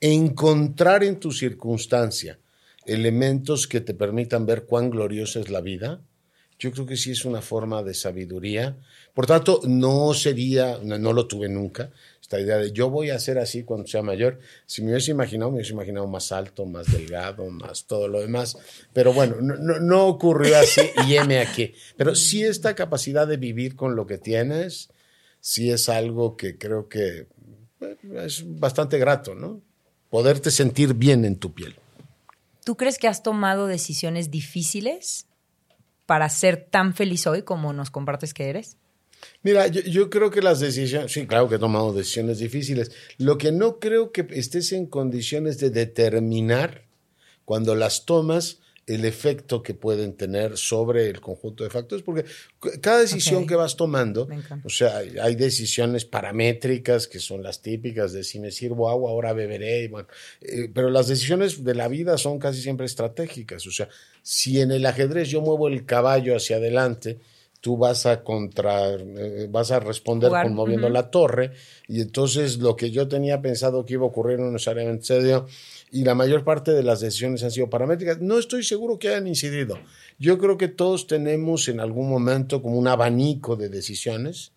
encontrar 0.00 1.04
en 1.04 1.20
tu 1.20 1.32
circunstancia 1.32 2.38
elementos 2.84 3.66
que 3.66 3.80
te 3.80 3.94
permitan 3.94 4.46
ver 4.46 4.64
cuán 4.64 4.90
gloriosa 4.90 5.40
es 5.40 5.50
la 5.50 5.60
vida, 5.60 6.00
yo 6.62 6.70
creo 6.70 6.86
que 6.86 6.96
sí 6.96 7.10
es 7.10 7.24
una 7.24 7.42
forma 7.42 7.82
de 7.82 7.92
sabiduría. 7.92 8.76
Por 9.14 9.26
tanto, 9.26 9.60
no 9.64 10.14
sería, 10.14 10.78
no, 10.80 11.12
lo 11.12 11.26
tuve 11.26 11.48
nunca, 11.48 11.90
esta 12.20 12.40
idea 12.40 12.56
de 12.56 12.70
yo 12.70 12.88
voy 12.88 13.10
a 13.10 13.18
ser 13.18 13.38
así 13.38 13.64
cuando 13.64 13.88
sea 13.88 14.02
mayor. 14.02 14.38
Si 14.64 14.80
me 14.80 14.92
hubiese 14.92 15.10
imaginado, 15.10 15.50
me 15.50 15.56
hubiese 15.56 15.72
imaginado 15.72 16.06
más 16.06 16.30
alto, 16.30 16.64
más 16.64 16.90
delgado, 16.92 17.50
más 17.50 17.84
todo 17.86 18.06
lo 18.06 18.20
demás. 18.20 18.56
Pero 18.92 19.12
bueno, 19.12 19.36
no, 19.40 19.56
no 19.80 20.06
ocurrió 20.06 20.56
así 20.56 20.82
y 21.08 21.16
heme 21.16 21.40
aquí. 21.40 21.74
Pero 21.96 22.14
sí 22.14 22.44
esta 22.44 22.76
capacidad 22.76 23.26
de 23.26 23.38
vivir 23.38 23.74
con 23.74 23.96
lo 23.96 24.06
que 24.06 24.18
tienes, 24.18 24.88
sí 25.40 25.72
es 25.72 25.88
algo 25.88 26.36
que 26.36 26.58
creo 26.58 26.88
que 26.88 27.26
es 28.24 28.44
bastante 28.58 28.98
grato, 28.98 29.34
¿no? 29.34 29.60
poderte 30.12 30.50
sentir 30.50 30.92
bien 30.92 31.24
en 31.24 31.36
tu 31.36 31.54
piel. 31.54 31.74
¿Tú 32.66 32.76
crees 32.76 32.98
que 32.98 33.08
has 33.08 33.22
tomado 33.22 33.66
decisiones 33.66 34.30
difíciles 34.30 35.26
para 36.04 36.28
ser 36.28 36.68
tan 36.70 36.94
feliz 36.94 37.26
hoy 37.26 37.44
como 37.44 37.72
nos 37.72 37.90
compartes 37.90 38.34
que 38.34 38.50
eres? 38.50 38.76
Mira, 39.42 39.68
yo, 39.68 40.10
creo 40.10 40.30
que 40.30 40.42
las 40.42 40.60
decisiones, 40.60 41.12
sí, 41.12 41.26
claro 41.26 41.48
que 41.48 41.54
he 41.54 41.58
tomado 41.58 41.94
decisiones 41.94 42.40
difíciles. 42.40 42.92
Lo 43.16 43.38
que 43.38 43.52
no 43.52 43.78
creo 43.78 44.12
que 44.12 44.26
estés 44.32 44.72
en 44.72 44.84
condiciones 44.84 45.58
de 45.58 45.70
determinar 45.70 46.82
cuando 47.46 47.74
las 47.74 48.04
tomas 48.04 48.58
el 48.86 49.04
efecto 49.04 49.62
que 49.62 49.74
pueden 49.74 50.14
tener 50.14 50.56
sobre 50.56 51.08
el 51.08 51.20
conjunto 51.20 51.62
de 51.62 51.70
factores, 51.70 52.02
porque 52.02 52.24
cada 52.80 52.98
decisión 52.98 53.46
que 53.46 53.54
vas 53.54 53.76
tomando, 53.76 54.28
o 54.64 54.68
sea, 54.68 54.98
hay 54.98 55.34
decisiones 55.36 56.04
paramétricas 56.04 57.06
que 57.06 57.20
son 57.20 57.42
las 57.42 57.62
típicas 57.62 58.12
de 58.12 58.24
si 58.24 58.40
me 58.40 58.50
sirvo 58.50 58.88
agua, 58.88 59.10
ahora 59.10 59.32
beberé, 59.34 59.86
bueno, 59.88 60.08
eh, 60.40 60.68
pero 60.72 60.90
las 60.90 61.06
decisiones 61.06 61.62
de 61.62 61.74
la 61.74 61.86
vida 61.86 62.18
son 62.18 62.40
casi 62.40 62.60
siempre 62.60 62.86
estratégicas, 62.86 63.66
o 63.66 63.70
sea, 63.70 63.88
si 64.22 64.60
en 64.60 64.72
el 64.72 64.84
ajedrez 64.84 65.28
yo 65.28 65.40
muevo 65.40 65.68
el 65.68 65.86
caballo 65.86 66.34
hacia 66.34 66.56
adelante, 66.56 67.18
tú 67.60 67.76
vas 67.76 68.06
a 68.06 68.24
contra, 68.24 68.94
eh, 68.94 69.46
vas 69.48 69.70
a 69.70 69.78
responder 69.78 70.30
con 70.30 70.54
moviendo 70.54 70.88
la 70.88 71.08
torre, 71.10 71.52
y 71.86 72.00
entonces 72.00 72.58
lo 72.58 72.74
que 72.74 72.90
yo 72.90 73.06
tenía 73.06 73.40
pensado 73.40 73.84
que 73.84 73.94
iba 73.94 74.02
a 74.02 74.08
ocurrir 74.08 74.40
no 74.40 74.50
necesariamente 74.50 75.04
se 75.04 75.22
dio, 75.22 75.46
y 75.92 76.04
la 76.04 76.14
mayor 76.14 76.42
parte 76.42 76.72
de 76.72 76.82
las 76.82 77.00
decisiones 77.00 77.44
han 77.44 77.50
sido 77.50 77.68
paramétricas. 77.68 78.18
No 78.20 78.38
estoy 78.38 78.64
seguro 78.64 78.98
que 78.98 79.10
hayan 79.10 79.26
incidido. 79.26 79.78
Yo 80.18 80.38
creo 80.38 80.56
que 80.56 80.68
todos 80.68 81.06
tenemos 81.06 81.68
en 81.68 81.80
algún 81.80 82.08
momento 82.08 82.62
como 82.62 82.78
un 82.78 82.88
abanico 82.88 83.56
de 83.56 83.68
decisiones 83.68 84.52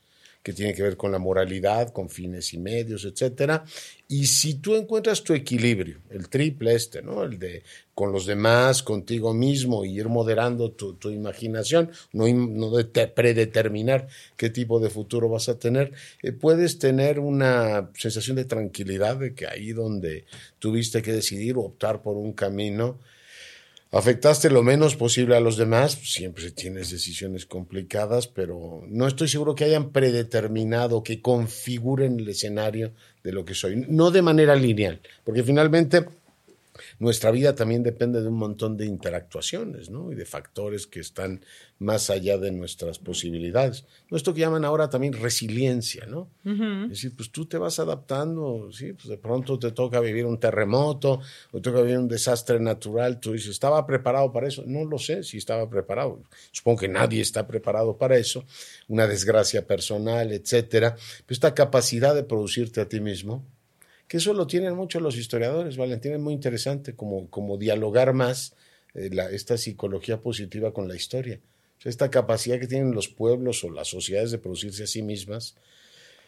que 0.45 0.53
tiene 0.53 0.75
que 0.75 0.83
ver 0.83 0.95
con 0.95 1.11
la 1.11 1.17
moralidad, 1.17 1.91
con 1.91 2.07
fines 2.07 2.53
y 2.53 2.59
medios, 2.59 3.03
etcétera. 3.03 3.65
Y 4.07 4.27
si 4.27 4.53
tú 4.59 4.75
encuentras 4.75 5.23
tu 5.23 5.33
equilibrio, 5.33 6.01
el 6.11 6.29
triple 6.29 6.75
este, 6.75 7.01
¿no? 7.01 7.23
El 7.23 7.39
de 7.39 7.63
con 7.95 8.11
los 8.11 8.27
demás, 8.27 8.83
contigo 8.83 9.33
mismo 9.33 9.83
y 9.85 9.97
ir 9.97 10.07
moderando 10.07 10.69
tu, 10.69 11.09
imaginación, 11.09 11.89
no, 12.13 12.27
no 12.27 12.69
de 12.69 13.07
predeterminar 13.07 14.07
qué 14.37 14.51
tipo 14.51 14.79
de 14.79 14.91
futuro 14.91 15.29
vas 15.29 15.49
a 15.49 15.57
tener, 15.57 15.93
eh, 16.21 16.31
puedes 16.31 16.77
tener 16.77 17.17
una 17.19 17.89
sensación 17.95 18.35
de 18.35 18.45
tranquilidad 18.45 19.17
de 19.17 19.33
que 19.33 19.47
ahí 19.47 19.71
donde 19.71 20.25
tuviste 20.59 21.01
que 21.01 21.11
decidir 21.11 21.57
o 21.57 21.61
optar 21.61 22.03
por 22.03 22.17
un 22.17 22.33
camino, 22.33 22.99
afectaste 23.95 24.49
lo 24.49 24.61
menos 24.61 24.97
posible 24.97 25.37
a 25.37 25.39
los 25.39 25.55
demás, 25.55 25.93
siempre 26.03 26.51
tienes 26.51 26.91
decisiones 26.91 27.45
complicadas, 27.45 28.27
pero 28.27 28.83
no 28.89 29.07
estoy 29.07 29.29
seguro 29.29 29.55
que 29.55 29.63
hayan 29.63 29.91
predeterminado, 29.91 31.01
que 31.01 31.21
configuren 31.21 32.19
el 32.19 32.27
escenario 32.27 32.91
de 33.23 33.31
lo 33.31 33.45
que 33.45 33.53
soy, 33.53 33.85
no 33.87 34.11
de 34.11 34.21
manera 34.21 34.53
lineal, 34.55 34.99
porque 35.23 35.43
finalmente 35.43 36.05
nuestra 36.99 37.31
vida 37.31 37.55
también 37.55 37.83
depende 37.83 38.21
de 38.21 38.27
un 38.27 38.35
montón 38.35 38.77
de 38.77 38.85
interactuaciones, 38.85 39.89
¿no? 39.89 40.11
Y 40.11 40.15
de 40.15 40.25
factores 40.25 40.87
que 40.87 40.99
están 40.99 41.41
más 41.79 42.09
allá 42.09 42.37
de 42.37 42.51
nuestras 42.51 42.99
posibilidades. 42.99 43.85
Esto 44.09 44.33
que 44.33 44.41
llaman 44.41 44.63
ahora 44.63 44.89
también 44.89 45.13
resiliencia, 45.13 46.05
¿no? 46.05 46.29
Es 46.45 46.89
decir, 46.89 47.15
pues 47.15 47.31
tú 47.31 47.45
te 47.45 47.57
vas 47.57 47.79
adaptando, 47.79 48.69
¿sí? 48.71 48.93
Pues 48.93 49.07
de 49.07 49.17
pronto 49.17 49.59
te 49.59 49.71
toca 49.71 49.99
vivir 49.99 50.25
un 50.25 50.39
terremoto 50.39 51.19
o 51.51 51.57
te 51.57 51.61
toca 51.61 51.81
vivir 51.81 51.97
un 51.97 52.07
desastre 52.07 52.59
natural. 52.59 53.19
Tú 53.19 53.33
dices, 53.33 53.51
¿estaba 53.51 53.85
preparado 53.85 54.31
para 54.31 54.47
eso? 54.47 54.63
No 54.65 54.85
lo 54.85 54.97
sé 54.97 55.23
si 55.23 55.37
estaba 55.37 55.69
preparado. 55.69 56.21
Supongo 56.51 56.79
que 56.79 56.87
nadie 56.87 57.21
está 57.21 57.45
preparado 57.45 57.97
para 57.97 58.17
eso. 58.17 58.45
Una 58.87 59.07
desgracia 59.07 59.67
personal, 59.67 60.31
etcétera. 60.31 60.95
Pero 60.95 61.33
esta 61.33 61.53
capacidad 61.53 62.15
de 62.15 62.23
producirte 62.23 62.81
a 62.81 62.87
ti 62.87 62.99
mismo, 63.01 63.43
que 64.07 64.17
eso 64.17 64.33
lo 64.33 64.47
tienen 64.47 64.75
muchos 64.75 65.01
los 65.01 65.17
historiadores, 65.17 65.77
Valentín, 65.77 66.13
es 66.13 66.19
muy 66.19 66.33
interesante 66.33 66.95
como, 66.95 67.29
como 67.29 67.57
dialogar 67.57 68.13
más 68.13 68.53
eh, 68.93 69.09
la, 69.11 69.29
esta 69.29 69.57
psicología 69.57 70.21
positiva 70.21 70.73
con 70.73 70.87
la 70.87 70.95
historia. 70.95 71.39
esta 71.83 72.09
capacidad 72.09 72.59
que 72.59 72.67
tienen 72.67 72.93
los 72.93 73.07
pueblos 73.07 73.63
o 73.63 73.69
las 73.69 73.89
sociedades 73.89 74.31
de 74.31 74.39
producirse 74.39 74.83
a 74.83 74.87
sí 74.87 75.03
mismas. 75.03 75.55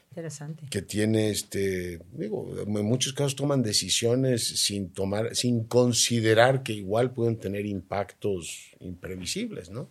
Interesante. 0.10 0.66
Que 0.70 0.82
tiene, 0.82 1.30
este, 1.30 2.00
digo, 2.12 2.56
en 2.60 2.86
muchos 2.86 3.14
casos 3.14 3.36
toman 3.36 3.64
decisiones 3.64 4.46
sin 4.62 4.90
tomar, 4.90 5.36
sin 5.36 5.64
considerar 5.64 6.64
que 6.64 6.74
igual 6.74 7.12
pueden 7.12 7.38
tener 7.38 7.66
impactos 7.66 8.72
imprevisibles, 8.80 9.70
¿no? 9.70 9.90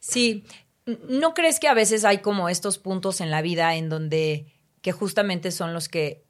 Sí. 0.00 0.44
¿No 0.86 1.32
crees 1.32 1.60
que 1.60 1.68
a 1.68 1.74
veces 1.74 2.04
hay 2.04 2.18
como 2.18 2.48
estos 2.48 2.78
puntos 2.78 3.20
en 3.20 3.30
la 3.30 3.40
vida 3.40 3.76
en 3.76 3.88
donde 3.88 4.46
que 4.82 4.92
justamente 4.92 5.50
son 5.50 5.72
los 5.72 5.88
que 5.88 6.24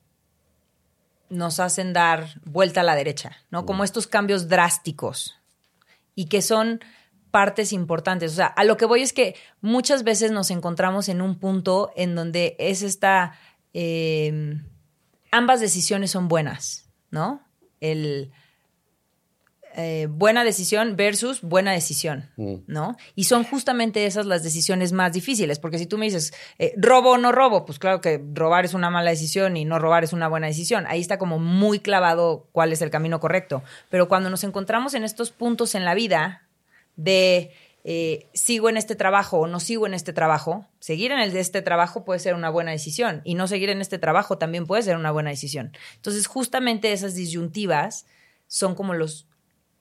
nos 1.29 1.61
hacen 1.61 1.93
dar 1.93 2.41
vuelta 2.45 2.81
a 2.81 2.85
la 2.85 2.95
derecha, 2.95 3.37
¿no? 3.51 3.67
Como 3.67 3.85
estos 3.85 4.07
cambios 4.07 4.49
drásticos 4.49 5.37
y 6.15 6.27
que 6.27 6.43
son 6.43 6.81
partes 7.31 7.73
importantes. 7.73 8.33
O 8.33 8.37
sea, 8.37 8.47
a 8.47 8.65
lo 8.65 8.77
que 8.77 8.85
voy 8.85 9.03
es 9.03 9.13
que 9.13 9.35
muchas 9.61 10.05
veces 10.05 10.31
nos 10.31 10.51
encontramos 10.51 11.09
en 11.09 11.21
un 11.21 11.39
punto 11.39 11.91
en 11.97 12.15
donde 12.15 12.57
es 12.59 12.83
esta... 12.83 13.39
Em, 13.73 14.65
ambas 15.33 15.61
decisiones 15.61 16.13
son 16.13 16.29
buenas, 16.29 16.89
¿no? 17.11 17.43
El 17.81 18.33
eh, 19.77 20.07
buena 20.09 20.45
decisión 20.45 20.95
versus 20.95 21.43
buena 21.43 21.73
decisión, 21.73 22.31
mm. 22.37 22.55
¿no? 22.69 22.97
Y 23.17 23.25
son 23.25 23.43
justamente 23.43 24.07
esas 24.07 24.25
las 24.25 24.45
decisiones 24.45 24.93
más 24.93 25.13
difíciles, 25.13 25.59
porque 25.59 25.79
si 25.79 25.87
tú 25.87 25.99
me 25.99 26.05
dices, 26.07 26.33
eh, 26.61 26.75
robo 26.77 27.13
o 27.13 27.19
no 27.19 27.33
robo, 27.33 27.65
pues 27.65 27.81
claro 27.81 28.01
que 28.01 28.23
robar 28.35 28.65
es 28.65 28.75
una 28.75 28.91
mala 28.91 29.11
decisión 29.11 29.57
y 29.57 29.65
no 29.65 29.81
robar 29.81 30.05
es 30.05 30.13
una 30.13 30.29
buena 30.29 30.47
decisión. 30.47 30.85
Ahí 30.87 31.01
está 31.01 31.19
como 31.19 31.41
muy 31.41 31.81
clavado 31.81 32.49
cuál 32.53 32.73
es 32.73 32.83
el 32.83 32.91
camino 32.91 33.19
correcto. 33.19 33.65
Pero 33.91 34.07
cuando 34.07 34.31
nos 34.31 34.45
encontramos 34.45 34.95
en 34.95 35.03
estos 35.03 35.33
puntos 35.33 35.75
en 35.75 35.85
la 35.85 35.95
vida 35.95 36.47
de 36.95 37.53
eh, 37.83 38.31
sigo 38.33 38.69
en 38.69 38.77
este 38.77 38.95
trabajo 38.95 39.41
o 39.41 39.47
no 39.49 39.59
sigo 39.59 39.89
en 39.89 39.95
este 39.95 40.13
trabajo, 40.13 40.67
seguir 40.79 41.11
en 41.11 41.19
el 41.19 41.33
de 41.33 41.41
este 41.41 41.63
trabajo 41.63 42.05
puede 42.05 42.21
ser 42.21 42.35
una 42.35 42.49
buena 42.49 42.71
decisión 42.71 43.23
y 43.25 43.35
no 43.35 43.49
seguir 43.49 43.71
en 43.71 43.81
este 43.81 43.99
trabajo 43.99 44.39
también 44.39 44.67
puede 44.67 44.83
ser 44.85 44.97
una 44.97 45.11
buena 45.11 45.31
decisión. 45.31 45.73
Entonces, 45.97 46.29
justamente 46.29 46.93
esas 46.93 47.17
disyuntivas 47.17 48.07
son 48.47 48.77
como 48.77 48.95
los 48.95 49.27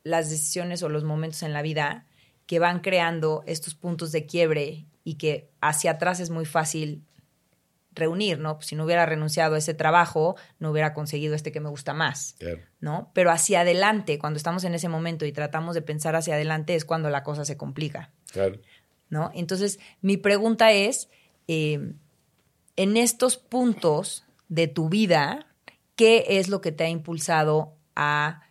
las 0.03 0.29
decisiones 0.29 0.83
o 0.83 0.89
los 0.89 1.03
momentos 1.03 1.43
en 1.43 1.53
la 1.53 1.61
vida 1.61 2.07
que 2.45 2.59
van 2.59 2.81
creando 2.81 3.43
estos 3.47 3.75
puntos 3.75 4.11
de 4.11 4.25
quiebre 4.25 4.85
y 5.03 5.15
que 5.15 5.49
hacia 5.61 5.91
atrás 5.91 6.19
es 6.19 6.29
muy 6.29 6.45
fácil 6.45 7.03
reunir, 7.95 8.39
¿no? 8.39 8.55
Pues 8.55 8.67
si 8.67 8.75
no 8.75 8.85
hubiera 8.85 9.05
renunciado 9.05 9.55
a 9.55 9.57
ese 9.57 9.73
trabajo, 9.73 10.35
no 10.59 10.71
hubiera 10.71 10.93
conseguido 10.93 11.35
este 11.35 11.51
que 11.51 11.59
me 11.59 11.69
gusta 11.69 11.93
más, 11.93 12.35
¿no? 12.79 13.11
Pero 13.13 13.31
hacia 13.31 13.61
adelante, 13.61 14.17
cuando 14.19 14.37
estamos 14.37 14.63
en 14.63 14.73
ese 14.73 14.89
momento 14.89 15.25
y 15.25 15.31
tratamos 15.31 15.75
de 15.75 15.81
pensar 15.81 16.15
hacia 16.15 16.35
adelante, 16.35 16.75
es 16.75 16.85
cuando 16.85 17.09
la 17.09 17.23
cosa 17.23 17.45
se 17.45 17.55
complica, 17.55 18.11
¿no? 19.09 19.31
Entonces, 19.33 19.79
mi 20.01 20.17
pregunta 20.17 20.71
es, 20.71 21.09
eh, 21.47 21.93
en 22.75 22.97
estos 22.97 23.37
puntos 23.37 24.25
de 24.49 24.67
tu 24.67 24.89
vida, 24.89 25.45
¿qué 25.95 26.25
es 26.27 26.49
lo 26.49 26.61
que 26.61 26.71
te 26.71 26.83
ha 26.83 26.89
impulsado 26.89 27.75
a 27.95 28.41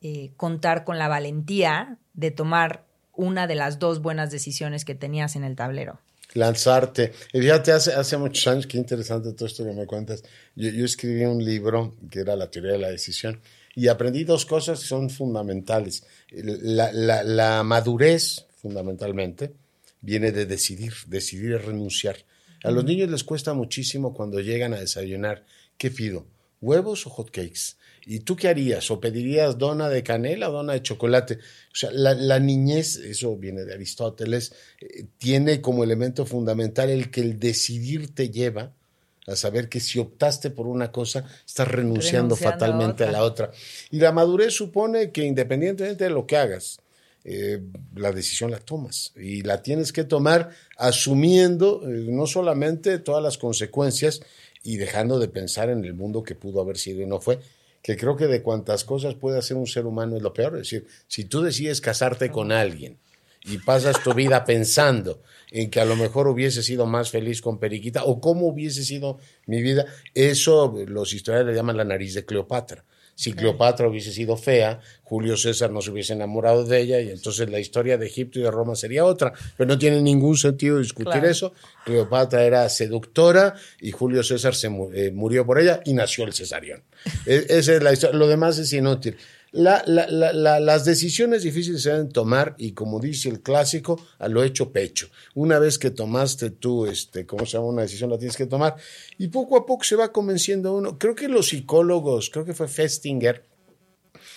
eh, 0.00 0.32
contar 0.36 0.84
con 0.84 0.98
la 0.98 1.08
valentía 1.08 1.98
de 2.14 2.30
tomar 2.30 2.86
una 3.12 3.46
de 3.46 3.54
las 3.54 3.78
dos 3.78 4.00
buenas 4.00 4.30
decisiones 4.30 4.84
que 4.84 4.94
tenías 4.94 5.36
en 5.36 5.44
el 5.44 5.56
tablero. 5.56 6.00
Lanzarte. 6.34 7.12
Y 7.32 7.40
fíjate, 7.40 7.72
hace, 7.72 7.92
hace 7.92 8.16
muchos 8.16 8.46
años, 8.46 8.66
qué 8.66 8.78
interesante 8.78 9.32
todo 9.32 9.46
esto 9.46 9.64
que 9.64 9.72
me 9.72 9.86
cuentas. 9.86 10.22
Yo, 10.54 10.70
yo 10.70 10.84
escribí 10.84 11.24
un 11.24 11.44
libro 11.44 11.94
que 12.10 12.20
era 12.20 12.36
la 12.36 12.50
teoría 12.50 12.72
de 12.72 12.78
la 12.78 12.90
decisión 12.90 13.40
y 13.74 13.88
aprendí 13.88 14.24
dos 14.24 14.46
cosas 14.46 14.80
que 14.80 14.86
son 14.86 15.10
fundamentales. 15.10 16.04
La, 16.30 16.92
la, 16.92 17.22
la 17.22 17.62
madurez, 17.62 18.46
fundamentalmente, 18.62 19.52
viene 20.00 20.32
de 20.32 20.46
decidir, 20.46 20.94
decidir 21.06 21.52
es 21.54 21.64
renunciar. 21.64 22.16
A 22.62 22.70
los 22.70 22.84
niños 22.84 23.10
les 23.10 23.24
cuesta 23.24 23.54
muchísimo 23.54 24.12
cuando 24.12 24.40
llegan 24.40 24.74
a 24.74 24.80
desayunar. 24.80 25.44
¿Qué 25.78 25.90
pido? 25.90 26.26
¿Huevos 26.60 27.06
o 27.06 27.10
hot 27.10 27.30
cakes? 27.30 27.76
¿Y 28.06 28.20
tú 28.20 28.36
qué 28.36 28.48
harías? 28.48 28.90
¿O 28.90 29.00
pedirías 29.00 29.58
dona 29.58 29.88
de 29.88 30.02
canela 30.02 30.50
o 30.50 30.52
dona 30.52 30.74
de 30.74 30.82
chocolate? 30.82 31.34
O 31.34 31.74
sea, 31.74 31.90
la, 31.92 32.38
niñez, 32.38 32.96
eso 32.96 33.36
viene 33.36 33.64
de 33.64 33.74
Aristóteles, 33.74 34.52
eh, 34.80 35.06
tiene 35.18 35.60
como 35.60 35.84
elemento 35.84 36.26
fundamental 36.26 36.90
el 36.90 37.10
que 37.10 37.20
el 37.20 37.38
decidir 37.38 38.14
te 38.14 38.30
lleva 38.30 38.72
a 39.26 39.36
saber 39.36 39.68
que 39.68 39.80
si 39.80 39.98
optaste 39.98 40.50
por 40.50 40.66
una 40.66 40.90
cosa, 40.90 41.24
estás 41.46 41.68
renunciando, 41.68 42.36
fatalmente 42.36 43.04
a, 43.04 43.12
la 43.12 43.22
otra. 43.22 43.50
Y 43.90 43.98
la 43.98 44.12
madurez 44.12 44.54
supone 44.54 45.12
que 45.12 45.24
independientemente 45.24 46.04
de 46.04 46.10
lo 46.10 46.26
que 46.26 46.36
hagas, 46.36 46.78
eh, 47.22 47.60
la 47.94 48.12
decisión 48.12 48.50
la 48.50 48.60
tomas 48.60 49.12
y 49.14 49.42
la 49.42 49.60
tienes 49.60 49.92
que 49.92 50.04
tomar 50.04 50.50
asumiendo 50.78 51.82
eh, 51.84 52.06
no 52.08 52.26
solamente 52.26 52.98
todas 52.98 53.22
las 53.22 53.36
consecuencias 53.36 54.22
y 54.62 54.76
dejando 54.76 55.18
de 55.18 55.28
pensar 55.28 55.70
en 55.70 55.84
el 55.84 55.94
mundo 55.94 56.22
que 56.22 56.34
pudo 56.34 56.60
haber 56.60 56.78
sido 56.78 57.02
y 57.02 57.06
no 57.06 57.20
fue, 57.20 57.38
que 57.82 57.96
creo 57.96 58.16
que 58.16 58.26
de 58.26 58.42
cuantas 58.42 58.84
cosas 58.84 59.14
puede 59.14 59.38
hacer 59.38 59.56
un 59.56 59.66
ser 59.66 59.86
humano 59.86 60.16
es 60.16 60.22
lo 60.22 60.34
peor. 60.34 60.54
Es 60.54 60.70
decir, 60.70 60.86
si 61.06 61.24
tú 61.24 61.42
decides 61.42 61.80
casarte 61.80 62.30
con 62.30 62.52
alguien 62.52 62.98
y 63.44 63.58
pasas 63.58 64.02
tu 64.02 64.12
vida 64.12 64.44
pensando 64.44 65.22
en 65.50 65.70
que 65.70 65.80
a 65.80 65.86
lo 65.86 65.96
mejor 65.96 66.28
hubiese 66.28 66.62
sido 66.62 66.86
más 66.86 67.10
feliz 67.10 67.40
con 67.40 67.58
Periquita 67.58 68.04
o 68.04 68.20
cómo 68.20 68.46
hubiese 68.46 68.84
sido 68.84 69.18
mi 69.46 69.62
vida, 69.62 69.86
eso 70.14 70.74
los 70.86 71.14
historiadores 71.14 71.54
le 71.54 71.56
llaman 71.56 71.78
la 71.78 71.84
nariz 71.84 72.14
de 72.14 72.24
Cleopatra. 72.24 72.84
Si 73.20 73.34
Cleopatra 73.34 73.86
hubiese 73.86 74.12
sido 74.12 74.34
fea, 74.34 74.80
Julio 75.02 75.36
César 75.36 75.70
no 75.70 75.82
se 75.82 75.90
hubiese 75.90 76.14
enamorado 76.14 76.64
de 76.64 76.80
ella 76.80 77.02
y 77.02 77.10
entonces 77.10 77.50
la 77.50 77.60
historia 77.60 77.98
de 77.98 78.06
Egipto 78.06 78.38
y 78.38 78.42
de 78.42 78.50
Roma 78.50 78.74
sería 78.74 79.04
otra. 79.04 79.34
Pero 79.58 79.68
no 79.68 79.78
tiene 79.78 80.00
ningún 80.00 80.38
sentido 80.38 80.78
discutir 80.78 81.26
eso. 81.26 81.52
Cleopatra 81.84 82.44
era 82.44 82.66
seductora 82.70 83.56
y 83.78 83.90
Julio 83.90 84.22
César 84.22 84.54
se 84.54 84.68
eh, 84.94 85.12
murió 85.12 85.44
por 85.44 85.60
ella 85.60 85.82
y 85.84 85.92
nació 85.92 86.24
el 86.24 86.32
cesarión. 86.32 86.82
E, 87.26 87.44
esa 87.50 87.74
es 87.74 87.82
la 87.82 87.92
historia. 87.92 88.18
Lo 88.18 88.26
demás 88.26 88.58
es 88.58 88.72
inútil. 88.72 89.18
La, 89.52 89.82
la, 89.86 90.60
las 90.60 90.84
decisiones 90.84 91.42
difíciles 91.42 91.82
se 91.82 91.90
deben 91.90 92.08
tomar 92.10 92.54
y 92.56 92.72
como 92.72 93.00
dice 93.00 93.28
el 93.28 93.40
clásico, 93.40 94.00
a 94.18 94.28
lo 94.28 94.44
hecho 94.44 94.72
pecho. 94.72 95.08
Una 95.34 95.58
vez 95.58 95.78
que 95.78 95.90
tomaste 95.90 96.50
tú, 96.50 96.86
este, 96.86 97.26
¿cómo 97.26 97.46
se 97.46 97.52
llama? 97.52 97.66
Una 97.66 97.82
decisión 97.82 98.10
la 98.10 98.18
tienes 98.18 98.36
que 98.36 98.46
tomar 98.46 98.76
y 99.18 99.28
poco 99.28 99.56
a 99.56 99.66
poco 99.66 99.84
se 99.84 99.96
va 99.96 100.12
convenciendo 100.12 100.74
uno. 100.74 100.98
Creo 100.98 101.14
que 101.14 101.28
los 101.28 101.48
psicólogos, 101.48 102.30
creo 102.30 102.44
que 102.44 102.54
fue 102.54 102.68
Festinger, 102.68 103.44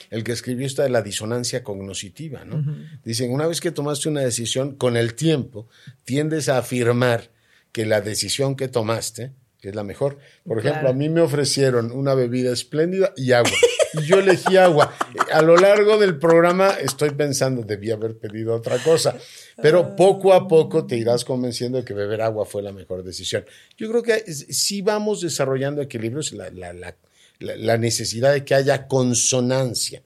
el 0.09 0.23
que 0.23 0.31
escribió 0.31 0.65
esta 0.65 0.83
de 0.83 0.89
la 0.89 1.01
disonancia 1.01 1.63
cognoscitiva, 1.63 2.45
¿no? 2.45 2.63
Dicen, 3.03 3.31
una 3.31 3.47
vez 3.47 3.61
que 3.61 3.71
tomaste 3.71 4.09
una 4.09 4.21
decisión, 4.21 4.75
con 4.75 4.97
el 4.97 5.15
tiempo 5.15 5.67
tiendes 6.05 6.49
a 6.49 6.57
afirmar 6.57 7.31
que 7.71 7.85
la 7.85 8.01
decisión 8.01 8.55
que 8.55 8.67
tomaste 8.67 9.33
es 9.61 9.75
la 9.75 9.83
mejor. 9.83 10.19
Por 10.45 10.59
ejemplo, 10.59 10.89
a 10.89 10.93
mí 10.93 11.09
me 11.09 11.21
ofrecieron 11.21 11.91
una 11.91 12.13
bebida 12.13 12.51
espléndida 12.51 13.13
y 13.15 13.31
agua. 13.31 13.51
Y 13.93 14.03
yo 14.03 14.19
elegí 14.19 14.57
agua. 14.57 14.93
A 15.31 15.41
lo 15.41 15.55
largo 15.57 15.97
del 15.97 16.17
programa 16.17 16.71
estoy 16.71 17.11
pensando, 17.11 17.63
debí 17.63 17.91
haber 17.91 18.17
pedido 18.17 18.55
otra 18.55 18.77
cosa, 18.79 19.15
pero 19.61 19.95
poco 19.95 20.33
a 20.33 20.47
poco 20.47 20.85
te 20.85 20.97
irás 20.97 21.25
convenciendo 21.25 21.77
de 21.77 21.85
que 21.85 21.93
beber 21.93 22.21
agua 22.21 22.45
fue 22.45 22.61
la 22.61 22.71
mejor 22.71 23.03
decisión. 23.03 23.45
Yo 23.77 23.89
creo 23.89 24.03
que 24.03 24.19
si 24.31 24.81
vamos 24.81 25.21
desarrollando 25.21 25.81
equilibrios, 25.81 26.33
la, 26.33 26.49
la, 26.49 26.73
la, 26.73 26.95
la 27.39 27.77
necesidad 27.77 28.33
de 28.33 28.45
que 28.45 28.55
haya 28.55 28.87
consonancia 28.87 30.01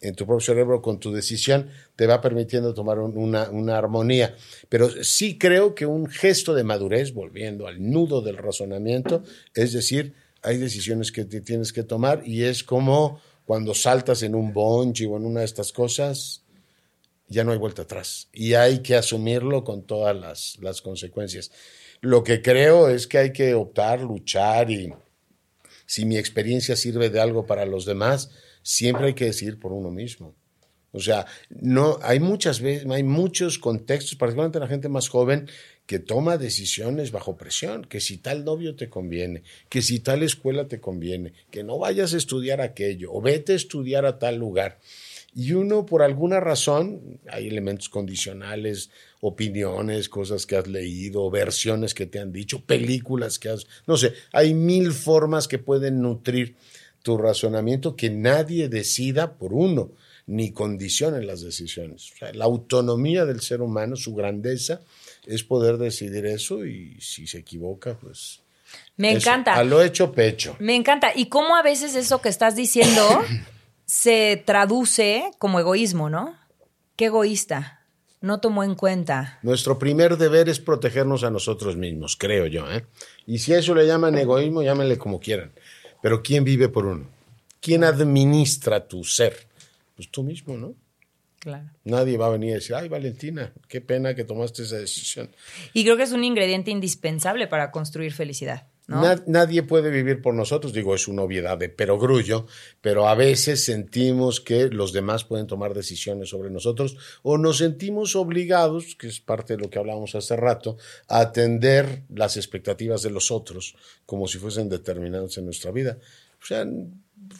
en 0.00 0.14
tu 0.14 0.26
propio 0.26 0.44
cerebro 0.44 0.80
con 0.80 1.00
tu 1.00 1.12
decisión 1.12 1.68
te 1.96 2.06
va 2.06 2.20
permitiendo 2.20 2.74
tomar 2.74 2.98
una, 2.98 3.50
una, 3.50 3.76
armonía. 3.76 4.36
Pero 4.68 4.88
sí 5.02 5.38
creo 5.38 5.74
que 5.74 5.86
un 5.86 6.08
gesto 6.08 6.54
de 6.54 6.64
madurez, 6.64 7.12
volviendo 7.12 7.66
al 7.66 7.90
nudo 7.90 8.20
del 8.20 8.36
razonamiento, 8.36 9.22
es 9.54 9.72
decir, 9.72 10.14
hay 10.48 10.56
decisiones 10.56 11.12
que 11.12 11.26
tienes 11.26 11.74
que 11.74 11.82
tomar 11.82 12.22
y 12.26 12.44
es 12.44 12.64
como 12.64 13.20
cuando 13.44 13.74
saltas 13.74 14.22
en 14.22 14.34
un 14.34 14.54
bungee 14.54 15.06
o 15.06 15.18
en 15.18 15.26
una 15.26 15.40
de 15.40 15.46
estas 15.46 15.72
cosas, 15.72 16.42
ya 17.28 17.44
no 17.44 17.52
hay 17.52 17.58
vuelta 17.58 17.82
atrás 17.82 18.28
y 18.32 18.54
hay 18.54 18.78
que 18.78 18.96
asumirlo 18.96 19.62
con 19.62 19.86
todas 19.86 20.16
las, 20.16 20.56
las 20.62 20.80
consecuencias. 20.80 21.50
Lo 22.00 22.24
que 22.24 22.40
creo 22.40 22.88
es 22.88 23.06
que 23.06 23.18
hay 23.18 23.32
que 23.32 23.52
optar, 23.52 24.00
luchar 24.00 24.70
y 24.70 24.90
si 25.84 26.06
mi 26.06 26.16
experiencia 26.16 26.76
sirve 26.76 27.10
de 27.10 27.20
algo 27.20 27.44
para 27.44 27.66
los 27.66 27.84
demás, 27.84 28.30
siempre 28.62 29.08
hay 29.08 29.14
que 29.14 29.26
decidir 29.26 29.60
por 29.60 29.72
uno 29.72 29.90
mismo. 29.90 30.34
O 30.92 31.00
sea, 31.00 31.26
no, 31.50 31.98
hay 32.00 32.20
muchas 32.20 32.62
veces, 32.62 32.90
hay 32.90 33.02
muchos 33.02 33.58
contextos, 33.58 34.16
particularmente 34.16 34.60
la 34.60 34.66
gente 34.66 34.88
más 34.88 35.10
joven, 35.10 35.50
que 35.88 35.98
toma 35.98 36.36
decisiones 36.36 37.12
bajo 37.12 37.38
presión, 37.38 37.86
que 37.86 38.02
si 38.02 38.18
tal 38.18 38.44
novio 38.44 38.76
te 38.76 38.90
conviene, 38.90 39.42
que 39.70 39.80
si 39.80 40.00
tal 40.00 40.22
escuela 40.22 40.68
te 40.68 40.80
conviene, 40.80 41.32
que 41.50 41.64
no 41.64 41.78
vayas 41.78 42.12
a 42.12 42.18
estudiar 42.18 42.60
aquello, 42.60 43.10
o 43.10 43.22
vete 43.22 43.54
a 43.54 43.56
estudiar 43.56 44.04
a 44.04 44.18
tal 44.18 44.36
lugar. 44.36 44.78
Y 45.34 45.52
uno, 45.52 45.86
por 45.86 46.02
alguna 46.02 46.40
razón, 46.40 47.18
hay 47.26 47.48
elementos 47.48 47.88
condicionales, 47.88 48.90
opiniones, 49.22 50.10
cosas 50.10 50.44
que 50.44 50.56
has 50.56 50.68
leído, 50.68 51.30
versiones 51.30 51.94
que 51.94 52.04
te 52.04 52.18
han 52.18 52.32
dicho, 52.32 52.60
películas 52.60 53.38
que 53.38 53.48
has, 53.48 53.66
no 53.86 53.96
sé, 53.96 54.12
hay 54.34 54.52
mil 54.52 54.92
formas 54.92 55.48
que 55.48 55.58
pueden 55.58 56.02
nutrir 56.02 56.56
tu 57.02 57.16
razonamiento 57.16 57.96
que 57.96 58.10
nadie 58.10 58.68
decida 58.68 59.38
por 59.38 59.54
uno 59.54 59.92
ni 60.26 60.52
condicionen 60.52 61.26
las 61.26 61.40
decisiones. 61.40 62.12
la 62.34 62.44
autonomía 62.44 63.24
del 63.24 63.40
ser 63.40 63.62
humano, 63.62 63.96
su 63.96 64.14
grandeza, 64.14 64.82
es 65.28 65.44
poder 65.44 65.76
decidir 65.76 66.24
eso 66.26 66.64
y 66.64 66.96
si 67.00 67.26
se 67.26 67.38
equivoca, 67.38 67.96
pues... 67.98 68.40
Me 68.96 69.12
encanta. 69.12 69.54
A 69.54 69.64
lo 69.64 69.82
hecho 69.82 70.12
pecho. 70.12 70.56
Me 70.58 70.74
encanta. 70.74 71.12
Y 71.14 71.26
cómo 71.26 71.56
a 71.56 71.62
veces 71.62 71.94
eso 71.94 72.20
que 72.20 72.28
estás 72.28 72.56
diciendo 72.56 73.02
se 73.86 74.42
traduce 74.44 75.30
como 75.38 75.60
egoísmo, 75.60 76.10
¿no? 76.10 76.34
Qué 76.96 77.06
egoísta. 77.06 77.86
No 78.20 78.40
tomó 78.40 78.64
en 78.64 78.74
cuenta. 78.74 79.38
Nuestro 79.42 79.78
primer 79.78 80.16
deber 80.16 80.48
es 80.48 80.60
protegernos 80.60 81.24
a 81.24 81.30
nosotros 81.30 81.76
mismos, 81.76 82.16
creo 82.16 82.46
yo. 82.46 82.70
¿eh? 82.70 82.84
Y 83.26 83.38
si 83.38 83.52
eso 83.52 83.74
le 83.74 83.86
llaman 83.86 84.18
egoísmo, 84.18 84.62
llámenle 84.62 84.98
como 84.98 85.20
quieran. 85.20 85.52
Pero 86.02 86.22
¿quién 86.22 86.42
vive 86.42 86.68
por 86.68 86.86
uno? 86.86 87.06
¿Quién 87.60 87.84
administra 87.84 88.86
tu 88.86 89.04
ser? 89.04 89.46
Pues 89.94 90.08
tú 90.10 90.22
mismo, 90.22 90.56
¿no? 90.56 90.74
Claro. 91.38 91.70
Nadie 91.84 92.16
va 92.16 92.26
a 92.26 92.30
venir 92.30 92.52
a 92.52 92.54
decir, 92.56 92.74
ay, 92.74 92.88
Valentina, 92.88 93.52
qué 93.68 93.80
pena 93.80 94.14
que 94.14 94.24
tomaste 94.24 94.62
esa 94.62 94.76
decisión. 94.76 95.30
Y 95.72 95.84
creo 95.84 95.96
que 95.96 96.02
es 96.02 96.12
un 96.12 96.24
ingrediente 96.24 96.70
indispensable 96.70 97.46
para 97.46 97.70
construir 97.70 98.12
felicidad 98.12 98.66
nadie 98.88 99.62
puede 99.62 99.90
vivir 99.90 100.22
por 100.22 100.34
nosotros, 100.34 100.72
digo, 100.72 100.94
es 100.94 101.08
una 101.08 101.22
obviedad 101.22 101.58
de 101.58 101.68
perogrullo, 101.68 102.46
pero 102.80 103.08
a 103.08 103.14
veces 103.14 103.64
sentimos 103.64 104.40
que 104.40 104.68
los 104.70 104.92
demás 104.92 105.24
pueden 105.24 105.46
tomar 105.46 105.74
decisiones 105.74 106.30
sobre 106.30 106.50
nosotros 106.50 106.96
o 107.22 107.36
nos 107.36 107.58
sentimos 107.58 108.16
obligados, 108.16 108.96
que 108.96 109.08
es 109.08 109.20
parte 109.20 109.56
de 109.56 109.62
lo 109.62 109.68
que 109.68 109.78
hablábamos 109.78 110.14
hace 110.14 110.36
rato, 110.36 110.78
a 111.06 111.20
atender 111.20 112.04
las 112.08 112.38
expectativas 112.38 113.02
de 113.02 113.10
los 113.10 113.30
otros 113.30 113.76
como 114.06 114.26
si 114.26 114.38
fuesen 114.38 114.70
determinantes 114.70 115.36
en 115.36 115.44
nuestra 115.44 115.70
vida. 115.70 115.98
O 116.40 116.46
sea, 116.46 116.64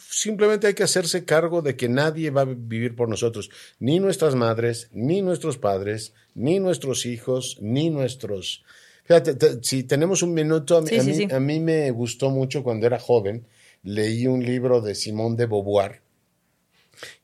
simplemente 0.09 0.67
hay 0.67 0.73
que 0.73 0.83
hacerse 0.83 1.25
cargo 1.25 1.61
de 1.61 1.75
que 1.75 1.89
nadie 1.89 2.29
va 2.29 2.41
a 2.41 2.45
vivir 2.45 2.95
por 2.95 3.09
nosotros, 3.09 3.49
ni 3.79 3.99
nuestras 3.99 4.35
madres, 4.35 4.89
ni 4.91 5.21
nuestros 5.21 5.57
padres, 5.57 6.13
ni 6.35 6.59
nuestros 6.59 7.05
hijos, 7.05 7.57
ni 7.61 7.89
nuestros 7.89 8.63
Fíjate, 9.09 9.63
si 9.63 9.85
tenemos 9.85 10.21
un 10.21 10.35
minuto, 10.35 10.77
a 10.77 11.39
mí, 11.39 11.59
me 11.59 11.89
gustó 11.89 12.29
mucho 12.29 12.61
cuando 12.61 12.85
era 12.85 12.99
joven, 12.99 13.47
leí 13.81 14.27
un 14.27 14.45
libro 14.45 14.81
de 14.81 14.93
Simone 14.93 15.35
de 15.35 15.47
Beauvoir, 15.47 16.03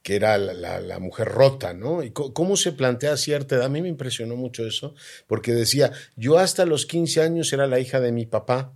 que 0.01 0.16
era 0.16 0.39
la, 0.39 0.97
mujer 0.97 1.28
rota, 1.28 1.76
¿no? 1.76 2.01
Y 2.01 2.10
cómo 2.10 2.58
se 2.58 2.72
plantea 2.72 3.16
cierta 3.18 3.58
edad. 3.58 3.66
A 3.66 3.70
mí 3.70 3.84
me 3.84 3.88
impresionó 3.88 4.36
mucho 4.36 4.66
eso, 4.66 4.95
porque 5.28 5.53
decía, 5.53 5.91
yo 6.16 6.39
hasta 6.39 6.66
los 6.66 6.88
15 6.88 7.22
años 7.22 7.53
era 7.53 7.68
la 7.68 7.80
hija 7.80 7.99
de 7.99 8.12
mi 8.12 8.26
papá, 8.26 8.74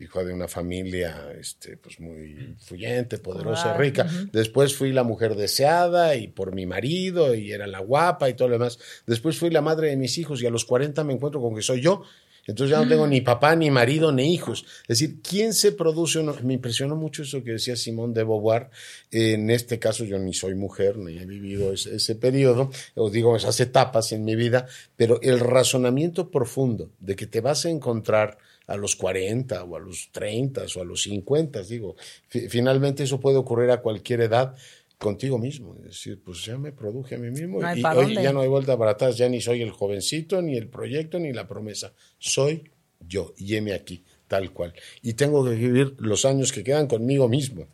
hijo 0.00 0.24
de 0.24 0.32
una 0.32 0.48
familia 0.48 1.32
este, 1.38 1.76
pues 1.76 2.00
muy 2.00 2.32
influyente, 2.32 3.18
poderosa, 3.18 3.76
rica. 3.76 4.06
Después 4.32 4.74
fui 4.74 4.92
la 4.92 5.04
mujer 5.04 5.34
deseada 5.34 6.16
y 6.16 6.28
por 6.28 6.54
mi 6.54 6.66
marido 6.66 7.34
y 7.34 7.52
era 7.52 7.66
la 7.66 7.80
guapa 7.80 8.28
y 8.28 8.34
todo 8.34 8.48
lo 8.48 8.54
demás. 8.54 8.78
Después 9.06 9.38
fui 9.38 9.50
la 9.50 9.60
madre 9.60 9.88
de 9.88 9.96
mis 9.96 10.18
hijos 10.18 10.42
y 10.42 10.46
a 10.46 10.50
los 10.50 10.64
40 10.64 11.04
me 11.04 11.12
encuentro 11.12 11.40
con 11.40 11.54
que 11.54 11.62
soy 11.62 11.80
yo 11.80 12.02
entonces 12.46 12.76
ya 12.76 12.82
no 12.82 12.88
tengo 12.88 13.06
ni 13.06 13.20
papá, 13.20 13.54
ni 13.54 13.70
marido, 13.70 14.10
ni 14.10 14.34
hijos. 14.34 14.64
Es 14.82 14.98
decir, 14.98 15.20
¿quién 15.22 15.54
se 15.54 15.72
produce? 15.72 16.22
Me 16.42 16.54
impresionó 16.54 16.96
mucho 16.96 17.22
eso 17.22 17.44
que 17.44 17.52
decía 17.52 17.76
Simón 17.76 18.12
de 18.12 18.24
Beauvoir. 18.24 18.70
En 19.10 19.48
este 19.50 19.78
caso 19.78 20.04
yo 20.04 20.18
ni 20.18 20.34
soy 20.34 20.54
mujer, 20.54 20.96
ni 20.96 21.18
he 21.18 21.26
vivido 21.26 21.72
ese, 21.72 22.14
periodo, 22.16 22.70
o 22.94 23.10
digo 23.10 23.36
esas 23.36 23.60
etapas 23.60 24.12
en 24.12 24.24
mi 24.24 24.34
vida, 24.34 24.66
pero 24.96 25.20
el 25.22 25.38
razonamiento 25.38 26.30
profundo 26.30 26.90
de 26.98 27.14
que 27.14 27.26
te 27.26 27.40
vas 27.40 27.64
a 27.64 27.70
encontrar 27.70 28.38
a 28.66 28.76
los 28.76 28.96
40 28.96 29.64
o 29.64 29.76
a 29.76 29.80
los 29.80 30.10
30 30.12 30.62
o 30.76 30.80
a 30.80 30.84
los 30.84 31.02
50, 31.02 31.62
digo, 31.62 31.96
finalmente 32.28 33.02
eso 33.02 33.20
puede 33.20 33.36
ocurrir 33.36 33.70
a 33.70 33.80
cualquier 33.80 34.22
edad 34.22 34.54
contigo 35.02 35.38
mismo. 35.38 35.74
Es 35.78 35.84
decir, 35.84 36.20
pues 36.24 36.44
ya 36.44 36.56
me 36.56 36.72
produje 36.72 37.16
a 37.16 37.18
mí 37.18 37.30
mismo 37.30 37.60
y 37.74 37.84
hoy 37.84 38.14
ya 38.14 38.32
no 38.32 38.40
hay 38.40 38.48
vuelta 38.48 38.78
para 38.78 38.92
atrás, 38.92 39.16
ya 39.16 39.28
ni 39.28 39.40
soy 39.40 39.62
el 39.62 39.70
jovencito, 39.70 40.40
ni 40.40 40.56
el 40.56 40.68
proyecto, 40.68 41.18
ni 41.18 41.32
la 41.32 41.46
promesa. 41.48 41.92
Soy 42.18 42.70
yo 43.08 43.34
y 43.36 43.56
heme 43.56 43.74
aquí, 43.74 44.04
tal 44.28 44.52
cual. 44.52 44.72
Y 45.02 45.14
tengo 45.14 45.44
que 45.44 45.56
vivir 45.56 45.96
los 45.98 46.24
años 46.24 46.52
que 46.52 46.62
quedan 46.62 46.86
conmigo 46.86 47.28
mismo. 47.28 47.66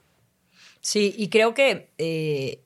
Sí, 0.81 1.15
y 1.19 1.29
creo 1.29 1.55
que 1.55 1.91
eh, 1.99 2.63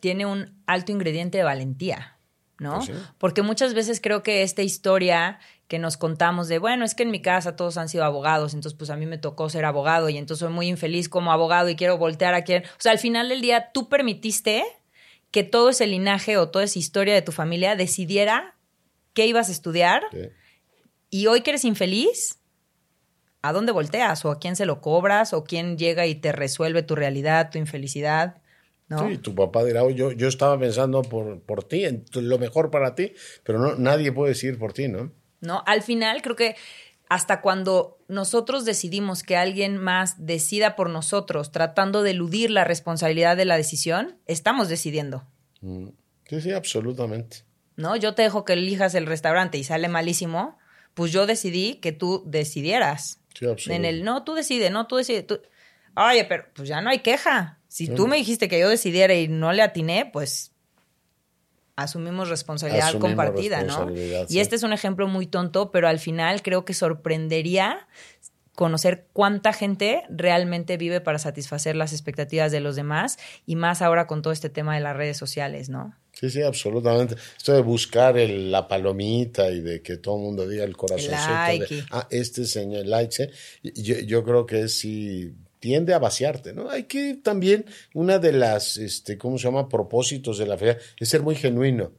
tiene 0.00 0.26
un 0.26 0.62
alto 0.66 0.92
ingrediente 0.92 1.38
de 1.38 1.44
valentía. 1.44 2.13
¿No? 2.58 2.78
Pues 2.78 2.90
Porque 3.18 3.42
muchas 3.42 3.74
veces 3.74 4.00
creo 4.00 4.22
que 4.22 4.42
esta 4.42 4.62
historia 4.62 5.38
que 5.68 5.78
nos 5.78 5.96
contamos 5.96 6.48
de, 6.48 6.58
bueno, 6.58 6.84
es 6.84 6.94
que 6.94 7.02
en 7.02 7.10
mi 7.10 7.22
casa 7.22 7.56
todos 7.56 7.78
han 7.78 7.88
sido 7.88 8.04
abogados, 8.04 8.54
entonces 8.54 8.76
pues 8.76 8.90
a 8.90 8.96
mí 8.96 9.06
me 9.06 9.18
tocó 9.18 9.48
ser 9.48 9.64
abogado 9.64 10.08
y 10.08 10.18
entonces 10.18 10.40
soy 10.46 10.52
muy 10.52 10.68
infeliz 10.68 11.08
como 11.08 11.32
abogado 11.32 11.68
y 11.68 11.76
quiero 11.76 11.98
voltear 11.98 12.34
a 12.34 12.42
quien... 12.42 12.64
O 12.64 12.80
sea, 12.80 12.92
al 12.92 12.98
final 12.98 13.28
del 13.28 13.40
día 13.40 13.70
tú 13.72 13.88
permitiste 13.88 14.64
que 15.30 15.42
todo 15.42 15.70
ese 15.70 15.86
linaje 15.86 16.36
o 16.36 16.48
toda 16.48 16.64
esa 16.64 16.78
historia 16.78 17.14
de 17.14 17.22
tu 17.22 17.32
familia 17.32 17.76
decidiera 17.76 18.54
qué 19.14 19.26
ibas 19.26 19.48
a 19.48 19.52
estudiar 19.52 20.02
y 21.10 21.26
hoy 21.26 21.40
que 21.40 21.50
eres 21.50 21.64
infeliz, 21.64 22.40
¿a 23.42 23.52
dónde 23.52 23.72
volteas? 23.72 24.24
¿O 24.24 24.30
a 24.30 24.38
quién 24.38 24.56
se 24.56 24.66
lo 24.66 24.80
cobras? 24.80 25.32
¿O 25.32 25.44
quién 25.44 25.78
llega 25.78 26.06
y 26.06 26.14
te 26.14 26.32
resuelve 26.32 26.82
tu 26.82 26.94
realidad, 26.94 27.50
tu 27.50 27.58
infelicidad? 27.58 28.42
Sí, 28.98 29.18
tu 29.18 29.34
papá 29.34 29.64
dirá, 29.64 29.88
yo, 29.90 30.12
yo 30.12 30.28
estaba 30.28 30.58
pensando 30.58 31.02
por, 31.02 31.40
por 31.40 31.64
ti, 31.64 31.84
en 31.84 32.04
lo 32.14 32.38
mejor 32.38 32.70
para 32.70 32.94
ti, 32.94 33.12
pero 33.42 33.58
no, 33.58 33.76
nadie 33.76 34.12
puede 34.12 34.30
decir 34.30 34.58
por 34.58 34.72
ti, 34.72 34.88
¿no? 34.88 35.12
No, 35.40 35.62
al 35.66 35.82
final 35.82 36.22
creo 36.22 36.36
que 36.36 36.56
hasta 37.08 37.40
cuando 37.40 37.98
nosotros 38.08 38.64
decidimos 38.64 39.22
que 39.22 39.36
alguien 39.36 39.76
más 39.76 40.26
decida 40.26 40.74
por 40.74 40.90
nosotros, 40.90 41.52
tratando 41.52 42.02
de 42.02 42.12
eludir 42.12 42.50
la 42.50 42.64
responsabilidad 42.64 43.36
de 43.36 43.44
la 43.44 43.56
decisión, 43.56 44.18
estamos 44.26 44.68
decidiendo. 44.68 45.24
Mm. 45.60 45.88
Sí, 46.28 46.40
sí, 46.40 46.52
absolutamente. 46.52 47.44
¿No? 47.76 47.96
Yo 47.96 48.14
te 48.14 48.22
dejo 48.22 48.44
que 48.44 48.54
elijas 48.54 48.94
el 48.94 49.06
restaurante 49.06 49.58
y 49.58 49.64
sale 49.64 49.88
malísimo, 49.88 50.58
pues 50.94 51.12
yo 51.12 51.26
decidí 51.26 51.76
que 51.76 51.92
tú 51.92 52.22
decidieras. 52.26 53.20
Sí, 53.34 53.46
absolutamente. 53.46 53.74
En 53.74 53.84
el 53.84 54.04
no, 54.04 54.24
tú 54.24 54.34
decides, 54.34 54.70
no, 54.70 54.86
tú 54.86 54.96
decides. 54.96 55.26
Tú... 55.26 55.40
Oye, 55.96 56.24
pero 56.24 56.46
pues 56.54 56.68
ya 56.68 56.80
no 56.80 56.90
hay 56.90 57.00
queja. 57.00 57.60
Si 57.74 57.88
tú 57.88 58.06
me 58.06 58.16
dijiste 58.18 58.46
que 58.46 58.60
yo 58.60 58.68
decidiera 58.68 59.14
y 59.14 59.26
no 59.26 59.52
le 59.52 59.60
atiné, 59.60 60.06
pues 60.06 60.52
asumimos 61.74 62.28
responsabilidad 62.28 62.96
compartida, 63.00 63.64
¿no? 63.64 63.90
Y 64.28 64.38
este 64.38 64.54
es 64.54 64.62
un 64.62 64.72
ejemplo 64.72 65.08
muy 65.08 65.26
tonto, 65.26 65.72
pero 65.72 65.88
al 65.88 65.98
final 65.98 66.40
creo 66.42 66.64
que 66.64 66.72
sorprendería 66.72 67.88
conocer 68.54 69.08
cuánta 69.12 69.52
gente 69.52 70.04
realmente 70.08 70.76
vive 70.76 71.00
para 71.00 71.18
satisfacer 71.18 71.74
las 71.74 71.92
expectativas 71.92 72.52
de 72.52 72.60
los 72.60 72.76
demás 72.76 73.18
y 73.44 73.56
más 73.56 73.82
ahora 73.82 74.06
con 74.06 74.22
todo 74.22 74.32
este 74.32 74.50
tema 74.50 74.76
de 74.76 74.80
las 74.80 74.96
redes 74.96 75.16
sociales, 75.16 75.68
¿no? 75.68 75.96
Sí, 76.12 76.30
sí, 76.30 76.42
absolutamente. 76.42 77.16
Esto 77.36 77.54
de 77.54 77.62
buscar 77.62 78.14
la 78.14 78.68
palomita 78.68 79.50
y 79.50 79.60
de 79.62 79.82
que 79.82 79.96
todo 79.96 80.14
el 80.14 80.22
mundo 80.22 80.48
diga 80.48 80.62
el 80.62 80.76
corazoncito 80.76 81.74
de, 81.74 81.84
ah, 81.90 82.06
este 82.08 82.44
señor, 82.44 82.86
like, 82.86 83.32
yo, 83.64 83.98
yo 83.98 84.22
creo 84.22 84.46
que 84.46 84.60
es 84.60 84.78
sí 84.78 85.34
tiende 85.64 85.94
a 85.94 85.98
vaciarte, 85.98 86.52
¿no? 86.52 86.68
Hay 86.68 86.82
que 86.82 87.14
también, 87.22 87.64
una 87.94 88.18
de 88.18 88.32
las, 88.32 88.76
este, 88.76 89.16
¿cómo 89.16 89.38
se 89.38 89.44
llama?, 89.44 89.66
propósitos 89.66 90.36
de 90.36 90.44
la 90.44 90.58
fe 90.58 90.76
es 91.00 91.08
ser 91.08 91.22
muy 91.22 91.36
genuino. 91.36 91.92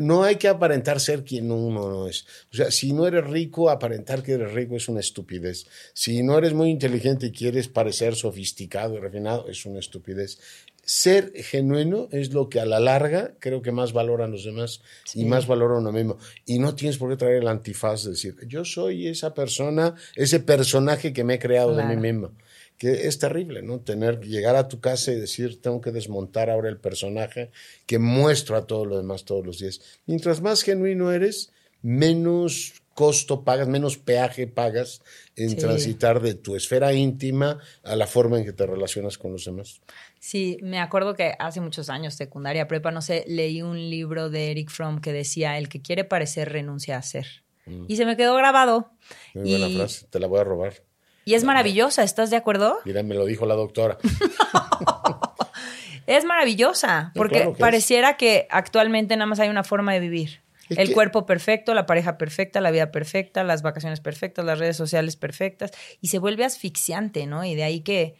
No 0.00 0.24
hay 0.24 0.34
que 0.34 0.48
aparentar 0.48 0.98
ser 0.98 1.22
quien 1.22 1.52
uno 1.52 1.88
no 1.88 2.08
es. 2.08 2.26
O 2.52 2.56
sea, 2.56 2.72
si 2.72 2.92
no 2.92 3.06
eres 3.06 3.24
rico, 3.24 3.70
aparentar 3.70 4.24
que 4.24 4.32
eres 4.32 4.52
rico 4.52 4.74
es 4.74 4.88
una 4.88 4.98
estupidez. 4.98 5.64
Si 5.92 6.24
no 6.24 6.36
eres 6.36 6.54
muy 6.54 6.70
inteligente 6.70 7.26
y 7.26 7.30
quieres 7.30 7.68
parecer 7.68 8.16
sofisticado 8.16 8.96
y 8.96 8.98
refinado, 8.98 9.46
es 9.48 9.64
una 9.64 9.78
estupidez. 9.78 10.40
Ser 10.82 11.32
genuino 11.36 12.08
es 12.10 12.32
lo 12.32 12.48
que 12.48 12.58
a 12.58 12.66
la 12.66 12.80
larga 12.80 13.34
creo 13.38 13.62
que 13.62 13.70
más 13.70 13.92
valoran 13.92 14.32
los 14.32 14.44
demás 14.44 14.80
y 15.14 15.24
más 15.24 15.46
valora 15.46 15.78
uno 15.78 15.92
mismo. 15.92 16.18
Y 16.46 16.58
no 16.58 16.74
tienes 16.74 16.98
por 16.98 17.10
qué 17.10 17.16
traer 17.16 17.36
el 17.36 17.48
antifaz 17.48 18.02
de 18.02 18.10
decir, 18.10 18.34
yo 18.48 18.64
soy 18.64 19.06
esa 19.06 19.34
persona, 19.34 19.94
ese 20.16 20.40
personaje 20.40 21.12
que 21.12 21.22
me 21.22 21.34
he 21.34 21.38
creado 21.38 21.76
de 21.76 21.84
mí 21.84 21.96
mismo 21.96 22.32
que 22.78 23.06
es 23.06 23.18
terrible, 23.18 23.62
¿no? 23.62 23.80
Tener, 23.80 24.20
llegar 24.20 24.56
a 24.56 24.68
tu 24.68 24.80
casa 24.80 25.12
y 25.12 25.16
decir, 25.16 25.60
tengo 25.60 25.80
que 25.80 25.92
desmontar 25.92 26.50
ahora 26.50 26.68
el 26.68 26.78
personaje 26.78 27.50
que 27.86 27.98
muestro 27.98 28.56
a 28.56 28.66
todos 28.66 28.86
los 28.86 28.98
demás 28.98 29.24
todos 29.24 29.46
los 29.46 29.58
días. 29.58 29.80
Mientras 30.06 30.40
más 30.40 30.62
genuino 30.62 31.12
eres, 31.12 31.52
menos 31.82 32.82
costo 32.94 33.44
pagas, 33.44 33.68
menos 33.68 33.98
peaje 33.98 34.46
pagas 34.46 35.02
en 35.36 35.56
transitar 35.56 36.20
de 36.20 36.34
tu 36.34 36.56
esfera 36.56 36.92
íntima 36.92 37.58
a 37.82 37.96
la 37.96 38.06
forma 38.06 38.38
en 38.38 38.44
que 38.44 38.52
te 38.52 38.66
relacionas 38.66 39.18
con 39.18 39.32
los 39.32 39.44
demás. 39.44 39.82
Sí, 40.20 40.58
me 40.62 40.78
acuerdo 40.78 41.14
que 41.14 41.34
hace 41.38 41.60
muchos 41.60 41.90
años, 41.90 42.14
secundaria, 42.14 42.68
prepa, 42.68 42.90
no 42.90 43.02
sé, 43.02 43.24
leí 43.26 43.62
un 43.62 43.90
libro 43.90 44.30
de 44.30 44.52
Eric 44.52 44.70
Fromm 44.70 45.00
que 45.00 45.12
decía, 45.12 45.58
el 45.58 45.68
que 45.68 45.82
quiere 45.82 46.04
parecer 46.04 46.50
renuncia 46.50 46.96
a 46.96 47.02
ser. 47.02 47.26
Mm. 47.66 47.84
Y 47.88 47.96
se 47.96 48.06
me 48.06 48.16
quedó 48.16 48.34
grabado. 48.36 48.92
Muy 49.34 49.50
buena 49.50 49.68
frase, 49.68 50.06
te 50.08 50.20
la 50.20 50.26
voy 50.26 50.40
a 50.40 50.44
robar. 50.44 50.82
Y 51.24 51.34
es 51.34 51.44
maravillosa, 51.44 52.02
¿estás 52.02 52.30
de 52.30 52.36
acuerdo? 52.36 52.78
Mira, 52.84 53.02
me 53.02 53.14
lo 53.14 53.24
dijo 53.24 53.46
la 53.46 53.54
doctora. 53.54 53.98
es 56.06 56.24
maravillosa, 56.24 57.12
porque 57.14 57.54
pareciera 57.58 58.16
que 58.16 58.46
actualmente 58.50 59.16
nada 59.16 59.26
más 59.26 59.40
hay 59.40 59.48
una 59.48 59.64
forma 59.64 59.92
de 59.92 60.00
vivir. 60.00 60.40
el 60.68 60.92
cuerpo 60.92 61.26
perfecto, 61.26 61.74
la 61.74 61.86
pareja 61.86 62.18
perfecta, 62.18 62.60
la 62.60 62.70
vida 62.70 62.90
perfecta, 62.90 63.44
las 63.44 63.62
vacaciones 63.62 64.00
perfectas, 64.00 64.44
las 64.44 64.58
redes 64.58 64.76
sociales 64.76 65.16
perfectas, 65.16 65.72
y 66.00 66.08
se 66.08 66.18
vuelve 66.18 66.44
asfixiante, 66.44 67.26
¿no? 67.26 67.44
Y 67.44 67.54
de 67.54 67.64
ahí 67.64 67.80
que 67.80 68.16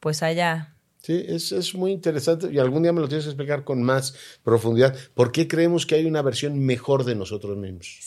pues 0.00 0.22
haya 0.22 0.72
Sí, 1.02 1.24
es, 1.26 1.50
es, 1.50 1.74
muy 1.74 1.90
interesante 1.90 2.48
y 2.52 2.60
algún 2.60 2.84
día 2.84 2.92
me 2.92 3.00
lo 3.00 3.08
tienes 3.08 3.24
que 3.24 3.30
explicar 3.30 3.64
con 3.64 3.82
más 3.82 4.14
profundidad. 4.44 4.96
¿Por 5.14 5.32
qué 5.32 5.48
creemos 5.48 5.84
que 5.84 5.96
hay 5.96 6.06
una 6.06 6.22
versión 6.22 6.60
mejor 6.60 7.02
de 7.02 7.16
nosotros 7.16 7.56
mismos? 7.56 7.98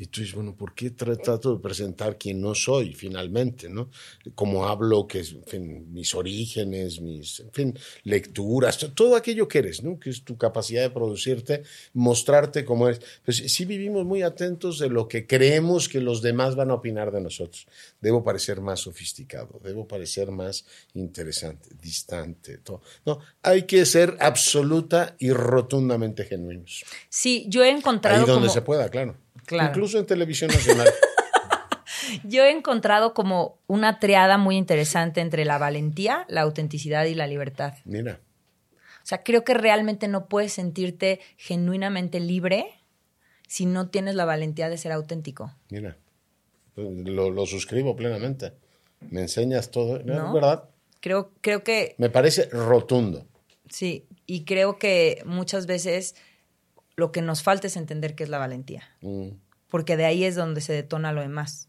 Y 0.00 0.06
tú 0.06 0.22
dices, 0.22 0.34
bueno, 0.34 0.56
¿por 0.56 0.74
qué 0.74 0.92
trato 0.92 1.54
de 1.54 1.60
presentar 1.60 2.16
quien 2.16 2.40
no 2.40 2.54
soy 2.54 2.94
finalmente, 2.94 3.68
no? 3.68 3.90
Como 4.34 4.66
hablo, 4.66 5.06
que 5.06 5.20
es, 5.20 5.32
en 5.32 5.44
fin, 5.44 5.92
mis 5.92 6.14
orígenes, 6.14 7.02
mis, 7.02 7.40
en 7.40 7.52
fin, 7.52 7.78
lecturas, 8.04 8.78
todo 8.94 9.14
aquello 9.14 9.46
que 9.46 9.58
eres, 9.58 9.82
¿no? 9.82 10.00
Que 10.00 10.08
es 10.08 10.24
tu 10.24 10.38
capacidad 10.38 10.80
de 10.80 10.88
producirte, 10.88 11.64
mostrarte 11.92 12.64
como 12.64 12.88
eres. 12.88 13.02
Pues 13.22 13.36
sí 13.36 13.66
vivimos 13.66 14.06
muy 14.06 14.22
atentos 14.22 14.78
de 14.78 14.88
lo 14.88 15.06
que 15.06 15.26
creemos 15.26 15.86
que 15.86 16.00
los 16.00 16.22
demás 16.22 16.56
van 16.56 16.70
a 16.70 16.74
opinar 16.76 17.12
de 17.12 17.20
nosotros. 17.20 17.66
Debo 18.00 18.24
parecer 18.24 18.62
más 18.62 18.80
sofisticado, 18.80 19.60
debo 19.62 19.86
parecer 19.86 20.30
más 20.30 20.64
interesante, 20.94 21.74
distante, 21.78 22.56
todo. 22.56 22.80
No, 23.04 23.18
hay 23.42 23.64
que 23.64 23.84
ser 23.84 24.16
absoluta 24.20 25.14
y 25.18 25.30
rotundamente 25.30 26.24
genuinos. 26.24 26.86
Sí, 27.10 27.44
yo 27.50 27.62
he 27.62 27.68
encontrado 27.68 28.20
Ahí 28.20 28.26
donde 28.26 28.48
se 28.48 28.62
pueda, 28.62 28.88
claro. 28.88 29.14
Incluso 29.50 29.98
en 29.98 30.06
televisión 30.06 30.50
nacional. 30.50 30.88
Yo 32.24 32.44
he 32.44 32.50
encontrado 32.50 33.14
como 33.14 33.58
una 33.66 33.98
triada 33.98 34.38
muy 34.38 34.56
interesante 34.56 35.20
entre 35.20 35.44
la 35.44 35.58
valentía, 35.58 36.26
la 36.28 36.42
autenticidad 36.42 37.04
y 37.04 37.14
la 37.14 37.26
libertad. 37.26 37.74
Mira. 37.84 38.20
O 39.02 39.06
sea, 39.10 39.22
creo 39.22 39.44
que 39.44 39.54
realmente 39.54 40.08
no 40.08 40.26
puedes 40.26 40.52
sentirte 40.52 41.20
genuinamente 41.36 42.20
libre 42.20 42.66
si 43.46 43.66
no 43.66 43.88
tienes 43.88 44.14
la 44.14 44.24
valentía 44.24 44.68
de 44.68 44.78
ser 44.78 44.92
auténtico. 44.92 45.52
Mira, 45.70 45.96
pues, 46.74 46.88
lo, 46.88 47.46
suscribo 47.46 47.96
plenamente. 47.96 48.52
Me 49.10 49.22
enseñas 49.22 49.70
todo, 49.70 49.98
¿no? 50.04 50.32
¿verdad? 50.32 50.68
Creo, 51.00 51.32
creo 51.40 51.64
que... 51.64 51.94
Me 51.98 52.10
parece 52.10 52.44
rotundo. 52.50 53.26
Sí, 53.68 54.06
y 54.26 54.44
creo 54.44 54.78
que 54.78 55.22
muchas 55.24 55.66
veces 55.66 56.14
lo 57.00 57.12
que 57.12 57.22
nos 57.22 57.42
falta 57.42 57.66
es 57.66 57.76
entender 57.76 58.14
qué 58.14 58.22
es 58.22 58.28
la 58.28 58.38
valentía. 58.38 58.82
Mm. 59.00 59.30
Porque 59.68 59.96
de 59.96 60.04
ahí 60.04 60.24
es 60.24 60.36
donde 60.36 60.60
se 60.60 60.72
detona 60.74 61.12
lo 61.12 61.22
demás. 61.22 61.68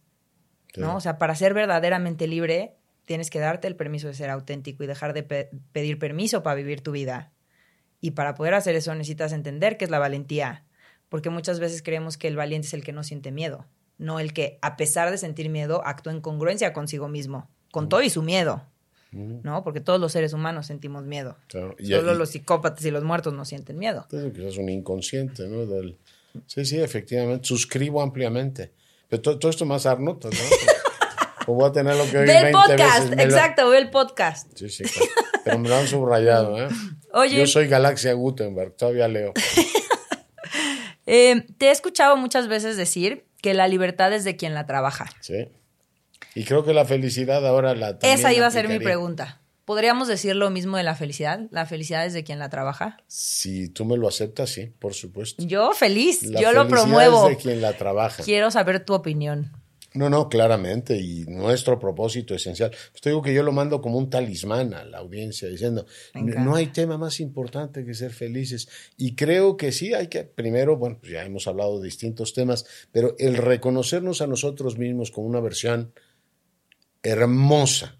¿No? 0.75 0.95
O 0.95 1.01
sea, 1.01 1.17
para 1.17 1.35
ser 1.35 1.53
verdaderamente 1.53 2.27
libre, 2.27 2.75
tienes 3.05 3.29
que 3.29 3.39
darte 3.39 3.67
el 3.67 3.75
permiso 3.75 4.07
de 4.07 4.13
ser 4.13 4.29
auténtico 4.29 4.83
y 4.83 4.87
dejar 4.87 5.13
de 5.13 5.23
pedir 5.23 5.99
permiso 5.99 6.43
para 6.43 6.55
vivir 6.55 6.81
tu 6.81 6.91
vida. 6.91 7.31
Y 7.99 8.11
para 8.11 8.35
poder 8.35 8.53
hacer 8.53 8.75
eso 8.75 8.93
necesitas 8.93 9.31
entender 9.31 9.77
qué 9.77 9.85
es 9.85 9.91
la 9.91 9.99
valentía. 9.99 10.65
Porque 11.09 11.29
muchas 11.29 11.59
veces 11.59 11.81
creemos 11.81 12.17
que 12.17 12.27
el 12.27 12.35
valiente 12.35 12.67
es 12.67 12.73
el 12.73 12.83
que 12.83 12.93
no 12.93 13.03
siente 13.03 13.31
miedo, 13.31 13.65
no 13.97 14.19
el 14.19 14.33
que, 14.33 14.59
a 14.61 14.77
pesar 14.77 15.11
de 15.11 15.17
sentir 15.17 15.49
miedo, 15.49 15.81
actúa 15.85 16.13
en 16.13 16.21
congruencia 16.21 16.73
consigo 16.73 17.07
mismo, 17.09 17.49
con 17.71 17.85
mm. 17.85 17.89
todo 17.89 18.01
y 18.01 18.09
su 18.09 18.21
miedo. 18.23 18.65
¿No? 19.11 19.63
Porque 19.63 19.81
todos 19.81 19.99
los 19.99 20.11
seres 20.11 20.33
humanos 20.33 20.67
sentimos 20.67 21.03
miedo. 21.05 21.37
Solo 21.47 22.13
los 22.15 22.29
psicópatas 22.29 22.85
y 22.85 22.91
los 22.91 23.03
muertos 23.03 23.33
no 23.33 23.45
sienten 23.45 23.77
miedo. 23.77 24.07
es 24.11 24.57
un 24.57 24.69
inconsciente, 24.69 25.47
¿no? 25.47 25.65
Sí, 26.47 26.65
sí, 26.65 26.79
efectivamente. 26.79 27.45
Suscribo 27.45 28.01
ampliamente. 28.01 28.71
Pero 29.09 29.21
todo, 29.21 29.49
esto 29.49 29.65
más 29.65 29.85
Arnold, 29.85 30.23
¿no? 30.23 30.31
o 31.47 31.53
voy 31.53 31.69
a 31.69 31.71
tener 31.73 31.95
lo 31.95 32.05
que 32.05 32.17
Ve 32.19 32.47
el 32.47 32.51
podcast, 32.51 33.11
exacto, 33.13 33.69
ve 33.69 33.77
el 33.79 33.89
podcast. 33.89 34.57
Sí, 34.57 34.69
sí, 34.69 34.85
pero 35.43 35.59
me 35.59 35.67
lo 35.67 35.75
han 35.75 35.87
subrayado, 35.87 36.57
¿eh? 36.57 36.69
Oye. 37.11 37.37
Yo 37.37 37.47
soy 37.47 37.67
Galaxia 37.67 38.13
Gutenberg, 38.13 38.75
todavía 38.75 39.07
leo. 39.07 39.33
Eh, 41.07 41.47
te 41.57 41.65
he 41.65 41.71
escuchado 41.71 42.15
muchas 42.15 42.47
veces 42.47 42.77
decir 42.77 43.25
que 43.41 43.53
la 43.53 43.67
libertad 43.67 44.13
es 44.13 44.23
de 44.23 44.37
quien 44.37 44.53
la 44.53 44.65
trabaja. 44.65 45.09
Sí. 45.19 45.49
Y 46.35 46.45
creo 46.45 46.63
que 46.63 46.73
la 46.73 46.85
felicidad 46.85 47.45
ahora 47.45 47.75
la... 47.75 47.97
Esa 48.01 48.33
iba 48.33 48.47
a 48.47 48.51
ser 48.51 48.67
mi 48.67 48.79
pregunta. 48.79 49.41
¿Podríamos 49.65 50.07
decir 50.07 50.35
lo 50.35 50.49
mismo 50.49 50.77
de 50.77 50.83
la 50.83 50.95
felicidad? 50.95 51.41
¿La 51.51 51.65
felicidad 51.65 52.05
es 52.05 52.13
de 52.13 52.23
quien 52.23 52.39
la 52.39 52.49
trabaja? 52.49 52.97
Si 53.07 53.69
tú 53.69 53.85
me 53.85 53.95
lo 53.95 54.07
aceptas, 54.07 54.49
sí, 54.49 54.67
por 54.79 54.93
supuesto. 54.93 55.43
Yo 55.45 55.71
feliz, 55.73 56.21
yo 56.29 56.51
lo 56.51 56.67
promuevo. 56.67 57.29
Es 57.29 57.37
de 57.37 57.41
quien 57.41 57.61
la 57.61 57.77
trabaja. 57.77 58.23
Quiero 58.23 58.49
saber 58.51 58.83
tu 58.83 58.93
opinión. 58.93 59.51
No, 59.93 60.09
no, 60.09 60.29
claramente, 60.29 60.97
y 60.97 61.25
nuestro 61.25 61.77
propósito 61.77 62.33
esencial. 62.33 62.71
Pues 62.91 63.01
te 63.01 63.09
digo 63.09 63.21
que 63.21 63.33
yo 63.33 63.43
lo 63.43 63.51
mando 63.51 63.81
como 63.81 63.97
un 63.97 64.09
talismán 64.09 64.73
a 64.73 64.85
la 64.85 64.99
audiencia, 64.99 65.49
diciendo, 65.49 65.85
no 66.13 66.55
hay 66.55 66.67
tema 66.67 66.97
más 66.97 67.19
importante 67.19 67.85
que 67.85 67.93
ser 67.93 68.11
felices. 68.11 68.69
Y 68.95 69.15
creo 69.15 69.57
que 69.57 69.73
sí, 69.73 69.93
hay 69.93 70.07
que, 70.07 70.23
primero, 70.23 70.77
bueno, 70.77 70.97
pues 70.99 71.11
ya 71.11 71.25
hemos 71.25 71.45
hablado 71.45 71.79
de 71.79 71.85
distintos 71.85 72.33
temas, 72.33 72.65
pero 72.93 73.15
el 73.19 73.35
reconocernos 73.35 74.21
a 74.21 74.27
nosotros 74.27 74.77
mismos 74.77 75.11
como 75.11 75.27
una 75.27 75.41
versión 75.41 75.93
hermosa. 77.03 77.97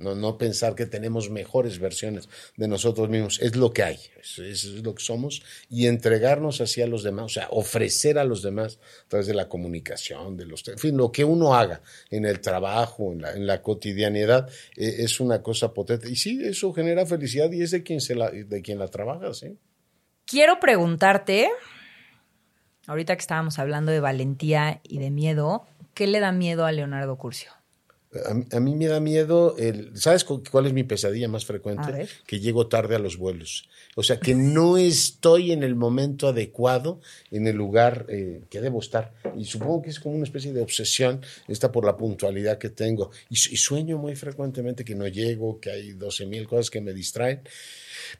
No, 0.00 0.14
no 0.14 0.38
pensar 0.38 0.74
que 0.74 0.86
tenemos 0.86 1.28
mejores 1.28 1.78
versiones 1.78 2.26
de 2.56 2.68
nosotros 2.68 3.10
mismos. 3.10 3.38
Es 3.42 3.54
lo 3.54 3.70
que 3.70 3.82
hay, 3.82 3.98
eso, 4.18 4.42
es 4.42 4.64
lo 4.64 4.94
que 4.94 5.04
somos. 5.04 5.42
Y 5.68 5.88
entregarnos 5.88 6.62
hacia 6.62 6.86
los 6.86 7.02
demás, 7.02 7.26
o 7.26 7.28
sea, 7.28 7.48
ofrecer 7.50 8.18
a 8.18 8.24
los 8.24 8.42
demás 8.42 8.78
a 9.04 9.08
través 9.08 9.26
de 9.26 9.34
la 9.34 9.46
comunicación, 9.46 10.38
de 10.38 10.46
los... 10.46 10.66
En 10.68 10.78
fin, 10.78 10.96
lo 10.96 11.12
que 11.12 11.22
uno 11.22 11.54
haga 11.54 11.82
en 12.10 12.24
el 12.24 12.40
trabajo, 12.40 13.12
en 13.12 13.20
la, 13.20 13.32
en 13.32 13.46
la 13.46 13.60
cotidianidad, 13.60 14.48
e, 14.74 15.04
es 15.04 15.20
una 15.20 15.42
cosa 15.42 15.74
potente. 15.74 16.10
Y 16.10 16.16
sí, 16.16 16.40
eso 16.42 16.72
genera 16.72 17.04
felicidad 17.04 17.52
y 17.52 17.60
es 17.60 17.70
de 17.70 17.82
quien, 17.82 18.00
se 18.00 18.14
la, 18.14 18.30
de 18.30 18.62
quien 18.62 18.78
la 18.78 18.88
trabaja, 18.88 19.34
sí. 19.34 19.58
Quiero 20.24 20.60
preguntarte, 20.60 21.50
ahorita 22.86 23.16
que 23.16 23.20
estábamos 23.20 23.58
hablando 23.58 23.92
de 23.92 24.00
valentía 24.00 24.80
y 24.82 24.98
de 24.98 25.10
miedo, 25.10 25.66
¿qué 25.92 26.06
le 26.06 26.20
da 26.20 26.32
miedo 26.32 26.64
a 26.64 26.72
Leonardo 26.72 27.18
Curcio? 27.18 27.59
A, 28.50 28.58
mí 28.58 28.74
me 28.74 28.88
da 28.88 28.98
miedo, 28.98 29.56
el, 29.56 29.96
¿sabes 29.96 30.24
cuál 30.24 30.66
es 30.66 30.72
mi 30.72 30.82
pesadilla 30.82 31.28
más 31.28 31.44
frecuente? 31.44 32.08
Que 32.26 32.40
llego 32.40 32.66
tarde 32.66 32.96
a 32.96 32.98
los 32.98 33.16
vuelos. 33.16 33.68
O 33.94 34.02
sea, 34.02 34.18
que 34.18 34.34
no 34.34 34.76
estoy 34.78 35.52
en 35.52 35.62
el 35.62 35.76
momento 35.76 36.26
adecuado, 36.26 37.00
en 37.30 37.46
el 37.46 37.54
lugar 37.54 38.06
eh, 38.08 38.42
que 38.50 38.60
debo 38.60 38.80
estar. 38.80 39.12
Y 39.36 39.44
supongo 39.44 39.82
que 39.82 39.90
es 39.90 40.00
como 40.00 40.16
una 40.16 40.24
especie 40.24 40.52
de 40.52 40.60
obsesión, 40.60 41.20
esta 41.46 41.70
por 41.70 41.84
la 41.84 41.96
puntualidad 41.96 42.58
que 42.58 42.70
tengo. 42.70 43.12
Y, 43.28 43.36
sueño 43.36 43.96
muy 43.96 44.16
frecuentemente 44.16 44.84
que 44.84 44.96
no 44.96 45.06
llego, 45.06 45.60
que 45.60 45.70
hay 45.70 45.92
12 45.92 46.26
mil 46.26 46.48
cosas 46.48 46.68
que 46.68 46.80
me 46.80 46.92
distraen. 46.92 47.42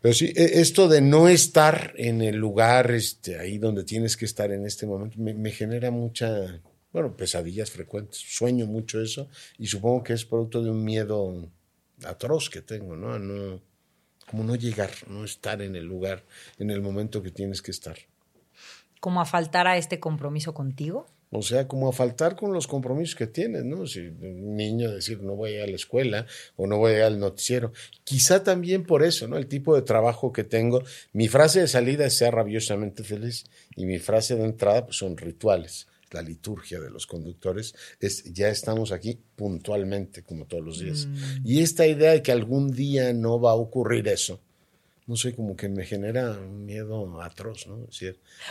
Pero 0.01 0.15
sí, 0.15 0.27
e, 0.37 0.61
esto 0.61 0.87
de 0.87 1.01
no 1.01 1.27
estar 1.27 1.95
en 1.97 2.23
el 2.23 2.37
lugar 2.37 2.93
este, 2.93 3.41
ahí 3.41 3.59
donde 3.59 3.83
tienes 3.83 4.17
que 4.17 4.25
estar 4.25 4.53
en 4.53 4.67
este 4.67 4.87
momento 4.87 5.17
me 5.19 5.51
genera 5.51 5.91
mucha 5.91 6.61
bueno, 6.93 7.17
pesadillas 7.17 7.71
frecuentes. 7.71 8.19
Sueño 8.19 8.67
mucho 8.67 9.01
eso 9.01 9.29
y 9.59 9.67
supongo 9.67 10.03
que 10.03 10.13
es 10.13 10.25
producto 10.25 10.63
de 10.63 10.71
un 10.71 10.85
miedo 10.85 11.49
atroz 12.05 12.51
que 12.51 12.63
tengo, 12.63 12.97
¿no? 12.97 13.19
no 13.19 13.61
como 14.31 14.45
no 14.45 14.55
llegar, 14.55 14.91
no 15.09 15.25
estar 15.25 15.61
en 15.61 15.75
el 15.75 15.85
lugar, 15.85 16.25
en 16.59 16.71
el 16.71 16.81
momento 16.81 17.21
que 17.21 17.33
tienes 17.33 17.63
que 17.63 17.73
estar. 17.73 17.97
¿Como 19.01 19.21
a 19.21 19.25
faltar 19.25 19.67
a 19.67 19.77
este 19.77 19.99
compromiso 19.99 20.55
contigo? 20.55 21.07
O 21.33 21.43
sea, 21.43 21.67
como 21.67 21.89
a 21.89 21.93
faltar 21.93 22.37
con 22.37 22.53
los 22.53 22.67
compromisos 22.67 23.17
que 23.17 23.27
tienes, 23.27 23.65
¿no? 23.65 23.87
Si 23.87 24.01
un 24.01 24.57
niño 24.57 24.91
decir 24.91 25.23
no 25.23 25.35
voy 25.35 25.53
a, 25.53 25.57
ir 25.57 25.63
a 25.63 25.67
la 25.67 25.77
escuela 25.77 26.27
o 26.57 26.67
no 26.67 26.79
voy 26.79 26.93
a 26.93 26.97
ir 26.99 27.03
al 27.03 27.19
noticiero. 27.19 27.73
Quizá 28.05 28.45
también 28.45 28.85
por 28.85 29.03
eso, 29.03 29.27
¿no? 29.27 29.37
El 29.37 29.47
tipo 29.47 29.75
de 29.75 29.83
trabajo 29.83 30.33
que 30.33 30.45
tengo. 30.45 30.83
Mi 31.13 31.29
frase 31.29 31.61
de 31.61 31.69
salida 31.69 32.07
es 32.07 32.17
ser 32.17 32.35
rabiosamente 32.35 33.05
feliz 33.05 33.45
y 33.77 33.87
mi 33.87 33.99
frase 33.99 34.37
de 34.37 34.45
entrada 34.45 34.87
pues, 34.87 34.99
son 34.99 35.17
rituales 35.17 35.87
la 36.11 36.23
liturgia 36.23 36.81
de 36.81 36.91
los 36.91 37.07
conductores, 37.07 37.75
es 38.01 38.25
ya 38.33 38.49
estamos 38.49 38.93
aquí 38.93 39.19
puntualmente, 39.37 40.23
como 40.23 40.47
todos 40.47 40.65
los 40.65 40.79
días. 40.81 41.07
Mm. 41.07 41.47
Y 41.47 41.63
esta 41.63 41.87
idea 41.87 42.13
de 42.13 42.23
que 42.23 42.33
algún 42.33 42.71
día 42.71 43.13
no 43.13 43.41
va 43.41 43.53
a 43.53 43.55
ocurrir 43.55 44.09
eso, 44.09 44.41
no 45.11 45.17
sé, 45.17 45.35
como 45.35 45.57
que 45.57 45.69
me 45.69 45.85
genera 45.85 46.31
un 46.31 46.65
miedo 46.65 47.21
atroz, 47.21 47.67
¿no? 47.67 47.89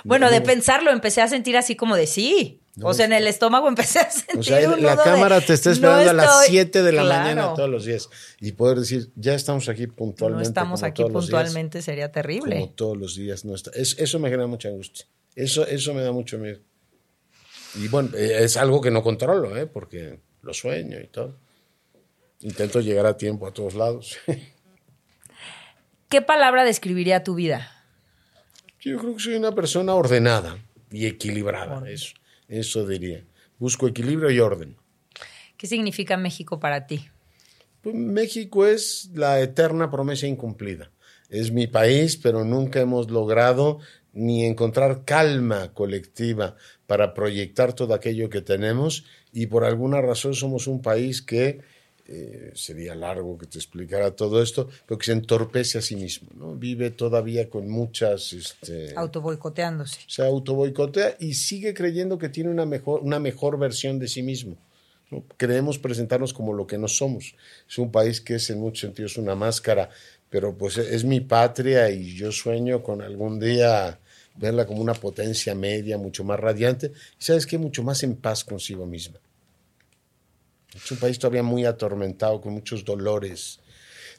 bueno, 0.04 0.30
de 0.30 0.42
pensarlo, 0.42 0.92
empecé 0.92 1.22
a 1.22 1.30
sentir 1.30 1.56
así 1.56 1.78
como 1.78 1.96
de 1.96 2.06
sí. 2.06 2.60
o 2.82 2.94
sea, 2.94 3.06
en 3.06 3.14
el 3.14 3.28
estómago 3.28 3.70
empecé 3.70 4.00
a 4.00 4.12
sentir. 4.12 4.40
O 4.40 4.44
sea, 4.44 4.76
la 4.76 4.98
cámara 4.98 5.40
te 5.40 5.54
está 5.54 5.72
esperando 5.72 6.10
a 6.10 6.14
las 6.14 6.48
7 6.48 6.84
de 6.84 6.92
la 6.92 7.06
mañana 7.06 7.54
todos 7.54 7.70
los 7.70 7.86
días. 7.86 8.10
Y 8.42 8.52
poder 8.52 8.80
decir, 8.80 9.10
ya 9.16 9.36
estamos 9.36 9.70
aquí 9.70 9.88
puntualmente. 9.88 10.44
No 10.44 10.50
estamos 10.50 10.84
aquí 10.84 11.02
puntualmente, 11.06 11.82
sería 11.82 12.12
terrible. 12.12 12.56
Como 12.56 12.72
todos 12.72 12.98
los 12.98 13.16
días. 13.16 13.46
No 13.46 13.56
está, 13.56 13.72
eso 13.74 14.20
me 14.20 14.30
genera 14.30 14.48
mucha 14.48 14.68
angustia. 14.68 15.06
Eso, 15.36 15.66
eso 15.66 15.94
me 15.94 16.02
da 16.02 16.12
mucho 16.12 16.38
miedo. 16.40 16.60
Y 17.76 17.88
bueno, 17.88 18.16
eh, 18.16 18.44
es 18.44 18.58
algo 18.58 18.82
que 18.82 18.92
no 18.92 19.04
controlo, 19.04 19.56
¿eh? 19.58 19.68
porque 19.68 20.20
lo 20.42 20.54
sueño 20.54 21.00
y 21.00 21.08
todo. 21.08 21.38
Intento 22.42 22.80
llegar 22.80 23.06
a 23.06 23.18
tiempo 23.18 23.48
a 23.48 23.54
todos 23.54 23.76
lados. 23.76 24.18
¿Qué 26.10 26.22
palabra 26.22 26.64
describiría 26.64 27.24
tu 27.24 27.36
vida? 27.36 27.72
Yo 28.80 28.98
creo 28.98 29.16
que 29.16 29.22
soy 29.22 29.36
una 29.36 29.54
persona 29.54 29.94
ordenada 29.94 30.58
y 30.90 31.06
equilibrada, 31.06 31.88
eso, 31.90 32.16
eso 32.48 32.88
diría. 32.88 33.24
Busco 33.60 33.88
equilibrio 33.88 34.32
y 34.32 34.40
orden. 34.40 34.78
¿Qué 35.58 35.68
significa 35.68 36.16
México 36.16 36.60
para 36.60 36.88
ti? 36.88 37.06
Pues 37.82 37.94
México 37.94 38.66
es 38.66 39.10
la 39.14 39.42
eterna 39.42 39.92
promesa 39.92 40.26
incumplida. 40.28 40.92
Es 41.30 41.52
mi 41.52 41.68
país, 41.68 42.18
pero 42.18 42.44
nunca 42.44 42.80
hemos 42.80 43.12
logrado 43.12 43.80
ni 44.14 44.46
encontrar 44.46 45.04
calma 45.06 45.74
colectiva 45.74 46.56
para 46.88 47.14
proyectar 47.14 47.74
todo 47.74 47.94
aquello 47.94 48.30
que 48.30 48.42
tenemos 48.42 49.06
y 49.34 49.48
por 49.48 49.64
alguna 49.64 50.02
razón 50.02 50.34
somos 50.34 50.68
un 50.68 50.82
país 50.82 51.22
que 51.22 51.62
eh, 52.12 52.52
sería 52.56 52.96
largo 52.96 53.38
que 53.38 53.46
te 53.46 53.60
explicara 53.60 54.16
todo 54.16 54.42
esto, 54.42 54.68
pero 54.88 54.98
que 54.98 55.06
se 55.06 55.12
entorpece 55.12 55.78
a 55.78 55.82
sí 55.84 55.96
mismo, 55.96 56.30
¿no? 56.36 56.56
Vive 56.56 56.90
todavía 56.90 57.52
con 57.52 57.70
muchas... 57.70 58.34
Este, 58.34 58.96
Autoboicoteándose. 58.96 60.00
Se 60.08 60.26
autoboicotea 60.26 61.18
y 61.20 61.36
sigue 61.36 61.76
creyendo 61.76 62.18
que 62.18 62.30
tiene 62.30 62.50
una 62.50 62.66
mejor, 62.66 63.02
una 63.04 63.20
mejor 63.20 63.60
versión 63.60 64.00
de 64.00 64.08
sí 64.08 64.24
mismo. 64.24 64.58
¿no? 65.12 65.24
Creemos 65.38 65.78
presentarnos 65.78 66.34
como 66.34 66.54
lo 66.54 66.66
que 66.66 66.80
no 66.80 66.88
somos. 66.88 67.36
Es 67.70 67.78
un 67.78 67.92
país 67.92 68.22
que 68.22 68.36
es 68.36 68.50
en 68.50 68.60
muchos 68.60 68.82
sentidos 68.82 69.18
una 69.18 69.36
máscara, 69.36 69.92
pero 70.30 70.58
pues 70.58 70.78
es 70.78 71.04
mi 71.04 71.22
patria 71.22 71.90
y 71.90 72.16
yo 72.16 72.32
sueño 72.32 72.84
con 72.84 73.02
algún 73.02 73.40
día 73.40 74.00
verla 74.36 74.66
como 74.66 74.82
una 74.82 74.94
potencia 74.94 75.54
media, 75.54 75.98
mucho 75.98 76.24
más 76.24 76.40
radiante, 76.40 76.88
y 77.20 77.24
sabes 77.24 77.46
que 77.46 77.58
mucho 77.58 77.84
más 77.84 78.04
en 78.04 78.16
paz 78.16 78.44
consigo 78.44 78.86
misma. 78.86 79.20
Es 80.76 80.92
un 80.92 80.98
país 80.98 81.20
todavía 81.20 81.44
muy 81.44 81.66
atormentado, 81.66 82.40
con 82.40 82.54
muchos 82.54 82.86
dolores. 82.86 83.60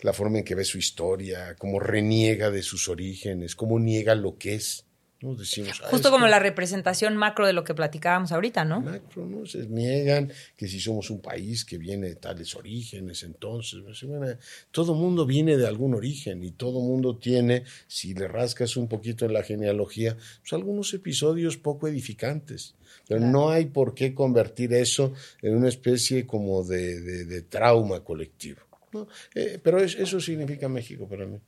La 0.03 0.13
forma 0.13 0.39
en 0.39 0.45
que 0.45 0.55
ve 0.55 0.65
su 0.65 0.79
historia, 0.79 1.55
cómo 1.57 1.79
reniega 1.79 2.51
de 2.51 2.63
sus 2.63 2.89
orígenes, 2.89 3.55
cómo 3.55 3.79
niega 3.79 4.15
lo 4.15 4.37
que 4.37 4.55
es. 4.55 4.85
¿No? 5.21 5.35
Decimos, 5.35 5.81
Justo 5.91 6.11
como 6.11 6.27
la 6.27 6.39
representación 6.39 7.16
macro 7.16 7.47
de 7.47 7.53
lo 7.53 7.62
que 7.62 7.75
platicábamos 7.75 8.33
ahorita, 8.33 8.64
¿no? 8.64 8.81
Macro, 8.81 9.27
¿no? 9.27 9.45
Se 9.45 9.66
niegan 9.66 10.33
que 10.57 10.66
si 10.66 10.81
somos 10.81 11.11
un 11.11 11.21
país 11.21 11.64
que 11.64 11.77
viene 11.77 12.09
de 12.09 12.14
tales 12.16 12.55
orígenes, 12.55 13.23
entonces, 13.23 13.81
pues, 13.85 14.03
bueno, 14.05 14.27
todo 14.71 14.95
mundo 14.95 15.27
viene 15.27 15.57
de 15.57 15.66
algún 15.66 15.95
origen 15.95 16.43
y 16.43 16.53
todo 16.53 16.81
mundo 16.81 17.18
tiene, 17.18 17.64
si 17.87 18.14
le 18.14 18.29
rascas 18.29 18.77
un 18.77 18.89
poquito 18.89 19.27
en 19.27 19.35
la 19.35 19.43
genealogía, 19.43 20.16
pues 20.41 20.53
algunos 20.53 20.95
episodios 20.95 21.59
poco 21.59 21.87
edificantes. 21.87 22.75
Pero 23.07 23.18
claro. 23.21 23.33
no 23.33 23.51
hay 23.51 23.66
por 23.66 23.95
qué 23.95 24.14
convertir 24.14 24.73
eso 24.73 25.12
en 25.43 25.57
una 25.57 25.68
especie 25.68 26.27
como 26.27 26.64
de, 26.64 27.01
de, 27.01 27.25
de 27.25 27.43
trauma 27.43 28.03
colectivo. 28.03 28.61
¿no? 28.93 29.07
Eh, 29.35 29.61
pero 29.62 29.79
es, 29.79 29.95
eso 29.95 30.21
significa 30.21 30.68
México 30.68 31.07
para 31.07 31.27
mí 31.27 31.39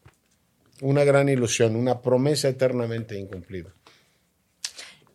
una 0.82 1.04
gran 1.04 1.28
ilusión, 1.28 1.76
una 1.76 2.02
promesa 2.02 2.48
eternamente 2.48 3.18
incumplida. 3.18 3.72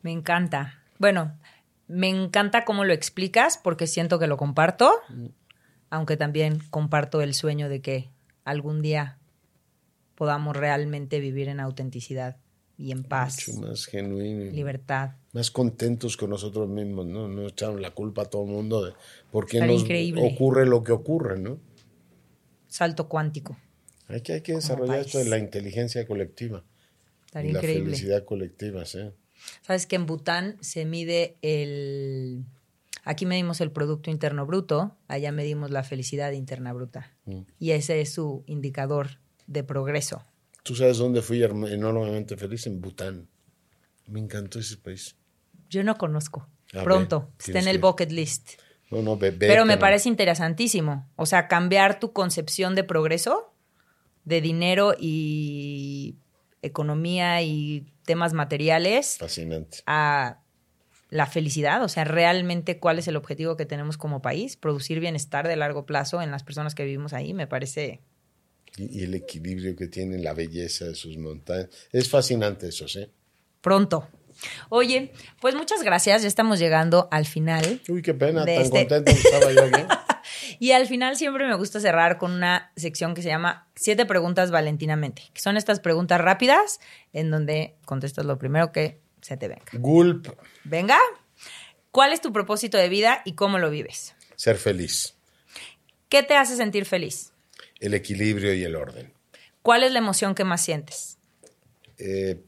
Me 0.02 0.10
encanta. 0.10 0.82
Bueno, 0.98 1.38
me 1.86 2.08
encanta 2.08 2.64
cómo 2.64 2.84
lo 2.84 2.94
explicas 2.94 3.58
porque 3.58 3.86
siento 3.86 4.18
que 4.18 4.26
lo 4.26 4.38
comparto, 4.38 4.90
aunque 5.90 6.16
también 6.16 6.60
comparto 6.70 7.20
el 7.20 7.34
sueño 7.34 7.68
de 7.68 7.82
que 7.82 8.08
algún 8.44 8.80
día 8.80 9.18
podamos 10.14 10.56
realmente 10.56 11.20
vivir 11.20 11.48
en 11.48 11.60
autenticidad 11.60 12.38
y 12.78 12.92
en 12.92 13.04
paz. 13.04 13.48
Mucho 13.48 13.68
más 13.68 13.84
genuino. 13.84 14.50
Libertad. 14.50 15.16
Más 15.32 15.50
contentos 15.50 16.16
con 16.16 16.30
nosotros 16.30 16.66
mismos, 16.68 17.06
¿no? 17.06 17.28
No 17.28 17.46
echaron 17.46 17.82
la 17.82 17.90
culpa 17.90 18.22
a 18.22 18.24
todo 18.24 18.44
el 18.44 18.50
mundo 18.50 18.84
de 18.86 18.94
por 19.30 19.46
qué 19.46 19.60
nos 19.60 19.82
increíble. 19.82 20.30
ocurre 20.32 20.64
lo 20.64 20.82
que 20.82 20.92
ocurre, 20.92 21.38
¿no? 21.38 21.58
Salto 22.68 23.08
cuántico. 23.08 23.56
Hay 24.08 24.22
que, 24.22 24.32
hay 24.32 24.40
que 24.40 24.54
desarrollar 24.54 25.00
esto 25.00 25.18
de 25.18 25.26
la 25.26 25.38
inteligencia 25.38 26.06
colectiva. 26.06 26.64
Estaría 27.26 27.50
y 27.50 27.54
la 27.54 27.60
felicidad 27.60 28.24
colectiva, 28.24 28.84
sí. 28.84 29.10
Sabes 29.62 29.86
que 29.86 29.96
en 29.96 30.06
Bután 30.06 30.56
se 30.60 30.84
mide 30.84 31.36
el. 31.42 32.44
Aquí 33.04 33.26
medimos 33.26 33.60
el 33.60 33.70
Producto 33.70 34.10
Interno 34.10 34.44
Bruto, 34.46 34.96
allá 35.08 35.32
medimos 35.32 35.70
la 35.70 35.82
felicidad 35.82 36.32
interna 36.32 36.72
bruta. 36.72 37.16
Mm. 37.24 37.40
Y 37.58 37.70
ese 37.70 38.00
es 38.00 38.12
su 38.12 38.44
indicador 38.46 39.20
de 39.46 39.62
progreso. 39.62 40.22
¿Tú 40.62 40.74
sabes 40.74 40.98
dónde 40.98 41.22
fui 41.22 41.42
enormemente 41.42 42.36
feliz? 42.36 42.66
En 42.66 42.80
Bután. 42.80 43.28
Me 44.06 44.20
encantó 44.20 44.58
ese 44.58 44.76
país. 44.76 45.16
Yo 45.70 45.84
no 45.84 45.96
conozco. 45.96 46.48
Pronto. 46.84 47.30
Está 47.38 47.58
en 47.60 47.68
el 47.68 47.78
bucket 47.78 48.10
list. 48.10 48.52
No, 48.90 49.02
no, 49.02 49.16
ve, 49.16 49.32
Pero 49.32 49.64
me 49.64 49.78
parece 49.78 50.08
interesantísimo. 50.08 51.10
O 51.16 51.26
sea, 51.26 51.48
cambiar 51.48 52.00
tu 52.00 52.12
concepción 52.12 52.74
de 52.74 52.84
progreso 52.84 53.47
de 54.28 54.40
dinero 54.40 54.94
y 54.98 56.16
economía 56.62 57.42
y 57.42 57.86
temas 58.04 58.34
materiales 58.34 59.16
Fascinante. 59.18 59.78
a 59.86 60.40
la 61.10 61.26
felicidad, 61.26 61.82
o 61.82 61.88
sea, 61.88 62.04
realmente 62.04 62.78
cuál 62.78 62.98
es 62.98 63.08
el 63.08 63.16
objetivo 63.16 63.56
que 63.56 63.64
tenemos 63.64 63.96
como 63.96 64.20
país, 64.20 64.56
producir 64.56 65.00
bienestar 65.00 65.48
de 65.48 65.56
largo 65.56 65.86
plazo 65.86 66.20
en 66.20 66.30
las 66.30 66.44
personas 66.44 66.74
que 66.74 66.84
vivimos 66.84 67.14
ahí, 67.14 67.32
me 67.32 67.46
parece... 67.46 68.00
Y, 68.76 69.00
y 69.00 69.04
el 69.04 69.14
equilibrio 69.14 69.74
que 69.74 69.88
tienen, 69.88 70.22
la 70.22 70.34
belleza 70.34 70.84
de 70.84 70.94
sus 70.94 71.16
montañas. 71.16 71.70
Es 71.90 72.10
fascinante 72.10 72.68
eso, 72.68 72.86
¿sí? 72.86 73.06
Pronto. 73.62 74.06
Oye, 74.68 75.12
pues 75.40 75.54
muchas 75.54 75.82
gracias, 75.82 76.22
ya 76.22 76.28
estamos 76.28 76.58
llegando 76.58 77.08
al 77.10 77.24
final. 77.24 77.80
Uy, 77.88 78.02
qué 78.02 78.12
pena, 78.12 78.44
tan 78.44 78.54
este... 78.54 78.86
contento 78.86 79.10
estaba 79.10 79.52
yo 79.52 79.64
aquí. 79.64 79.82
Y 80.58 80.72
al 80.72 80.86
final 80.86 81.16
siempre 81.16 81.46
me 81.46 81.54
gusta 81.54 81.80
cerrar 81.80 82.18
con 82.18 82.32
una 82.32 82.72
sección 82.76 83.14
que 83.14 83.22
se 83.22 83.28
llama 83.28 83.68
Siete 83.74 84.06
preguntas 84.06 84.50
valentinamente, 84.50 85.22
que 85.32 85.40
son 85.40 85.56
estas 85.56 85.80
preguntas 85.80 86.20
rápidas 86.20 86.80
en 87.12 87.30
donde 87.30 87.76
contestas 87.84 88.24
lo 88.24 88.38
primero 88.38 88.72
que 88.72 89.00
se 89.20 89.36
te 89.36 89.48
venga. 89.48 89.64
Gulp. 89.74 90.28
Venga. 90.64 90.98
¿Cuál 91.90 92.12
es 92.12 92.20
tu 92.20 92.32
propósito 92.32 92.76
de 92.76 92.88
vida 92.88 93.22
y 93.24 93.34
cómo 93.34 93.58
lo 93.58 93.70
vives? 93.70 94.14
Ser 94.36 94.56
feliz. 94.56 95.16
¿Qué 96.08 96.22
te 96.22 96.36
hace 96.36 96.56
sentir 96.56 96.84
feliz? 96.84 97.32
El 97.80 97.94
equilibrio 97.94 98.54
y 98.54 98.64
el 98.64 98.76
orden. 98.76 99.12
¿Cuál 99.62 99.82
es 99.82 99.92
la 99.92 99.98
emoción 99.98 100.34
que 100.34 100.44
más 100.44 100.62
sientes? 100.64 101.18
Eh, 101.98 102.40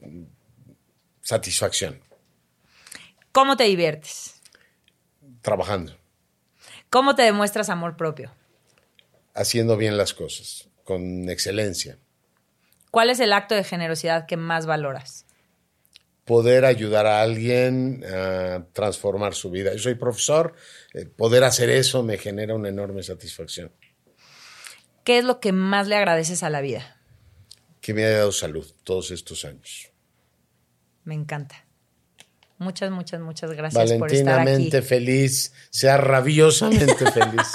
satisfacción. 1.21 2.01
¿Cómo 3.31 3.55
te 3.55 3.65
diviertes? 3.65 4.41
Trabajando. 5.41 6.00
¿Cómo 6.91 7.15
te 7.15 7.21
demuestras 7.21 7.69
amor 7.69 7.95
propio? 7.95 8.35
Haciendo 9.33 9.77
bien 9.77 9.95
las 9.95 10.13
cosas, 10.13 10.67
con 10.83 11.29
excelencia. 11.29 11.97
¿Cuál 12.91 13.09
es 13.09 13.21
el 13.21 13.31
acto 13.31 13.55
de 13.55 13.63
generosidad 13.63 14.25
que 14.25 14.35
más 14.35 14.65
valoras? 14.65 15.25
Poder 16.25 16.65
ayudar 16.65 17.05
a 17.07 17.21
alguien 17.21 18.03
a 18.03 18.65
transformar 18.73 19.35
su 19.35 19.49
vida. 19.49 19.71
Yo 19.71 19.79
soy 19.79 19.95
profesor, 19.95 20.53
eh, 20.93 21.05
poder 21.05 21.45
hacer 21.45 21.69
eso 21.69 22.03
me 22.03 22.17
genera 22.17 22.55
una 22.55 22.67
enorme 22.67 23.03
satisfacción. 23.03 23.71
¿Qué 25.05 25.17
es 25.17 25.23
lo 25.23 25.39
que 25.39 25.53
más 25.53 25.87
le 25.87 25.95
agradeces 25.95 26.43
a 26.43 26.49
la 26.49 26.59
vida? 26.59 26.97
Que 27.79 27.93
me 27.93 28.03
haya 28.03 28.17
dado 28.17 28.33
salud 28.33 28.69
todos 28.83 29.11
estos 29.11 29.45
años. 29.45 29.89
Me 31.05 31.15
encanta. 31.15 31.65
Muchas, 32.61 32.91
muchas, 32.91 33.19
muchas 33.19 33.51
gracias 33.53 33.93
por 33.93 34.13
estar 34.13 34.39
aquí. 34.39 34.45
Valentinamente 34.45 34.83
feliz, 34.83 35.51
sea 35.71 35.97
rabiosamente 35.97 36.93
feliz. 37.11 37.47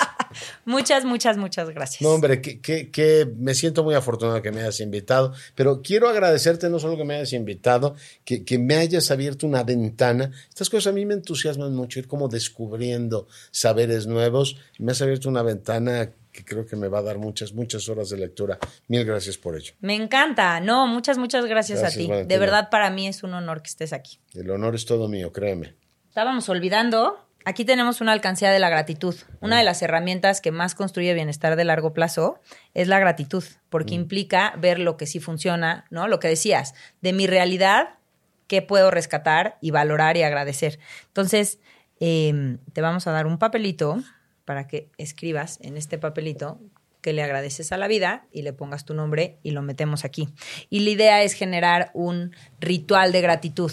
muchas, 0.64 1.04
muchas, 1.04 1.36
muchas 1.36 1.70
gracias. 1.70 2.02
No, 2.02 2.08
hombre, 2.08 2.42
que, 2.42 2.60
que, 2.60 2.90
que, 2.90 3.24
me 3.38 3.54
siento 3.54 3.84
muy 3.84 3.94
afortunado 3.94 4.42
que 4.42 4.50
me 4.50 4.62
hayas 4.62 4.80
invitado, 4.80 5.32
pero 5.54 5.80
quiero 5.80 6.08
agradecerte 6.08 6.68
no 6.68 6.80
solo 6.80 6.96
que 6.96 7.04
me 7.04 7.14
hayas 7.14 7.32
invitado, 7.34 7.94
que, 8.24 8.44
que 8.44 8.58
me 8.58 8.74
hayas 8.74 9.12
abierto 9.12 9.46
una 9.46 9.62
ventana. 9.62 10.32
Estas 10.48 10.70
cosas 10.70 10.88
a 10.90 10.92
mí 10.92 11.06
me 11.06 11.14
entusiasman 11.14 11.72
mucho, 11.72 12.00
ir 12.00 12.08
como 12.08 12.26
descubriendo 12.26 13.28
saberes 13.52 14.08
nuevos. 14.08 14.56
Me 14.80 14.90
has 14.90 15.02
abierto 15.02 15.28
una 15.28 15.42
ventana 15.42 16.10
que 16.36 16.44
creo 16.44 16.66
que 16.66 16.76
me 16.76 16.88
va 16.88 16.98
a 16.98 17.02
dar 17.02 17.18
muchas, 17.18 17.52
muchas 17.54 17.88
horas 17.88 18.10
de 18.10 18.18
lectura. 18.18 18.58
Mil 18.88 19.04
gracias 19.04 19.38
por 19.38 19.56
ello. 19.56 19.72
Me 19.80 19.94
encanta. 19.94 20.60
No, 20.60 20.86
muchas, 20.86 21.16
muchas 21.16 21.46
gracias, 21.46 21.80
gracias 21.80 21.96
a 21.96 21.98
ti. 21.98 22.06
Valentina. 22.06 22.34
De 22.34 22.38
verdad, 22.38 22.68
para 22.70 22.90
mí 22.90 23.08
es 23.08 23.22
un 23.22 23.32
honor 23.32 23.62
que 23.62 23.68
estés 23.68 23.92
aquí. 23.92 24.20
El 24.34 24.50
honor 24.50 24.74
es 24.74 24.84
todo 24.84 25.08
mío, 25.08 25.32
créeme. 25.32 25.74
Estábamos 26.08 26.48
olvidando. 26.48 27.26
Aquí 27.46 27.64
tenemos 27.64 28.00
una 28.00 28.12
alcancía 28.12 28.50
de 28.50 28.58
la 28.58 28.68
gratitud. 28.68 29.14
Una 29.40 29.56
mm. 29.56 29.58
de 29.60 29.64
las 29.64 29.80
herramientas 29.80 30.40
que 30.40 30.50
más 30.50 30.74
construye 30.74 31.14
bienestar 31.14 31.56
de 31.56 31.64
largo 31.64 31.94
plazo 31.94 32.40
es 32.74 32.88
la 32.88 32.98
gratitud, 32.98 33.44
porque 33.70 33.94
mm. 33.94 34.00
implica 34.00 34.54
ver 34.58 34.78
lo 34.78 34.96
que 34.96 35.06
sí 35.06 35.20
funciona, 35.20 35.86
¿no? 35.90 36.06
Lo 36.08 36.18
que 36.18 36.28
decías, 36.28 36.74
de 37.00 37.12
mi 37.12 37.26
realidad, 37.26 37.98
qué 38.46 38.62
puedo 38.62 38.90
rescatar 38.90 39.56
y 39.60 39.70
valorar 39.70 40.16
y 40.16 40.22
agradecer. 40.22 40.78
Entonces, 41.06 41.60
eh, 41.98 42.58
te 42.72 42.80
vamos 42.82 43.06
a 43.06 43.12
dar 43.12 43.26
un 43.26 43.38
papelito 43.38 44.02
para 44.46 44.66
que 44.66 44.90
escribas 44.96 45.58
en 45.60 45.76
este 45.76 45.98
papelito 45.98 46.58
que 47.02 47.12
le 47.12 47.22
agradeces 47.22 47.70
a 47.72 47.76
la 47.76 47.88
vida 47.88 48.26
y 48.32 48.42
le 48.42 48.54
pongas 48.54 48.86
tu 48.86 48.94
nombre 48.94 49.38
y 49.42 49.50
lo 49.50 49.60
metemos 49.60 50.06
aquí. 50.06 50.28
Y 50.70 50.80
la 50.80 50.90
idea 50.90 51.22
es 51.22 51.34
generar 51.34 51.90
un 51.92 52.34
ritual 52.58 53.12
de 53.12 53.20
gratitud, 53.20 53.70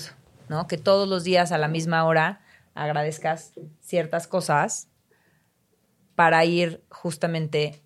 ¿no? 0.49 0.67
Que 0.67 0.77
todos 0.77 1.07
los 1.07 1.23
días 1.23 1.51
a 1.51 1.57
la 1.57 1.69
misma 1.69 2.03
hora 2.03 2.41
agradezcas 2.75 3.53
ciertas 3.79 4.27
cosas 4.27 4.89
para 6.15 6.43
ir 6.45 6.83
justamente 6.89 7.81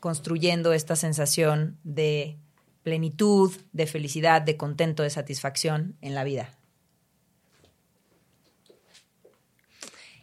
construyendo 0.00 0.72
esta 0.72 0.96
sensación 0.96 1.78
de 1.84 2.38
plenitud, 2.82 3.52
de 3.72 3.86
felicidad, 3.86 4.42
de 4.42 4.56
contento, 4.56 5.02
de 5.02 5.10
satisfacción 5.10 5.96
en 6.00 6.14
la 6.14 6.24
vida. 6.24 6.50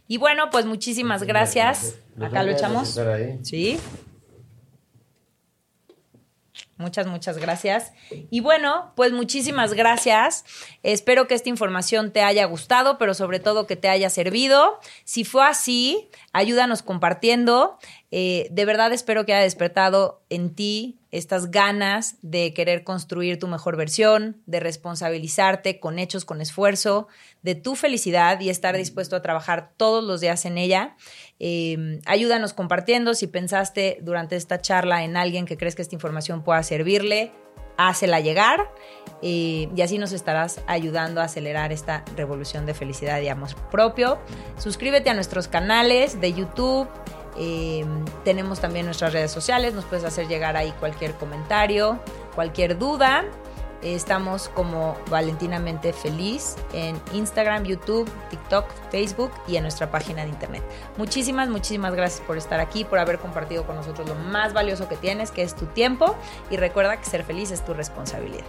Y 0.09 0.17
bueno, 0.17 0.49
pues 0.49 0.65
muchísimas 0.65 1.21
gracias. 1.21 1.99
Acá 2.19 2.41
lo 2.41 2.51
echamos. 2.51 2.99
Sí. 3.43 3.79
Muchas, 6.79 7.07
muchas 7.07 7.37
gracias. 7.37 7.91
Y 8.09 8.39
bueno, 8.39 8.93
pues 8.95 9.11
muchísimas 9.11 9.73
gracias. 9.73 10.45
Espero 10.81 11.27
que 11.27 11.35
esta 11.35 11.49
información 11.49 12.11
te 12.11 12.21
haya 12.21 12.45
gustado, 12.45 12.97
pero 12.97 13.13
sobre 13.13 13.41
todo 13.41 13.67
que 13.67 13.75
te 13.75 13.89
haya 13.89 14.09
servido. 14.09 14.79
Si 15.03 15.25
fue 15.25 15.45
así, 15.45 16.09
Ayúdanos 16.31 16.83
compartiendo. 16.83 17.79
Eh, 18.11 18.47
de 18.51 18.65
verdad 18.65 18.93
espero 18.93 19.25
que 19.25 19.33
haya 19.33 19.43
despertado 19.43 20.21
en 20.29 20.53
ti 20.53 20.99
estas 21.11 21.49
ganas 21.49 22.17
de 22.21 22.53
querer 22.53 22.83
construir 22.83 23.39
tu 23.39 23.47
mejor 23.47 23.75
versión, 23.75 24.41
de 24.45 24.59
responsabilizarte 24.59 25.79
con 25.79 25.97
hechos, 25.97 26.23
con 26.23 26.39
esfuerzo, 26.39 27.07
de 27.41 27.55
tu 27.55 27.75
felicidad 27.75 28.39
y 28.39 28.49
estar 28.51 28.77
dispuesto 28.77 29.15
a 29.15 29.23
trabajar 29.23 29.71
todos 29.75 30.03
los 30.03 30.21
días 30.21 30.45
en 30.45 30.59
ella. 30.59 30.95
Eh, 31.39 31.99
ayúdanos 32.05 32.53
compartiendo. 32.53 33.13
Si 33.13 33.27
pensaste 33.27 33.99
durante 34.01 34.35
esta 34.35 34.59
charla 34.61 35.03
en 35.03 35.17
alguien 35.17 35.45
que 35.45 35.57
crees 35.57 35.75
que 35.75 35.81
esta 35.81 35.95
información 35.95 36.43
pueda 36.43 36.61
servirle, 36.63 37.31
hácela 37.79 38.19
llegar 38.19 38.69
eh, 39.21 39.69
y 39.73 39.81
así 39.81 39.97
nos 39.97 40.11
estarás 40.11 40.59
ayudando 40.67 41.21
a 41.21 41.25
acelerar 41.25 41.71
esta 41.71 42.03
revolución 42.17 42.65
de 42.65 42.73
felicidad 42.73 43.21
y 43.21 43.29
amor 43.29 43.49
propio. 43.71 44.19
Suscríbete 44.57 45.09
a 45.09 45.13
nuestros 45.13 45.47
canales 45.47 46.19
de 46.19 46.33
YouTube. 46.33 46.89
Eh, 47.37 47.85
tenemos 48.25 48.59
también 48.59 48.85
nuestras 48.85 49.13
redes 49.13 49.31
sociales, 49.31 49.73
nos 49.73 49.85
puedes 49.85 50.03
hacer 50.03 50.27
llegar 50.27 50.57
ahí 50.57 50.73
cualquier 50.79 51.13
comentario, 51.13 51.99
cualquier 52.35 52.77
duda. 52.77 53.23
Estamos 53.81 54.49
como 54.49 54.97
Valentinamente 55.09 55.93
Feliz 55.93 56.55
en 56.73 56.99
Instagram, 57.13 57.63
YouTube, 57.63 58.09
TikTok, 58.29 58.65
Facebook 58.91 59.31
y 59.47 59.55
en 59.55 59.63
nuestra 59.63 59.89
página 59.89 60.23
de 60.23 60.29
internet. 60.29 60.63
Muchísimas, 60.97 61.49
muchísimas 61.49 61.93
gracias 61.95 62.21
por 62.25 62.37
estar 62.37 62.59
aquí, 62.59 62.83
por 62.83 62.99
haber 62.99 63.19
compartido 63.19 63.65
con 63.65 63.75
nosotros 63.75 64.07
lo 64.07 64.15
más 64.15 64.53
valioso 64.53 64.87
que 64.89 64.97
tienes, 64.97 65.31
que 65.31 65.43
es 65.43 65.55
tu 65.55 65.65
tiempo. 65.67 66.15
Y 66.49 66.57
recuerda 66.57 66.97
que 66.97 67.05
ser 67.05 67.23
feliz 67.23 67.51
es 67.51 67.63
tu 67.63 67.73
responsabilidad. 67.73 68.45